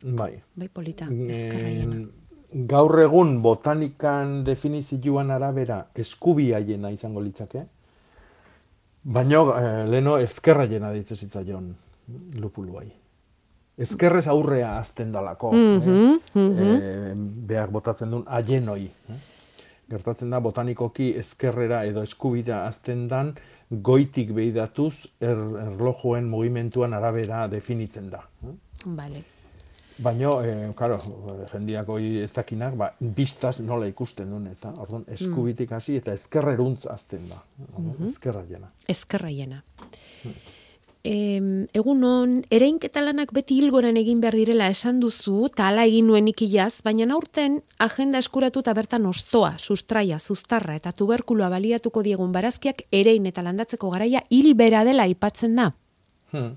Bai. 0.04 0.38
Bai 0.56 0.70
polita, 0.72 1.10
ezkerraiena. 1.12 1.98
Em, 1.98 2.66
gaur 2.72 2.96
egun 3.04 3.42
botanikan 3.44 4.44
definizioan 4.48 5.36
arabera 5.36 5.82
eskubia 6.06 6.64
jena 6.64 6.94
izango 6.96 7.20
litzake. 7.26 7.66
Baina 9.04 9.42
eh, 9.60 9.86
leno 9.92 10.16
ezkerra 10.18 10.64
jena 10.72 10.94
ditze 10.96 11.20
zitzaion 11.20 11.74
lupuluai. 12.40 12.88
Ezkerrez 13.78 14.28
aurrea 14.32 14.78
azten 14.80 15.12
dalako. 15.12 15.52
Mhm, 15.52 16.20
eh? 16.36 16.76
Eh, 16.76 17.14
behar 17.48 17.70
botatzen 17.72 18.12
duen 18.12 18.24
aienoi. 18.28 18.86
Eh? 19.10 19.18
Gertatzen 19.90 20.30
da 20.34 20.40
botanikoki 20.40 21.12
ezkerrera 21.20 21.84
edo 21.86 22.02
eskubira 22.04 22.64
azten 22.68 23.08
dan 23.08 23.36
goitik 23.70 24.32
behidatuz 24.34 25.08
er, 25.20 25.38
erlojuen 25.68 26.30
mugimentuan 26.30 26.94
arabera 26.94 27.48
definitzen 27.48 28.10
da. 28.10 28.24
eh? 28.44 28.54
Vale. 28.86 29.24
Baina, 29.98 30.32
eh, 30.44 30.72
karo, 30.76 30.98
jendiak 31.54 31.88
hori 31.90 32.18
ez 32.20 32.34
dakinak, 32.36 32.74
ba, 32.76 32.90
biztaz 33.00 33.62
nola 33.64 33.88
ikusten 33.88 34.28
duen, 34.30 34.48
eta 34.52 34.74
orduan 34.84 35.06
eskubitik 35.08 35.72
hasi 35.72 35.96
eta 35.96 36.12
ezkerreruntz 36.14 36.86
azten 36.92 37.30
da. 37.30 37.40
Orduan, 37.74 38.10
Ezkerra 38.10 38.44
jena. 38.50 38.72
ezkerraiena. 38.92 39.62
Em, 41.06 41.68
egunon, 41.78 42.40
ereinketa 42.50 43.04
lanak 43.06 43.30
beti 43.36 43.60
hilgoran 43.60 43.98
egin 44.00 44.24
behar 44.24 44.34
direla 44.40 44.72
esan 44.74 44.98
duzu, 45.04 45.52
eta 45.52 45.68
hala 45.68 45.84
egin 45.86 46.08
nuen 46.10 46.32
ikilaz, 46.32 46.80
baina 46.82 47.06
aurten 47.14 47.60
agenda 47.78 48.18
eskuratu 48.18 48.64
eta 48.66 48.74
bertan 48.74 49.06
ostoa, 49.06 49.52
sustraia, 49.60 50.18
zuztarra 50.18 50.74
eta 50.80 50.96
tuberkuloa 50.98 51.52
baliatuko 51.54 52.02
diegun 52.02 52.32
barazkiak 52.34 52.88
erein 52.90 53.28
eta 53.30 53.44
landatzeko 53.46 53.92
garaia 53.94 54.24
hil 54.34 54.56
bera 54.58 54.82
dela 54.88 55.06
aipatzen 55.06 55.54
da. 55.62 55.68
Hmm. 56.32 56.56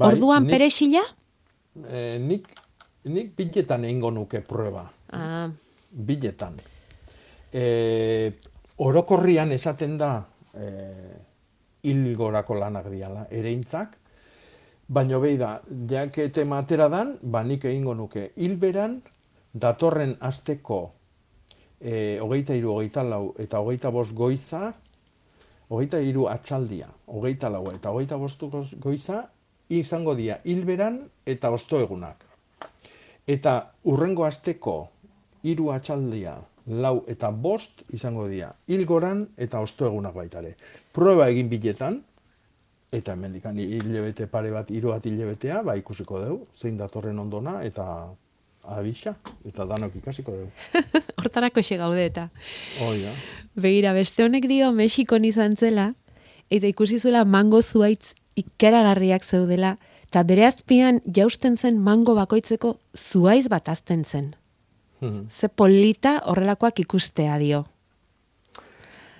Orduan 0.00 0.46
nik, 0.46 0.54
peresila? 0.54 1.02
eh, 1.92 2.16
nik 2.18 2.48
nik 3.04 3.34
biletan 3.36 3.84
egingo 3.84 4.10
nuke 4.10 4.40
prueba. 4.46 4.86
Ah, 5.12 5.50
biletan. 5.92 6.56
E, 7.52 8.32
orokorrian 8.80 9.52
esaten 9.52 9.98
da 10.00 10.12
e, 10.54 10.68
hilgorako 11.82 12.56
lanak 12.60 12.88
diala, 12.92 13.26
ereintzak, 13.30 13.96
baino 14.88 15.20
behi 15.20 15.36
da, 15.40 15.56
jakete 15.88 16.44
matera 16.44 16.88
dan, 16.92 17.16
ba 17.22 17.42
nik 17.42 17.64
egingo 17.64 17.94
nuke, 17.94 18.30
hilberan 18.36 19.00
datorren 19.52 20.16
asteko 20.20 20.80
e, 21.80 22.18
hogeita 22.22 22.54
iru, 22.56 22.76
hogeita 22.76 23.04
lau 23.04 23.34
eta 23.42 23.60
hogeita 23.60 23.90
bost 23.90 24.14
goiza, 24.14 24.72
hogeita 25.72 26.00
iru 26.04 26.28
atxaldia, 26.28 26.88
hogeita 27.06 27.50
lau 27.50 27.64
eta 27.72 27.90
hogeita 27.90 28.18
bostu 28.20 28.50
goiza, 28.80 29.24
izango 29.72 30.14
dira 30.14 30.38
hilberan 30.44 31.00
eta 31.26 31.50
osto 31.50 31.80
egunak. 31.80 32.24
Eta 33.26 33.72
urrengo 33.88 34.26
asteko 34.26 34.76
hiru 35.42 35.70
atxaldia, 35.72 36.36
lau 36.66 37.02
eta 37.10 37.30
bost 37.30 37.82
izango 37.92 38.28
dira 38.28 38.52
hilgoran 38.68 39.26
eta 39.36 39.60
osto 39.60 39.86
egunak 39.86 40.14
baitare. 40.14 40.54
Proba 40.92 41.28
egin 41.32 41.48
biletan, 41.50 42.00
eta 42.92 43.14
hemendikan 43.16 43.56
hilebete 43.58 44.26
pare 44.28 44.50
bat, 44.52 44.70
hiru 44.70 44.92
bat 44.92 45.06
hilebetea, 45.06 45.62
ba 45.64 45.76
ikusiko 45.80 46.20
dugu, 46.20 46.46
zein 46.56 46.76
datorren 46.76 47.18
ondona, 47.18 47.62
eta 47.64 47.86
abisa, 48.62 49.16
eta 49.48 49.66
danok 49.66 49.96
ikasiko 49.98 50.34
dugu. 50.36 50.50
hortarako 51.22 51.62
xe 51.64 51.78
gaude 51.80 52.04
eta. 52.04 52.28
Oia. 52.84 53.14
Begira, 53.56 53.94
beste 53.96 54.24
honek 54.24 54.46
dio 54.48 54.72
Mexikon 54.76 55.24
izan 55.24 55.56
zela, 55.56 55.92
eta 56.50 56.68
ikusi 56.68 57.00
zuela 57.00 57.24
mango 57.24 57.62
zuaitz 57.62 58.12
ikeragarriak 58.36 59.24
zeudela, 59.24 59.78
eta 60.08 60.22
bere 60.28 60.44
azpian 60.44 61.00
jausten 61.08 61.56
zen 61.56 61.80
mango 61.80 62.14
bakoitzeko 62.14 62.76
zuaiz 62.96 63.48
bat 63.48 63.68
azten 63.72 64.04
zen. 64.04 64.34
Mhm. 65.02 65.26
Ze 65.28 65.48
polita 65.48 66.20
horrelakoak 66.30 66.78
ikustea 66.78 67.38
dio. 67.38 67.64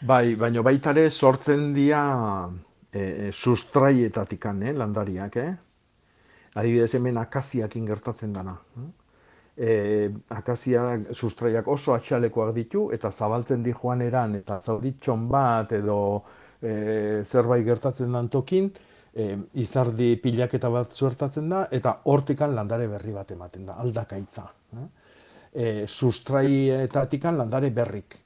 Bai, 0.07 0.35
baino 0.35 0.63
baitare 0.63 1.11
sortzen 1.11 1.73
dira 1.75 2.49
e, 2.91 3.01
e, 3.01 3.33
sustraietatikan, 3.33 4.63
eh, 4.63 4.73
landariak, 4.75 5.37
eh? 5.37 5.53
Adibidez 6.55 6.95
hemen 6.95 7.19
akaziakin 7.19 7.87
gertatzen 7.87 8.33
dana. 8.33 8.57
E, 9.57 10.11
akazia 10.29 10.85
sustraiak 11.13 11.69
oso 11.69 11.95
atxalekoak 11.95 12.55
ditu 12.55 12.87
eta 12.93 13.11
zabaltzen 13.11 13.63
di 13.63 13.73
joan 13.73 14.03
eran 14.03 14.35
eta 14.37 14.61
zauritxon 14.61 15.29
bat 15.29 15.73
edo 15.73 15.99
e, 16.63 17.23
zerbait 17.25 17.65
gertatzen 17.65 18.13
dan 18.13 18.29
tokin, 18.29 18.71
e, 19.15 19.37
izardi 19.55 20.17
pilaketa 20.17 20.71
bat 20.71 20.93
suertatzen 20.93 21.49
da 21.49 21.67
eta 21.71 21.99
hortikan 22.05 22.55
landare 22.55 22.89
berri 22.89 23.13
bat 23.13 23.31
ematen 23.31 23.67
da, 23.67 23.79
aldakaitza. 23.83 24.47
Eh? 24.77 24.89
E, 25.53 25.87
sustraietatikan 25.87 27.37
landare 27.39 27.71
berrik. 27.71 28.17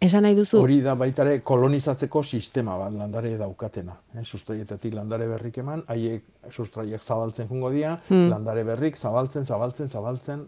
Esan 0.00 0.22
nahi 0.22 0.36
duzu, 0.38 0.60
Hori 0.62 0.76
da 0.80 0.92
baitare 0.94 1.40
kolonizatzeko 1.42 2.22
sistema 2.22 2.76
bat 2.78 2.94
landare 2.94 3.32
daukatena. 3.36 3.96
Eh? 4.14 4.22
Sustraietatik 4.24 4.94
landare 4.94 5.26
berrik 5.26 5.58
eman, 5.58 5.82
haiek 5.90 6.22
sustraiek 6.54 7.02
zabaltzen 7.02 7.48
jungo 7.50 7.70
dira, 7.74 7.96
Hmm. 8.08 8.28
landare 8.30 8.62
berrik 8.64 8.96
zabaltzen, 8.96 9.44
zabaltzen, 9.44 9.88
zabaltzen. 9.88 10.46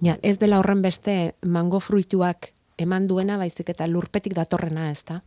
ja, 0.00 0.16
ez 0.22 0.38
dela 0.38 0.58
horren 0.60 0.80
beste 0.82 1.34
mango 1.42 1.80
fruituak 1.80 2.52
eman 2.78 3.06
duena, 3.08 3.36
baizik 3.38 3.68
eta 3.68 3.86
lurpetik 3.86 4.34
datorrena, 4.34 4.90
ez 4.90 5.04
da? 5.04 5.22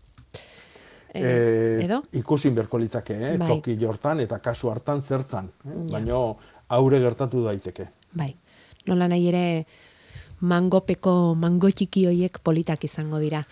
E, 1.13 1.19
Eh, 1.21 1.85
edo? 1.85 2.03
Ikusi 2.13 2.49
berko 2.49 2.77
litzake, 2.77 3.13
eh? 3.33 3.37
Bai. 3.37 3.47
toki 3.47 3.77
jortan 3.79 4.19
eta 4.19 4.39
kasu 4.39 4.69
hartan 4.71 5.01
zertzan. 5.01 5.45
Eh? 5.65 5.69
Ja. 5.69 5.91
Baino 5.99 6.37
aure 6.69 6.99
gertatu 6.99 7.43
daiteke. 7.43 7.87
Bai, 8.13 8.35
nola 8.87 9.07
nahi 9.07 9.27
ere 9.27 9.65
mangopeko, 10.45 11.33
mango 11.35 11.71
txiki 11.71 12.05
hoiek 12.09 12.39
politak 12.45 12.83
izango 12.87 13.19
dira. 13.19 13.43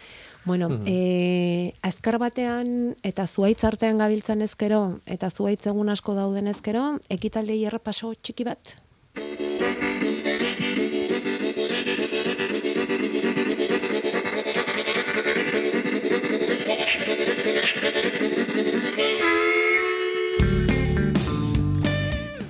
Bueno, 0.45 0.69
Mhm. 0.69 0.83
e, 0.85 1.73
azkar 1.81 2.19
batean 2.19 2.95
eta 3.03 3.25
zuaitz 3.27 3.63
artean 3.63 3.97
gabiltzan 3.97 4.41
ezkero, 4.41 4.99
eta 5.05 5.29
zuaitz 5.29 5.65
egun 5.67 5.89
asko 5.89 6.13
dauden 6.13 6.47
ezkero, 6.47 6.99
ekitaldei 7.09 7.63
errepaso 7.65 8.13
txiki 8.21 8.43
bat? 8.43 8.75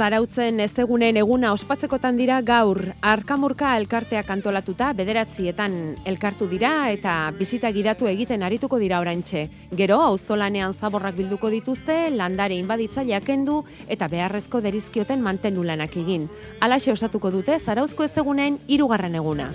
Zarautzen 0.03 0.59
ez 0.59 0.73
egunen 0.83 1.15
eguna 1.15 1.53
ospatzekotan 1.55 2.17
dira 2.19 2.41
gaur 2.43 2.81
arkamurka 3.07 3.69
elkarteak 3.79 4.33
antolatuta 4.33 4.89
bederatzietan 4.97 5.77
elkartu 6.11 6.49
dira 6.51 6.71
eta 6.91 7.13
bizita 7.37 7.71
gidatu 7.71 8.09
egiten 8.11 8.43
arituko 8.43 8.81
dira 8.83 8.99
oraintxe. 8.99 9.45
Gero 9.79 10.01
auzolanean 10.03 10.75
zaborrak 10.75 11.15
bilduko 11.15 11.47
dituzte, 11.53 11.95
landare 12.11 12.59
inbaditzaileak 12.59 13.23
kendu 13.31 13.61
eta 13.87 14.11
beharrezko 14.11 14.59
derizkioten 14.65 15.23
mantenu 15.23 15.63
lanak 15.63 15.95
egin. 16.03 16.27
Alaxe 16.59 16.91
osatuko 16.91 17.31
dute 17.31 17.55
Zarauzko 17.63 18.03
ez 18.03 18.11
egunen 18.19 18.59
hirugarren 18.67 19.15
eguna. 19.23 19.53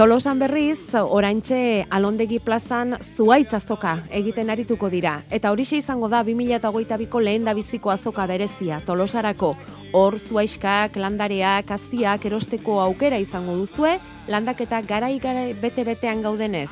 Tolosan 0.00 0.38
berriz, 0.40 0.94
oraintxe 0.96 1.84
alondegi 1.92 2.38
plazan 2.40 2.94
zuaitz 3.18 3.50
azoka 3.58 3.98
egiten 4.16 4.48
arituko 4.48 4.88
dira. 4.88 5.18
Eta 5.28 5.50
horixe 5.52 5.76
izango 5.76 6.08
da 6.08 6.22
2008ko 6.24 7.20
lehen 7.20 7.44
da 7.44 7.52
biziko 7.52 7.92
azoka 7.92 8.24
berezia, 8.24 8.80
Tolosarako. 8.86 9.50
Hor 9.92 10.16
zuaiskak, 10.16 10.96
landareak, 10.96 11.74
aziak 11.76 12.24
erosteko 12.30 12.78
aukera 12.80 13.20
izango 13.20 13.58
duzue, 13.60 13.98
landaketa 14.26 14.80
garai 14.88 15.18
garai 15.20 15.50
bete-betean 15.52 16.24
gaudenez. 16.24 16.70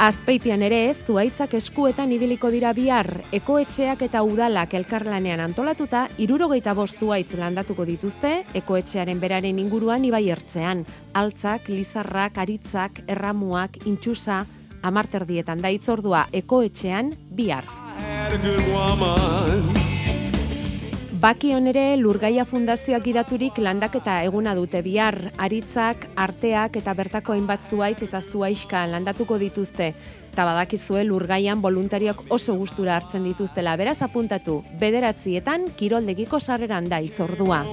Azpeitian 0.00 0.62
ere 0.64 0.78
ez, 0.88 1.02
zuaitzak 1.04 1.52
eskuetan 1.58 2.08
ibiliko 2.14 2.48
dira 2.48 2.70
bihar, 2.72 3.08
ekoetxeak 3.36 4.00
eta 4.06 4.22
udalak 4.24 4.72
elkarlanean 4.78 5.42
antolatuta, 5.44 6.06
irurogeita 6.16 6.72
bost 6.78 7.02
zuaitz 7.04 7.34
landatuko 7.36 7.84
dituzte, 7.84 8.30
ekoetxearen 8.56 9.20
beraren 9.20 9.60
inguruan 9.60 10.06
ibai 10.08 10.22
ertzean. 10.32 10.86
Altzak, 11.12 11.68
lizarrak, 11.68 12.40
aritzak, 12.40 13.02
erramuak, 13.12 13.76
intxusa, 13.84 14.46
amarterdietan 14.80 15.60
da 15.60 15.68
itzordua 15.68 16.24
ekoetxean 16.32 17.12
bihar. 17.36 17.68
Bakion 21.20 21.66
ere 21.68 21.98
Lurgaia 22.00 22.46
Fundazioak 22.48 23.02
gidaturik 23.04 23.58
landaketa 23.60 24.14
eguna 24.24 24.54
dute 24.56 24.80
bihar, 24.80 25.18
aritzak, 25.36 26.06
arteak 26.16 26.78
eta 26.80 26.94
bertako 26.96 27.34
hainbat 27.34 27.66
zuaitz 27.68 27.98
eta 28.06 28.22
zuaiska 28.24 28.86
landatuko 28.88 29.36
dituzte. 29.42 29.90
Eta 30.30 30.46
badakizue 30.48 31.04
Lurgaian 31.04 31.60
voluntariok 31.60 32.24
oso 32.32 32.56
gustura 32.56 32.96
hartzen 32.96 33.28
dituztela, 33.28 33.76
beraz 33.76 33.98
apuntatu, 34.00 34.62
bederatzietan 34.80 35.74
kiroldegiko 35.76 36.40
sarreran 36.40 36.88
da 36.88 37.04
itzordua. 37.04 37.66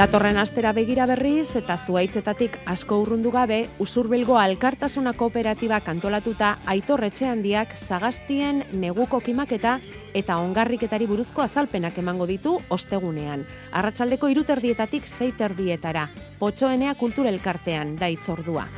Datorren 0.00 0.38
astera 0.40 0.70
begira 0.72 1.04
berriz 1.04 1.50
eta 1.58 1.74
zuaitzetatik 1.76 2.54
asko 2.72 3.02
urrundu 3.02 3.28
gabe, 3.34 3.58
Usurbilgo 3.84 4.38
Alkartasuna 4.40 5.12
Kooperatiba 5.12 5.82
kantolatuta 5.84 6.54
Aitor 6.72 7.04
Etxehandiak 7.04 7.76
sagastien 7.76 8.64
neguko 8.72 9.20
kimaketa 9.20 9.76
eta 10.16 10.40
ongarriketari 10.40 11.04
buruzko 11.04 11.44
azalpenak 11.44 12.00
emango 12.00 12.24
ditu 12.32 12.56
ostegunean. 12.72 13.44
Arratsaldeko 13.76 14.32
iruterdietatik 14.32 15.04
seiterdietara. 15.04 16.08
Potxoenea 16.40 16.96
kulturelkartean 16.96 17.98
da 18.00 18.08
itzordua. 18.08 18.70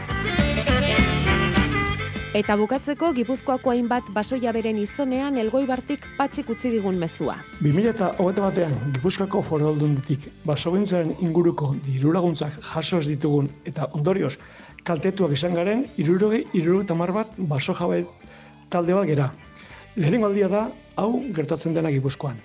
Eta 2.32 2.54
bukatzeko 2.56 3.10
Gipuzkoako 3.12 3.68
hainbat 3.74 4.06
basoia 4.16 4.54
beren 4.56 4.78
izenean 4.80 5.34
elgoibartik 5.36 6.06
patxik 6.16 6.48
utzi 6.54 6.70
digun 6.72 6.96
mezua. 6.96 7.34
2008 7.60 8.40
batean, 8.40 8.72
Gipuzkoako 8.94 9.42
foru 9.44 9.66
aldunditik 9.68 10.24
basogintzaren 10.48 11.10
inguruko 11.26 11.74
dirulaguntzak 11.84 12.56
jaso 12.70 13.02
ez 13.02 13.06
ditugun 13.10 13.50
eta 13.68 13.90
ondorioz 13.98 14.38
kaltetuak 14.88 15.34
izan 15.36 15.58
garen, 15.60 15.84
irurogei, 16.00 16.46
irurogei 16.56 16.88
tamar 16.88 17.12
bat 17.12 17.36
baso 17.52 17.76
jabe 17.76 18.06
talde 18.72 18.96
bat 18.96 19.12
gera. 19.12 19.28
Lehenengo 20.00 20.30
aldia 20.32 20.48
da, 20.48 20.64
hau 20.96 21.20
gertatzen 21.36 21.76
dena 21.76 21.92
Gipuzkoan. 21.92 22.40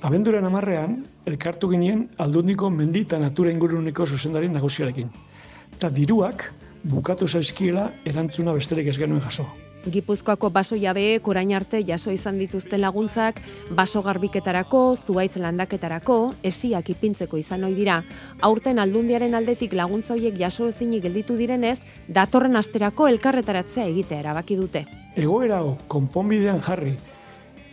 Abenduren 0.00 0.48
amarrean, 0.48 0.96
elkartu 1.28 1.68
ginen 1.68 2.06
aldundiko 2.16 2.72
mendi 2.72 3.04
eta 3.04 3.20
natura 3.20 3.52
inguruneko 3.52 4.08
zuzendari 4.08 4.48
nagusiarekin. 4.48 5.12
Eta 5.76 5.92
diruak 5.92 6.48
bukatu 6.84 7.28
zaizkiela 7.28 7.90
erantzuna 8.04 8.52
besterik 8.56 8.88
ez 8.88 8.98
genuen 8.98 9.20
jaso. 9.20 9.46
Gipuzkoako 9.80 10.50
baso 10.52 10.76
jabeek 10.76 11.28
orain 11.28 11.54
arte 11.56 11.80
jaso 11.88 12.12
izan 12.12 12.38
dituzte 12.38 12.76
laguntzak 12.76 13.40
baso 13.76 14.02
garbiketarako, 14.04 14.96
zuaitz 14.96 15.38
landaketarako, 15.40 16.34
esiak 16.44 16.90
ipintzeko 16.92 17.38
izan 17.40 17.64
ohi 17.64 17.74
dira. 17.74 18.02
Aurten 18.42 18.78
aldundiaren 18.78 19.34
aldetik 19.34 19.72
laguntza 19.72 20.14
horiek 20.14 20.36
jaso 20.36 20.68
ezinik 20.68 21.02
gelditu 21.02 21.36
direnez, 21.36 21.78
datorren 22.08 22.56
asterako 22.60 23.08
elkarretaratzea 23.08 23.86
egitea 23.88 24.20
erabaki 24.20 24.56
dute. 24.60 24.84
Egoera 25.16 25.62
hau 25.64 25.78
konponbidean 25.88 26.60
jarri 26.60 26.98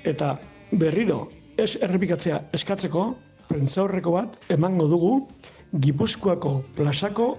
eta 0.08 0.38
berriro 0.72 1.28
ez 1.58 1.76
errepikatzea 1.82 2.40
eskatzeko, 2.56 3.16
prentzaurreko 3.50 4.12
bat 4.16 4.52
emango 4.54 4.88
dugu 4.88 5.14
Gipuzkoako 5.76 6.62
plazako 6.78 7.34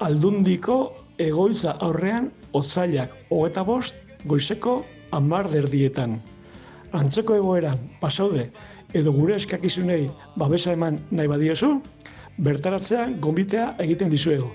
aldundiko 0.00 0.78
egoitza 1.18 1.76
aurrean 1.80 2.30
otzailak 2.52 3.12
hogeta 3.30 3.64
bost 3.64 3.94
goizeko 4.26 4.84
amar 5.12 5.50
derdietan. 5.50 6.20
Antzeko 6.94 7.36
egoeran 7.38 7.78
pasaude 8.00 8.50
edo 8.94 9.12
gure 9.12 9.36
eskakizunei 9.36 10.08
babesa 10.38 10.72
eman 10.72 11.00
nahi 11.10 11.30
badiozu, 11.30 11.70
bertaratzea 12.38 13.08
gombitea 13.20 13.74
egiten 13.82 14.10
dizuegu. 14.10 14.50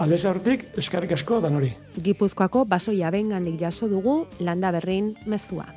Aldez 0.00 0.24
hortik 0.24 0.64
eskarrik 0.80 1.12
asko 1.12 1.40
dan 1.44 1.58
hori. 1.58 1.74
Gipuzkoako 2.02 2.64
basoia 2.64 3.10
bengandik 3.12 3.60
jaso 3.60 3.88
dugu 3.88 4.24
landa 4.40 4.72
berrin 4.72 5.14
mezua. 5.26 5.68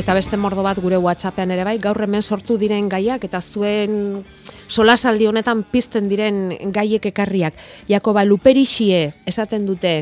Eta 0.00 0.14
beste 0.16 0.38
mordo 0.40 0.62
bat 0.64 0.78
gure 0.80 0.96
WhatsAppean 0.96 1.50
ere 1.52 1.64
bai, 1.66 1.74
gaur 1.76 1.98
hemen 2.00 2.22
sortu 2.24 2.54
diren 2.56 2.86
gaiak 2.88 3.26
eta 3.26 3.42
zuen 3.44 4.22
solasaldi 4.64 5.26
honetan 5.28 5.60
pizten 5.68 6.08
diren 6.08 6.54
gaiek 6.72 7.10
ekarriak. 7.10 7.58
Jakoba 7.84 8.24
luperixie 8.24 9.12
esaten 9.28 9.68
dute 9.68 9.92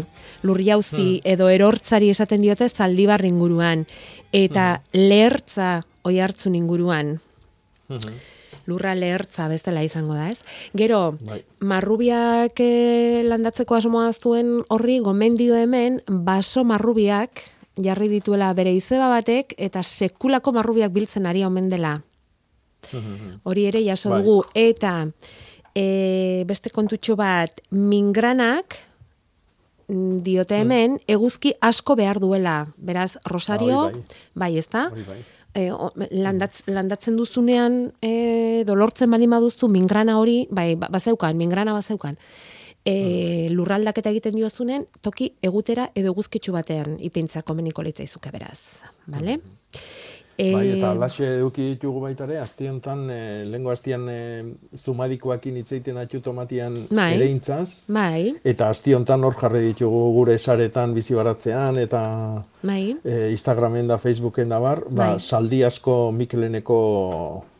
lurriauzi 0.46 1.18
edo 1.26 1.50
erortzari 1.50 2.12
esaten 2.14 2.46
diote 2.46 2.68
zaldibar 2.68 3.26
inguruan 3.26 3.88
eta 4.30 4.84
lehertza 4.94 5.80
oi 6.06 6.20
hartzun 6.22 6.54
inguruan. 6.54 7.16
Lurra 8.70 8.94
lehertza 8.94 9.48
bezala 9.50 9.82
izango 9.82 10.14
da, 10.14 10.30
ez? 10.30 10.44
Gero, 10.78 11.16
Bai. 11.26 11.42
marrubiak 11.58 12.62
eh, 12.62 13.26
landatzeko 13.26 13.82
asmoa 13.82 14.12
zuen 14.12 14.60
horri 14.68 15.00
gomendio 15.02 15.58
hemen 15.58 16.04
baso 16.06 16.62
marrubiak 16.62 17.48
jarri 17.84 18.08
dituela 18.08 18.52
bere 18.54 18.72
izeba 18.74 19.08
batek 19.12 19.54
eta 19.58 19.82
sekulako 19.82 20.52
marrubiak 20.52 20.92
biltzen 20.92 21.26
ari 21.26 21.44
omen 21.44 21.68
dela. 21.70 22.00
Hori 23.48 23.64
ere 23.70 23.82
jaso 23.84 24.10
Bai. 24.10 24.22
dugu 24.22 24.42
eta 24.54 25.08
e, 25.74 26.44
beste 26.46 26.70
kontutxo 26.70 27.16
bat 27.18 27.60
mingranak 27.70 28.76
mm, 29.88 30.20
diote 30.26 30.60
hemen 30.62 30.98
eguzki 31.08 31.54
asko 31.60 31.96
behar 31.98 32.20
duela. 32.22 32.66
Beraz, 32.76 33.16
Rosario, 33.26 33.80
Ah, 33.80 33.84
hori 33.90 34.02
bai, 34.34 34.56
ezta? 34.58 34.88
Bai. 34.90 35.18
E, 35.54 35.70
o- 35.72 35.90
landatz, 36.12 36.60
landatzen 36.68 37.16
duzunean 37.16 37.92
e, 38.04 38.62
dolortzen 38.68 39.10
bali 39.10 39.26
maduzu 39.26 39.66
mingrana 39.72 40.18
hori, 40.20 40.46
bai, 40.50 40.74
ba- 40.76 40.90
bazeukan, 40.92 41.34
mingrana 41.36 41.72
bazeukan. 41.72 42.18
E, 42.88 43.48
lurraldaketa 43.52 44.12
egiten 44.14 44.38
diozunen, 44.38 44.86
toki 45.04 45.34
egutera 45.44 45.90
edo 45.94 46.14
eguzkitzu 46.14 46.54
batean 46.56 46.96
ipintza 47.04 47.42
komeniko 47.44 47.84
litzaizuke 47.84 48.32
beraz. 48.32 48.60
Bale? 49.06 49.38
E, 50.38 50.52
Bai, 50.54 50.68
eta 50.76 50.92
alaxe 50.94 51.26
eduki 51.40 51.64
ditugu 51.72 51.98
baita 52.04 52.22
ere, 52.28 52.36
azti 52.38 52.68
honetan, 52.70 53.00
e, 53.10 53.22
lehengo 53.50 53.72
aztian 53.72 54.04
e, 54.06 54.18
zumadikoakin 54.78 55.56
hitzeiten 55.58 55.98
atxu 55.98 56.20
tomatian 56.22 56.76
Bai. 56.94 57.08
ere 57.16 57.26
intzaz, 57.26 57.90
Bai, 57.90 58.36
eta 58.46 58.68
azti 58.70 58.94
honetan 58.94 59.26
hor 59.26 59.34
jarri 59.40 59.64
ditugu 59.64 60.04
gure 60.14 60.38
saretan 60.38 60.94
bizi 60.94 61.18
baratzean, 61.18 61.80
eta 61.82 62.04
bai. 62.62 62.94
e, 63.02 63.32
Instagramen 63.34 63.90
da, 63.90 63.98
Facebooken 63.98 64.54
da 64.54 64.62
bar, 64.62 64.84
ba, 64.86 65.16
Bai. 65.16 65.18
saldi 65.18 65.64
asko 65.66 66.12
Mikeleneko 66.14 66.78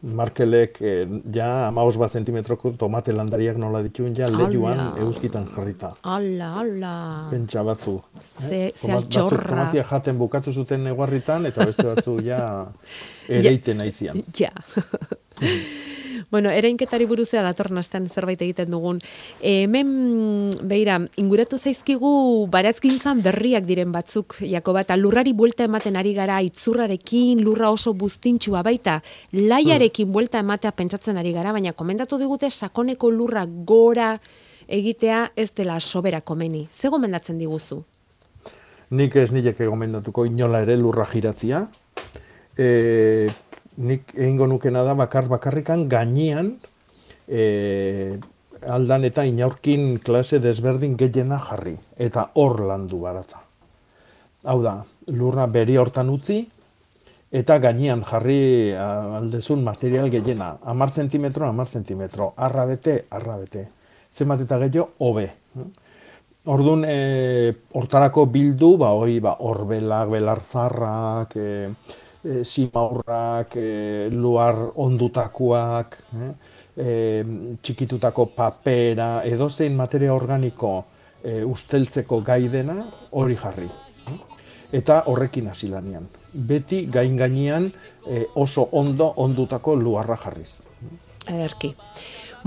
markelek 0.03 0.79
e, 0.81 0.93
ja 1.35 1.67
amaos 1.69 1.97
bat 1.99 2.11
zentimetroko 2.15 2.71
tomate 2.79 3.13
landariak 3.13 3.57
nola 3.59 3.83
dituen 3.83 4.15
ja 4.17 4.29
lehiuan 4.31 4.95
euskitan 5.03 5.49
jarrita. 5.57 5.95
Ala, 6.03 6.53
ala. 6.63 6.93
Pentsa 7.31 7.63
batzu. 7.67 7.99
Ze, 8.21 8.49
ze 8.49 8.87
Tomat- 8.87 9.03
batzuk 9.03 9.23
altxorra. 9.23 9.49
tomatia 9.49 9.85
jaten 9.91 10.19
bukatu 10.19 10.53
zuten 10.53 10.87
eguarritan, 10.87 11.47
eta 11.47 11.65
beste 11.67 11.87
batzu 11.91 12.19
ja 12.23 12.67
ereiten 13.29 13.81
aizian. 13.81 14.23
Ja. 14.39 14.51
bueno, 16.31 16.51
erainketari 16.51 17.07
buruzea 17.09 17.43
datorren 17.43 17.79
astean 17.81 18.09
zerbait 18.09 18.41
egiten 18.45 18.71
dugun. 18.71 19.01
E, 19.41 19.65
hemen, 19.65 20.51
beira, 20.69 20.99
inguratu 21.21 21.59
zaizkigu 21.59 22.47
baratzgintzan 22.53 23.23
berriak 23.25 23.65
diren 23.69 23.93
batzuk, 23.93 24.37
Jakoba, 24.45 24.85
eta 24.85 24.97
lurrari 24.97 25.33
buelta 25.33 25.65
ematen 25.69 25.97
ari 25.97 26.13
gara, 26.17 26.41
itzurrarekin, 26.45 27.41
lurra 27.45 27.71
oso 27.73 27.95
buztintxua 27.95 28.63
baita, 28.67 29.01
laiarekin 29.33 30.13
buelta 30.13 30.45
ematea 30.45 30.73
pentsatzen 30.77 31.19
ari 31.19 31.33
gara, 31.33 31.55
baina 31.57 31.73
komendatu 31.73 32.19
digute 32.21 32.51
sakoneko 32.51 33.11
lurra 33.11 33.47
gora 33.47 34.17
egitea 34.69 35.31
ez 35.37 35.51
dela 35.57 35.81
sobera 35.81 36.21
komeni. 36.21 36.67
Ze 36.71 36.89
gomendatzen 36.93 37.39
diguzu? 37.41 37.83
Nik 38.91 39.17
ez 39.17 39.31
nilek 39.33 39.61
gomendatuko 39.65 40.25
inola 40.29 40.63
ere 40.65 40.77
lurra 40.77 41.05
jiratzia. 41.09 41.67
E, 42.57 43.29
nik 43.79 44.11
egingo 44.17 44.47
nukena 44.51 44.83
da 44.83 44.95
bakar 44.99 45.29
bakarrikan 45.31 45.87
gainean 45.89 46.57
e, 47.29 48.19
aldan 48.67 49.05
eta 49.07 49.25
inaurkin 49.25 49.99
klase 50.03 50.41
desberdin 50.43 50.97
gehiena 50.99 51.39
jarri. 51.39 51.77
Eta 51.97 52.31
hor 52.35 52.61
landu 52.67 53.01
baratza. 53.05 53.43
Hau 54.45 54.61
da, 54.63 54.81
lurra 55.15 55.47
beri 55.51 55.77
hortan 55.79 56.11
utzi, 56.11 56.41
eta 57.31 57.59
gainean 57.63 58.03
jarri 58.07 58.75
aldezun 58.75 59.63
material 59.65 60.11
gehiena. 60.11 60.57
Amar 60.65 60.91
zentimetro, 60.91 61.47
amar 61.47 61.69
zentimetro. 61.69 62.33
Arra 62.37 62.65
bete, 62.67 63.05
arra 63.11 63.37
bete. 63.39 63.69
Zenbat 64.11 64.43
eta 64.47 64.59
gehiago, 64.59 64.91
hobe. 65.05 65.29
Orduan, 66.49 66.85
e, 66.89 67.53
hortarako 67.77 68.25
bildu, 68.33 68.77
ba, 68.81 68.95
hoi, 68.97 69.19
ba, 69.21 69.35
orbelak, 69.45 70.09
belartzarrak, 70.15 71.35
e, 71.37 72.07
e, 72.25 72.45
simaurrak, 72.45 73.57
e, 73.57 74.09
luar 74.11 74.57
ondutakoak, 74.75 75.99
e, 76.77 76.93
txikitutako 77.63 78.29
papera, 78.37 79.23
edozein 79.25 79.77
materia 79.77 80.15
organiko 80.15 80.73
e, 81.23 81.43
usteltzeko 81.45 82.21
gai 82.27 82.49
dena 82.49 82.79
hori 83.11 83.37
jarri. 83.37 83.69
Eta 84.73 85.03
horrekin 85.09 85.49
hasi 85.49 85.71
lanean. 85.73 86.09
Beti 86.33 86.85
gain 86.93 87.17
gainean 87.17 87.71
oso 88.37 88.69
ondo 88.73 89.07
ondutako 89.17 89.75
luarra 89.81 90.17
jarriz. 90.21 90.67
Ederki. 91.29 91.75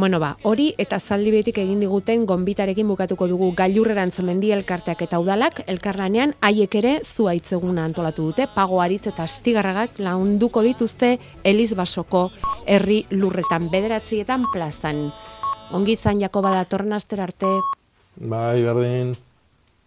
Bueno 0.01 0.17
ba, 0.19 0.31
hori 0.49 0.71
eta 0.81 0.97
zaldi 0.97 1.29
betik 1.29 1.59
egin 1.61 1.81
diguten 1.83 2.23
gonbitarekin 2.25 2.87
bukatuko 2.89 3.27
dugu 3.29 3.51
gailurrerantz 3.59 4.23
mendi 4.25 4.49
elkarteak 4.55 5.03
eta 5.05 5.19
udalak 5.21 5.61
elkarlanean 5.69 6.33
haiek 6.41 6.77
ere 6.79 6.95
zuaitzeguna 7.05 7.85
antolatu 7.85 8.25
dute, 8.31 8.47
pago 8.55 8.81
aritz 8.81 9.03
eta 9.11 9.29
astigarragak 9.29 10.01
launduko 10.01 10.65
dituzte 10.65 11.19
Eliz 11.43 11.75
Basoko 11.77 12.31
herri 12.65 13.03
lurretan 13.11 13.69
bederatzietan 13.69 14.49
plazan. 14.49 15.11
Ongi 15.69 15.93
izan 15.99 16.25
Jakoba 16.25 16.55
datorren 16.57 16.97
astera 16.97 17.29
arte. 17.29 17.53
Bai, 18.17 18.63
berdin. 18.65 19.13